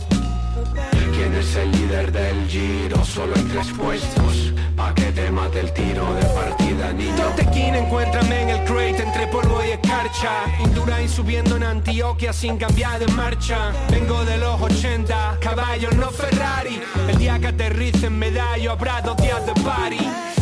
¿Quién 1.22 1.36
es 1.36 1.56
el 1.56 1.72
líder 1.72 2.12
del 2.12 2.48
giro? 2.48 3.06
Solo 3.06 3.36
hay 3.36 3.44
tres 3.44 3.68
puestos 3.78 4.54
Pa' 4.76 4.92
que 4.96 5.12
te 5.12 5.30
mate 5.30 5.60
el 5.60 5.72
tiro 5.72 6.12
de 6.16 6.26
partida, 6.26 6.92
niño. 6.94 7.16
Totequín, 7.16 7.76
encuéntrame 7.76 8.42
en 8.42 8.50
el 8.50 8.64
crate 8.64 9.04
entre 9.04 9.28
polvo 9.28 9.64
y 9.64 9.70
escarcha 9.70 10.46
Indurain 10.64 11.08
subiendo 11.08 11.58
en 11.58 11.64
Antioquia 11.64 12.34
sin 12.34 12.58
cambiar 12.58 12.98
de 12.98 13.06
marcha. 13.10 13.72
Vengo 13.92 14.26
de 14.26 14.40
los 14.40 14.60
80, 14.60 15.38
caballos 15.40 15.96
no 15.96 16.10
Ferrari. 16.10 16.82
El 17.08 17.18
día 17.20 17.38
que 17.38 17.50
aterrice 17.50 18.08
en 18.08 18.18
medallo 18.18 18.72
habrá 18.72 19.02
dos 19.02 19.18
días 19.18 19.46
de 19.46 19.54
party 19.62 20.00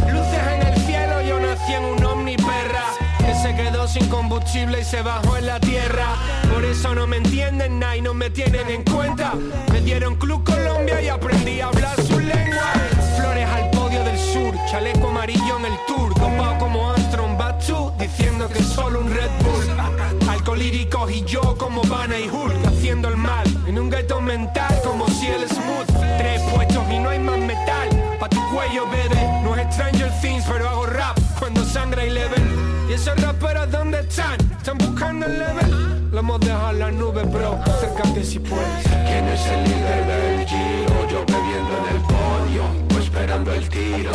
Luces 0.09 0.47
en 0.53 0.65
el 0.65 0.79
cielo, 0.85 1.21
yo 1.23 1.41
nací 1.41 1.73
en 1.73 1.83
un 1.83 2.05
omni 2.05 2.37
perra 2.37 2.98
se 3.41 3.55
quedó 3.55 3.87
sin 3.87 4.07
combustible 4.09 4.81
y 4.81 4.83
se 4.83 5.01
bajó 5.01 5.37
en 5.37 5.45
la 5.45 5.59
tierra. 5.59 6.07
Por 6.53 6.65
eso 6.65 6.93
no 6.93 7.07
me 7.07 7.17
entienden 7.17 7.79
nada 7.79 7.95
y 7.95 8.01
no 8.01 8.13
me 8.13 8.29
tienen 8.29 8.69
en 8.69 8.83
cuenta. 8.83 9.33
Me 9.71 9.79
dieron 9.81 10.15
Club 10.15 10.43
Colombia 10.43 11.01
y 11.01 11.07
aprendí 11.07 11.61
a 11.61 11.67
hablar 11.67 11.95
su 12.01 12.19
lengua. 12.19 12.73
Flores 13.15 13.47
al 13.47 13.69
podio 13.71 14.03
del 14.03 14.17
sur, 14.17 14.53
chaleco 14.69 15.07
amarillo 15.07 15.57
en 15.57 15.65
el 15.65 15.77
tour. 15.87 16.13
Dopado 16.15 16.57
como 16.57 16.91
Armstrong 16.91 17.37
Batu, 17.37 17.93
diciendo 17.97 18.49
que 18.49 18.61
solo 18.61 18.99
un 18.99 19.09
Red 19.09 19.31
Bull. 19.41 20.29
Alcolíricos 20.29 21.09
y 21.11 21.23
yo 21.23 21.55
como 21.57 21.81
Vanna 21.83 22.19
y 22.19 22.27
Hulk, 22.27 22.65
haciendo 22.65 23.07
el 23.07 23.17
mal. 23.17 23.47
En 23.67 23.79
un 23.79 23.89
gueto 23.89 24.19
mental 24.19 24.81
como 24.83 25.07
si 25.07 25.27
el 25.27 25.47
smooth. 25.47 26.17
Tres 26.17 26.41
puestos 26.53 26.83
y 26.91 26.99
no 26.99 27.09
hay 27.09 27.19
más 27.19 27.39
metal. 27.39 27.89
Pa' 28.19 28.27
tu 28.27 28.41
cuello, 28.53 28.85
bebé. 28.89 29.41
No 29.43 29.55
es 29.55 29.73
Stranger 29.73 30.11
Things, 30.21 30.43
pero 30.45 30.67
hago 30.67 30.85
rap 30.87 31.18
cuando 31.39 31.63
sangra 31.63 32.05
y 32.05 32.09
level. 32.09 32.43
¿Y 32.89 32.93
esos 32.93 33.19
raperos 33.21 33.71
dónde 33.71 33.99
están? 34.01 34.39
¿Están 34.57 34.77
buscando 34.77 35.25
el 35.25 35.39
level? 35.39 36.11
Lo 36.11 36.19
hemos 36.19 36.39
dejado 36.39 36.71
en 36.71 36.79
las 36.79 36.93
nubes, 36.93 37.31
bro. 37.31 37.59
Acércate 37.65 38.23
si 38.23 38.39
puedes. 38.39 38.83
¿Quién 38.83 39.27
es 39.27 39.45
el 39.47 39.63
líder 39.63 40.05
del 40.07 40.47
giro? 40.47 41.07
Yo 41.09 41.25
bebiendo 41.25 41.71
en 41.79 41.95
el 41.95 42.01
podio, 42.01 42.63
o 42.95 42.99
esperando 42.99 43.53
el 43.53 43.69
tiro. 43.69 44.11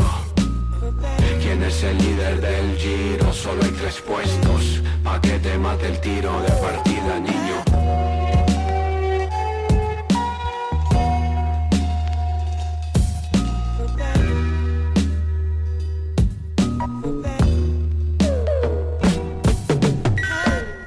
¿Quién 1.41 1.63
es 1.63 1.83
el 1.83 1.99
líder 1.99 2.41
del 2.41 2.77
giro? 2.77 3.33
Solo 3.33 3.63
hay 3.63 3.71
tres 3.71 4.01
puestos 4.01 4.83
Pa' 5.03 5.21
que 5.21 5.39
te 5.39 5.59
mate 5.59 5.89
el 5.89 6.01
tiro 6.01 6.41
de 6.43 6.51
partida, 6.53 7.21
niño 7.21 8.24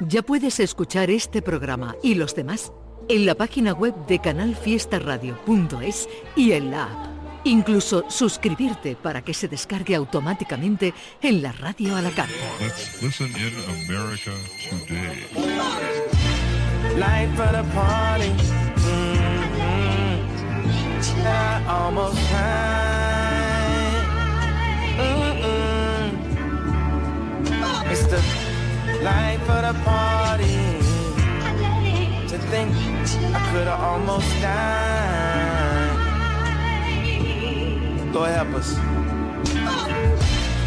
Ya 0.08 0.22
puedes 0.22 0.62
escuchar 0.62 1.10
este 1.10 1.41
programa 1.41 1.97
y 2.01 2.16
los 2.16 2.34
demás 2.34 2.72
en 3.10 3.26
la 3.26 3.36
página 3.36 3.74
web 3.74 3.93
de 4.08 4.20
canalfiestaradio.es 4.20 6.08
y 6.34 6.53
en 6.53 6.72
la 6.72 6.86
app. 6.86 7.08
Incluso 7.43 8.05
suscribirte 8.10 8.95
para 8.95 9.22
que 9.22 9.34
se 9.34 9.49
descargue 9.49 9.95
automáticamente 9.95 10.93
en 11.22 11.41
la 11.41 11.51
radio 11.51 11.97
a 11.97 12.01
la 12.01 12.12
carta. 12.12 12.34
Let's 12.62 13.01
listen 13.01 13.28
in 13.36 13.51
America 13.86 14.32
today. 14.70 15.26
Life 16.97 17.36
for 17.36 17.51
the 17.51 17.64
party. 17.74 18.32
Mm-hmm. 18.78 19.58
I 21.26 21.62
almost 21.68 22.18
had. 22.32 22.78
Mm-mm. 24.97 26.12
It's 27.91 28.08
the 28.08 28.37
life 29.08 29.41
for 29.49 29.62
the 29.68 29.74
party. 29.91 30.58
To 32.32 32.38
think 32.51 32.72
I 33.38 33.39
could 33.49 33.68
have 33.72 33.82
almost 33.91 34.30
died. 34.41 35.97
Lord 38.14 38.32
help 38.32 38.51
us. 38.60 38.70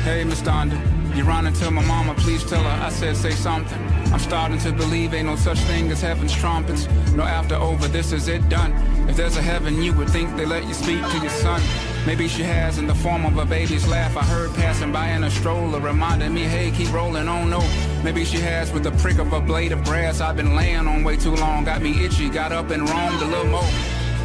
Hey, 0.06 0.24
Miss 0.24 0.42
Donda. 0.42 0.99
You 1.20 1.26
running 1.26 1.52
to 1.52 1.70
my 1.70 1.84
mama, 1.84 2.14
please 2.14 2.42
tell 2.48 2.62
her 2.62 2.82
I 2.82 2.88
said 2.88 3.14
say 3.14 3.32
something. 3.32 3.78
I'm 4.10 4.18
starting 4.18 4.56
to 4.60 4.72
believe 4.72 5.12
ain't 5.12 5.26
no 5.26 5.36
such 5.36 5.58
thing 5.58 5.90
as 5.90 6.00
heaven's 6.00 6.34
trumpets. 6.34 6.88
No 7.12 7.24
after 7.24 7.56
over, 7.56 7.88
this 7.88 8.12
is 8.12 8.26
it 8.26 8.48
done. 8.48 8.72
If 9.06 9.18
there's 9.18 9.36
a 9.36 9.42
heaven, 9.42 9.82
you 9.82 9.92
would 9.98 10.08
think 10.08 10.34
they 10.38 10.46
let 10.46 10.66
you 10.66 10.72
speak 10.72 11.02
to 11.06 11.18
your 11.18 11.28
son. 11.28 11.60
Maybe 12.06 12.26
she 12.26 12.42
has 12.42 12.78
in 12.78 12.86
the 12.86 12.94
form 12.94 13.26
of 13.26 13.36
a 13.36 13.44
baby's 13.44 13.86
laugh. 13.86 14.16
I 14.16 14.24
heard 14.24 14.54
passing 14.54 14.92
by 14.92 15.10
in 15.10 15.24
a 15.24 15.30
stroller, 15.30 15.78
reminding 15.78 16.32
me, 16.32 16.44
hey, 16.44 16.70
keep 16.70 16.90
rolling 16.90 17.28
on. 17.28 17.50
No, 17.50 17.60
maybe 18.02 18.24
she 18.24 18.38
has 18.38 18.72
with 18.72 18.84
the 18.84 18.92
prick 18.92 19.18
of 19.18 19.30
a 19.34 19.42
blade 19.42 19.72
of 19.72 19.84
grass. 19.84 20.22
I've 20.22 20.38
been 20.38 20.56
laying 20.56 20.88
on 20.88 21.04
way 21.04 21.18
too 21.18 21.36
long, 21.36 21.64
got 21.64 21.82
me 21.82 22.02
itchy, 22.02 22.30
got 22.30 22.50
up 22.50 22.70
and 22.70 22.88
roamed 22.88 23.20
a 23.20 23.26
little 23.26 23.44
more. 23.44 23.70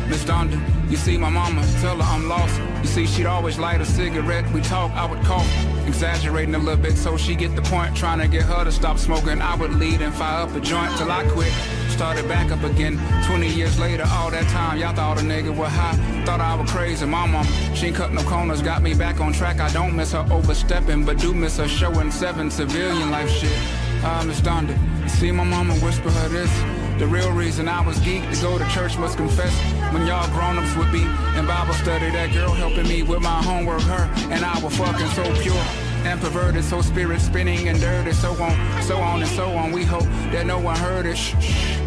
Miss 0.08 0.24
Donda, 0.24 0.58
you 0.89 0.96
see 0.96 1.18
my 1.18 1.30
mama, 1.30 1.62
tell 1.82 1.98
her 1.98 2.04
I'm 2.04 2.30
lost. 2.30 2.74
You 2.86 2.92
see, 2.92 3.08
she'd 3.08 3.26
always 3.26 3.58
light 3.58 3.82
a 3.82 3.86
cigarette. 3.86 4.46
We 4.54 4.62
talk, 4.62 4.92
I 4.92 5.06
would 5.06 5.20
cough, 5.24 5.50
exaggerating 5.88 6.54
a 6.54 6.60
little 6.60 6.80
bit 6.80 6.96
so 6.96 7.18
she 7.18 7.34
get 7.34 7.56
the 7.56 7.64
point. 7.64 7.98
Trying 7.98 8.20
to 8.20 8.28
get 8.28 8.44
her 8.44 8.64
to 8.64 8.72
stop 8.72 9.00
smoking. 9.00 9.42
I 9.42 9.56
would 9.56 9.74
lead 9.74 10.02
and 10.02 10.14
fire 10.14 10.44
up 10.44 10.56
a 10.56 10.60
joint 10.60 10.96
till 10.96 11.12
I 11.12 11.28
quit. 11.30 11.52
Started 11.90 12.28
back 12.28 12.52
up 12.52 12.62
again 12.62 13.02
20 13.26 13.50
years 13.50 13.80
later, 13.80 14.04
all 14.10 14.30
that 14.30 14.48
time 14.50 14.78
Y'all 14.78 14.94
thought 14.94 15.18
a 15.18 15.24
nigga 15.24 15.56
was 15.56 15.72
high, 15.72 15.96
thought 16.26 16.42
I 16.42 16.54
was 16.54 16.70
crazy 16.70 17.06
My 17.06 17.26
mom, 17.26 17.46
she 17.74 17.88
ain't 17.88 17.96
cut 17.96 18.12
no 18.12 18.22
corners 18.24 18.62
Got 18.62 18.84
me 18.84 18.94
back 18.94 19.22
on 19.22 19.32
track, 19.32 19.62
I 19.62 19.72
don't 19.72 19.96
miss 19.96 20.12
her 20.12 20.28
overstepping 20.30 21.06
But 21.06 21.20
do 21.20 21.34
miss 21.34 21.56
her 21.56 21.70
showing 21.70 22.12
seven 22.12 22.52
civilian 22.52 23.12
life 23.12 23.30
shit 23.30 23.58
I 24.04 24.26
miss 24.26 24.42
Donda, 24.42 24.78
you 25.04 25.10
see 25.10 25.32
my 25.32 25.46
mama 25.46 25.74
whisper 25.76 26.12
her 26.12 26.28
this 26.28 26.74
the 26.98 27.08
real 27.08 27.32
reason 27.32 27.68
I 27.68 27.86
was 27.86 27.98
geeked 28.00 28.34
to 28.34 28.41
go 28.41 28.58
to 28.58 28.68
church 28.70 28.98
must 28.98 29.18
confess 29.18 29.54
When 29.93 30.06
y'all 30.08 30.28
grown-ups 30.30 30.76
would 30.78 30.91
be 30.91 31.04
in 31.38 31.46
Bible 31.46 31.74
study 31.74 32.10
That 32.12 32.34
girl 32.34 32.52
helping 32.52 32.88
me 32.88 33.04
with 33.04 33.22
my 33.22 33.41
homework, 33.43 33.82
her 33.82 34.10
and 34.32 34.46
I 34.46 34.60
were 34.64 34.70
fucking 34.70 35.08
so 35.08 35.24
pure 35.41 35.66
and 36.06 36.22
perverted, 36.22 36.64
so 36.64 36.82
spirit 36.82 37.20
spinning 37.20 37.68
and 37.68 37.80
dirty, 37.80 38.12
so 38.12 38.32
on, 38.41 38.82
so 38.84 38.98
on 38.98 39.22
and 39.22 39.32
so 39.32 39.50
on. 39.50 39.72
We 39.72 39.84
hope 39.84 40.04
that 40.32 40.46
no 40.46 40.60
one 40.60 40.78
heard 40.78 41.08
it. 41.08 41.18
Shh, 41.18 41.34
shh. 41.41 41.78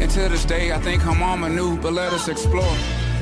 And 0.00 0.10
to 0.10 0.28
this 0.28 0.44
day, 0.44 0.72
I 0.72 0.80
think 0.80 1.02
her 1.02 1.14
mama 1.14 1.48
knew, 1.48 1.78
but 1.78 1.92
let 1.92 2.12
us 2.12 2.26
explore. 2.26 2.76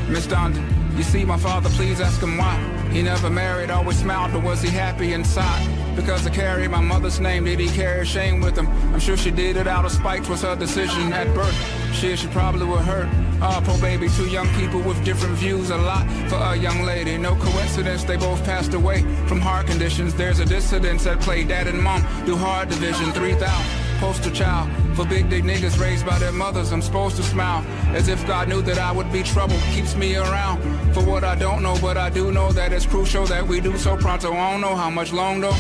Miss 0.09 0.27
Donda, 0.27 0.97
you 0.97 1.03
see 1.03 1.25
my 1.25 1.37
father, 1.37 1.69
please 1.71 2.01
ask 2.01 2.21
him 2.23 2.39
why. 2.39 2.57
He 2.91 3.03
never 3.03 3.29
married, 3.29 3.71
always 3.71 3.99
smiled, 3.99 4.33
but 4.33 4.43
was 4.43 4.63
he 4.63 4.71
happy 4.71 5.13
inside? 5.13 5.82
Because 5.95 6.27
I 6.27 6.31
carried 6.31 6.71
my 6.71 6.81
mother's 6.81 7.21
name, 7.21 7.45
did 7.45 7.61
he 7.61 7.69
carry 7.69 8.07
shame 8.07 8.41
with 8.41 8.57
him? 8.57 8.67
I'm 8.93 9.01
sure 9.01 9.17
she 9.17 9.31
did 9.31 9.57
it 9.57 9.67
out 9.67 9.85
of 9.85 9.93
spite, 9.93 10.29
was 10.29 10.43
her 10.43 10.57
decision 10.57 11.13
at 11.13 11.33
birth. 11.35 11.55
Shit, 11.95 12.19
she 12.19 12.29
probably 12.29 12.67
would 12.67 12.81
hurt. 12.81 13.09
Ah, 13.41 13.59
uh, 13.59 13.61
poor 13.61 13.79
baby, 13.81 14.09
two 14.09 14.29
young 14.29 14.49
people 14.55 14.81
with 14.81 15.05
different 15.05 15.35
views, 15.35 15.71
a 15.71 15.77
lot 15.77 16.07
for 16.29 16.37
a 16.37 16.57
young 16.57 16.83
lady. 16.83 17.19
No 17.19 17.35
coincidence, 17.37 18.05
they 18.05 18.17
both 18.17 18.43
passed 18.45 18.73
away 18.75 19.03
from 19.27 19.41
heart 19.41 19.67
conditions. 19.67 20.15
There's 20.15 20.39
a 20.39 20.45
dissidence 20.45 21.07
at 21.07 21.21
play, 21.21 21.45
dad 21.45 21.67
and 21.67 21.83
mom 21.83 22.03
do 22.25 22.37
hard 22.37 22.69
division, 22.69 23.13
3,000 23.13 24.01
poster 24.01 24.31
child 24.31 24.69
for 24.95 25.07
big 25.07 25.29
dick 25.31 25.45
niggas 25.45 25.79
raised 25.81 26.07
by 26.07 26.19
their 26.19 26.33
mothers. 26.33 26.73
I'm 26.73 26.83
supposed 26.83 27.17
to 27.17 27.23
smile 27.23 27.65
as 27.95 28.09
if 28.09 28.27
God 28.27 28.49
knew 28.49 28.63
that 28.63 28.79
I 28.79 28.93
would 28.93 29.11
be 29.13 29.23
trouble. 29.23 29.57
Keeps 29.75 29.97
me 29.97 30.17
around 30.17 30.63
for 30.95 31.05
what 31.05 31.25
I 31.25 31.35
don't 31.35 31.63
know, 31.63 31.77
but 31.81 31.97
I 31.97 32.11
do 32.11 32.33
know 32.33 32.53
that 32.53 32.73
it's 32.73 32.87
crucial 32.87 33.27
that 33.27 33.47
we 33.47 33.61
do 33.61 33.77
so 33.77 33.97
pronto. 33.97 34.33
I 34.33 34.53
don't 34.53 34.61
know 34.61 34.77
how 34.77 34.91
much 34.91 35.13
long 35.13 35.41
though. 35.41 35.57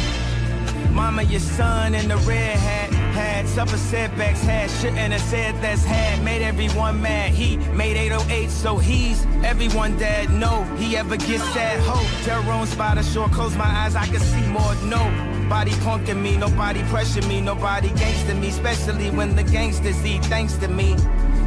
Mama, 0.92 1.22
your 1.22 1.40
son 1.40 1.94
in 1.94 2.08
the 2.08 2.16
red 2.18 2.56
hat 2.58 2.92
had 3.14 3.48
suffered 3.48 3.78
setbacks, 3.78 4.42
had 4.42 4.70
shouldn't 4.70 4.98
have 4.98 5.20
said 5.22 5.54
that's 5.62 5.84
had 5.84 6.22
made 6.22 6.42
everyone 6.42 7.00
mad. 7.00 7.30
He 7.30 7.56
made 7.74 7.96
808, 7.96 8.50
so 8.50 8.76
he's 8.76 9.24
everyone 9.42 9.96
that 9.98 10.30
No, 10.30 10.64
he 10.76 10.96
ever 10.96 11.16
gets 11.16 11.54
that 11.54 11.80
hope. 11.80 12.06
Terror 12.24 12.52
on 12.52 12.66
spider 12.66 13.02
shore, 13.02 13.28
close 13.28 13.56
my 13.56 13.64
eyes, 13.64 13.96
I 13.96 14.06
can 14.06 14.20
see 14.20 14.46
more. 14.48 14.74
No. 14.84 15.31
Nobody 15.52 15.72
punking 15.82 16.22
me, 16.22 16.34
nobody 16.38 16.82
pressure 16.84 17.20
me, 17.28 17.38
nobody 17.42 17.90
gangster 17.90 18.34
me, 18.34 18.48
especially 18.48 19.10
when 19.10 19.36
the 19.36 19.42
gangsters 19.42 20.02
eat 20.02 20.24
thanks 20.24 20.56
to 20.56 20.66
me. 20.66 20.96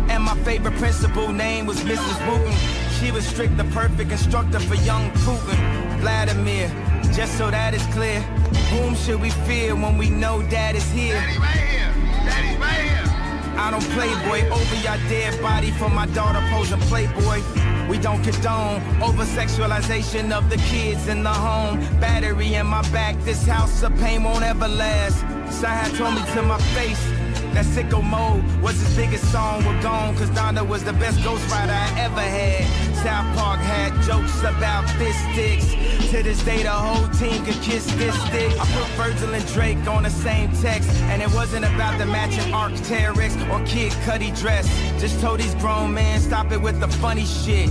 And 0.10 0.22
my 0.22 0.36
favorite 0.44 0.76
principal 0.76 1.34
name 1.34 1.66
was 1.66 1.80
Mrs. 1.80 2.18
Wooten. 2.30 2.54
She 3.00 3.10
was 3.12 3.26
strict, 3.26 3.58
the 3.58 3.64
perfect 3.64 4.12
instructor 4.12 4.60
for 4.60 4.76
young 4.76 5.10
Putin. 5.26 5.58
Vladimir, 6.02 6.70
just 7.16 7.36
so 7.36 7.50
that 7.50 7.74
is 7.74 7.84
clear. 7.88 8.22
Whom 8.70 8.94
should 8.94 9.20
we 9.20 9.32
fear 9.50 9.74
when 9.76 9.98
we 9.98 10.12
know 10.12 10.44
dad 10.52 10.76
is 10.76 10.88
here? 10.92 11.16
Daddy 11.16 11.40
right 11.40 11.58
here. 11.58 11.94
Daddy's 12.30 12.60
right 12.60 12.82
here. 12.86 13.58
I 13.58 13.72
don't 13.72 13.90
play, 13.96 14.14
boy. 14.30 14.48
Over 14.54 14.76
your 14.76 14.98
dead 15.10 15.42
body 15.42 15.72
for 15.72 15.90
my 15.90 16.06
daughter 16.06 16.46
posing 16.52 16.80
playboy. 16.82 17.42
We 17.90 18.00
don't 18.00 18.24
condone 18.24 18.82
over-sexualization 19.02 20.32
of 20.32 20.50
the 20.50 20.58
kids 20.58 21.08
in 21.08 21.24
the 21.24 21.30
home. 21.30 21.80
Battery 22.00 22.56
in 22.56 22.68
my 22.68 22.82
back, 22.90 23.16
this 23.24 23.46
house 23.46 23.84
of 23.84 23.96
pain 23.98 24.24
won't 24.24 24.44
ever 24.44 24.68
last. 24.68 25.24
Sahad 25.62 25.96
told 25.98 26.16
me 26.16 26.22
to 26.34 26.42
my 26.42 26.58
face 26.74 27.15
that 27.56 27.66
sicko 27.66 28.04
mode 28.04 28.44
was 28.62 28.80
his 28.80 28.96
biggest 28.96 29.32
song. 29.32 29.64
We're 29.66 29.82
gone, 29.82 30.16
cause 30.16 30.30
Donda 30.32 30.68
was 30.68 30.84
the 30.84 30.94
best 30.94 31.20
ghostwriter 31.20 31.70
I 31.70 32.00
ever 32.00 32.20
had. 32.20 32.66
South 32.98 33.38
Park 33.38 33.60
had 33.60 33.94
jokes 34.04 34.40
about 34.42 34.90
fist 34.98 35.20
sticks. 35.32 36.12
To 36.12 36.22
this 36.22 36.44
day, 36.44 36.64
the 36.64 36.72
whole 36.72 37.08
team 37.10 37.44
could 37.46 37.62
kiss 37.62 37.86
this 37.96 38.16
stick. 38.26 38.52
I 38.60 38.66
put 38.74 38.88
Virgil 38.98 39.34
and 39.34 39.46
Drake 39.54 39.88
on 39.88 40.04
the 40.04 40.10
same 40.10 40.52
text, 40.62 40.90
and 41.12 41.22
it 41.22 41.34
wasn't 41.34 41.66
about 41.66 41.98
the 41.98 42.06
matching 42.06 42.52
Arc'teryx 42.52 43.34
or 43.50 43.66
Kid 43.66 43.92
Cudi 44.04 44.38
dress. 44.40 44.68
Just 45.00 45.20
told 45.22 45.40
these 45.40 45.56
grown 45.56 45.94
men, 45.94 46.20
stop 46.20 46.52
it 46.52 46.62
with 46.62 46.80
the 46.80 46.88
funny 46.88 47.26
shit. 47.26 47.70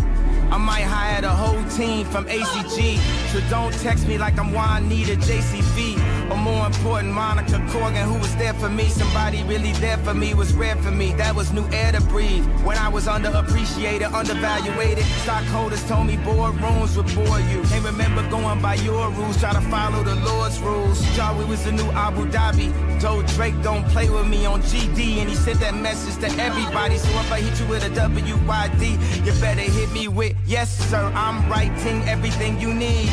I 0.51 0.57
might 0.57 0.85
hire 0.85 1.21
the 1.21 1.31
whole 1.31 1.63
team 1.71 2.07
from 2.07 2.27
ACG. 2.27 2.99
So 3.33 3.41
don't 3.51 3.73
text 3.81 4.07
me 4.07 4.19
like 4.19 4.39
I'm 4.39 4.53
Juanita 4.53 5.17
JCV. 5.17 5.94
Or 6.31 6.37
more 6.37 6.67
important, 6.67 7.13
Monica 7.13 7.59
Corgan, 7.71 8.05
who 8.05 8.19
was 8.19 8.35
there 8.37 8.55
for 8.55 8.69
me. 8.69 8.89
Somebody 8.89 9.43
really 9.45 9.73
there 9.73 9.99
for 9.99 10.15
me 10.15 10.35
was 10.35 10.53
rare 10.55 10.77
for 10.77 10.91
me. 10.91 11.13
That 11.15 11.35
was 11.35 11.53
new 11.53 11.67
air 11.73 11.93
to 11.93 12.01
breathe. 12.03 12.45
When 12.65 12.79
I 12.79 12.89
was 12.89 13.07
underappreciated, 13.07 14.13
undervaluated. 14.13 15.05
Stockholders 15.25 15.87
told 15.89 16.07
me 16.07 16.17
boardrooms 16.17 16.97
would 16.97 17.15
bore 17.15 17.41
you. 17.41 17.63
They 17.65 17.81
remember 17.81 18.29
going 18.31 18.61
by 18.63 18.75
your 18.77 19.11
rules, 19.11 19.39
try 19.39 19.53
to 19.53 19.61
follow 19.63 20.03
the 20.03 20.15
Lord's 20.17 20.59
rules. 20.61 20.99
Y'all, 21.17 21.37
we 21.39 21.45
was 21.45 21.65
the 21.65 21.73
new 21.73 21.91
Abu 21.93 22.25
Dhabi. 22.27 22.73
Told 23.01 23.27
Drake 23.27 23.61
don't 23.63 23.85
play 23.89 24.09
with 24.09 24.27
me 24.27 24.47
on 24.47 24.63
GD, 24.63 25.19
and 25.19 25.29
he 25.29 25.35
sent 25.37 25.61
that 25.61 25.75
message 25.75 26.17
to 26.25 26.43
everybody. 26.43 26.97
So 26.97 27.09
if 27.21 27.31
I 27.33 27.41
hit 27.41 27.61
you 27.61 27.67
with 27.67 27.85
a 27.85 27.91
WYD, 27.91 29.27
you 29.27 29.33
better 29.41 29.61
hit 29.61 29.93
me 29.93 30.09
with 30.09 30.35
Yes, 30.47 30.71
sir, 30.91 31.13
I'm 31.15 31.49
writing 31.51 32.03
everything 32.09 32.61
you 32.61 32.73
need. 32.73 33.11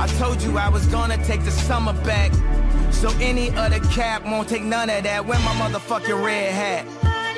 I 0.00 0.06
told 0.16 0.40
you 0.40 0.56
I 0.56 0.70
was 0.70 0.86
gonna 0.86 1.22
take 1.26 1.44
the 1.44 1.50
summer 1.50 1.92
back. 2.04 2.32
So 2.90 3.10
any 3.20 3.50
other 3.50 3.80
cap 3.92 4.24
won't 4.24 4.48
take 4.48 4.62
none 4.62 4.88
of 4.88 5.02
that. 5.02 5.26
Wear 5.26 5.38
my 5.40 5.52
motherfucking 5.60 6.24
red 6.24 6.52
hat. 6.54 6.86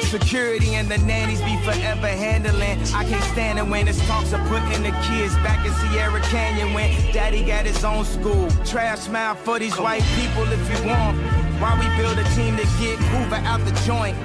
Security 0.04 0.76
and 0.76 0.88
the 0.88 0.98
nannies 0.98 1.40
be 1.42 1.56
forever 1.64 2.06
handling. 2.06 2.78
I 2.94 3.02
can't 3.02 3.24
stand 3.32 3.58
it 3.58 3.66
when 3.66 3.88
it's 3.88 3.98
talks 4.06 4.32
of 4.32 4.38
putting 4.46 4.84
the 4.84 4.92
kids 5.10 5.34
back 5.42 5.66
in 5.66 5.72
Sierra 5.74 6.20
Canyon 6.30 6.72
when 6.72 6.88
daddy 7.12 7.42
got 7.44 7.66
his 7.66 7.82
own 7.82 8.04
school. 8.04 8.48
Trash 8.64 9.00
smile 9.00 9.34
for 9.34 9.58
these 9.58 9.76
white 9.76 10.04
people 10.14 10.44
if 10.44 10.62
you 10.70 10.88
want. 10.88 11.18
Why 11.58 11.74
we 11.74 11.86
build 12.00 12.16
a 12.16 12.24
team 12.36 12.56
to 12.58 12.64
get 12.78 12.96
Hoover 13.10 13.42
out 13.44 13.58
the 13.64 13.72
joint? 13.84 14.16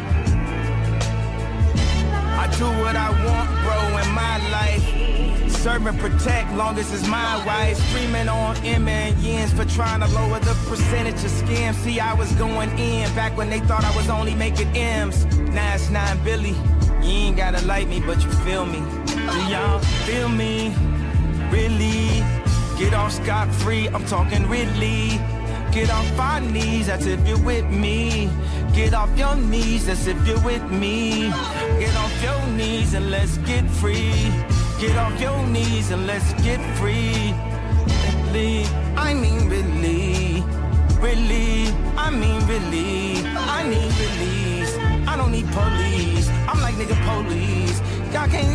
I 2.38 2.47
do 2.57 2.65
what 2.65 2.95
I 2.95 3.09
want, 3.25 3.49
bro, 3.63 3.97
in 3.97 4.09
my 4.13 4.38
life. 4.51 5.51
Serve 5.51 5.88
and 5.88 5.99
protect, 5.99 6.53
long 6.53 6.77
as 6.77 6.93
it's 6.93 7.07
my 7.07 7.43
wife. 7.45 7.77
Screaming 7.89 8.29
on 8.29 8.55
M 8.63 8.88
and 8.88 9.15
yens 9.17 9.49
for 9.49 9.65
trying 9.65 10.01
to 10.01 10.07
lower 10.07 10.39
the 10.39 10.53
percentage 10.69 11.15
of 11.15 11.31
scams. 11.31 11.75
See, 11.75 11.99
I 11.99 12.13
was 12.13 12.31
going 12.33 12.69
in 12.77 13.13
back 13.15 13.35
when 13.35 13.49
they 13.49 13.59
thought 13.61 13.83
I 13.83 13.95
was 13.95 14.07
only 14.09 14.35
making 14.35 14.67
M's. 14.77 15.25
Now 15.35 15.73
it's 15.73 15.89
nine 15.89 16.23
Billy. 16.23 16.55
You 17.01 17.09
ain't 17.09 17.38
gotta 17.38 17.65
like 17.65 17.88
me, 17.88 17.99
but 17.99 18.23
you 18.23 18.29
feel 18.45 18.65
me. 18.65 18.79
Do 19.07 19.39
y'all 19.49 19.79
feel 20.05 20.29
me? 20.29 20.75
Really? 21.51 22.23
Get 22.77 22.93
off 22.93 23.13
scot 23.13 23.51
free, 23.55 23.88
I'm 23.88 24.05
talking 24.05 24.47
really. 24.47 25.19
Get 25.72 25.89
off 25.89 26.20
our 26.20 26.41
knees, 26.41 26.88
that's 26.88 27.05
if 27.05 27.28
you're 27.28 27.43
with 27.43 27.65
me. 27.70 28.30
Get 28.74 28.93
off 28.93 29.15
your 29.18 29.36
knees, 29.36 29.86
that's 29.88 30.07
if 30.07 30.28
you're 30.28 30.41
with 30.43 30.63
me. 30.72 31.30
Get 31.80 31.95
off 31.95 32.24
your 32.24 32.47
knees 32.55 32.93
and 32.93 33.11
let's 33.11 33.38
get 33.39 33.70
free. 33.70 34.32
Get 34.80 34.95
off 34.97 35.20
your 35.20 35.45
knees 35.47 35.91
and 35.91 36.07
let's 36.07 36.34
get 36.43 36.59
free. 36.78 37.34
Really, 38.34 38.65
I 38.95 39.13
mean 39.13 39.49
really, 39.49 40.43
really, 40.99 41.74
I 41.97 42.09
mean 42.11 42.39
really. 42.47 43.26
I 43.36 43.63
need 43.68 43.91
release. 44.05 44.78
I 45.07 45.15
don't 45.18 45.32
need 45.32 45.47
police. 45.47 46.30
I'm 46.47 46.61
like 46.61 46.76
nigga 46.76 46.97
police. 47.05 47.80
Y'all 48.13 48.28
can't 48.28 48.47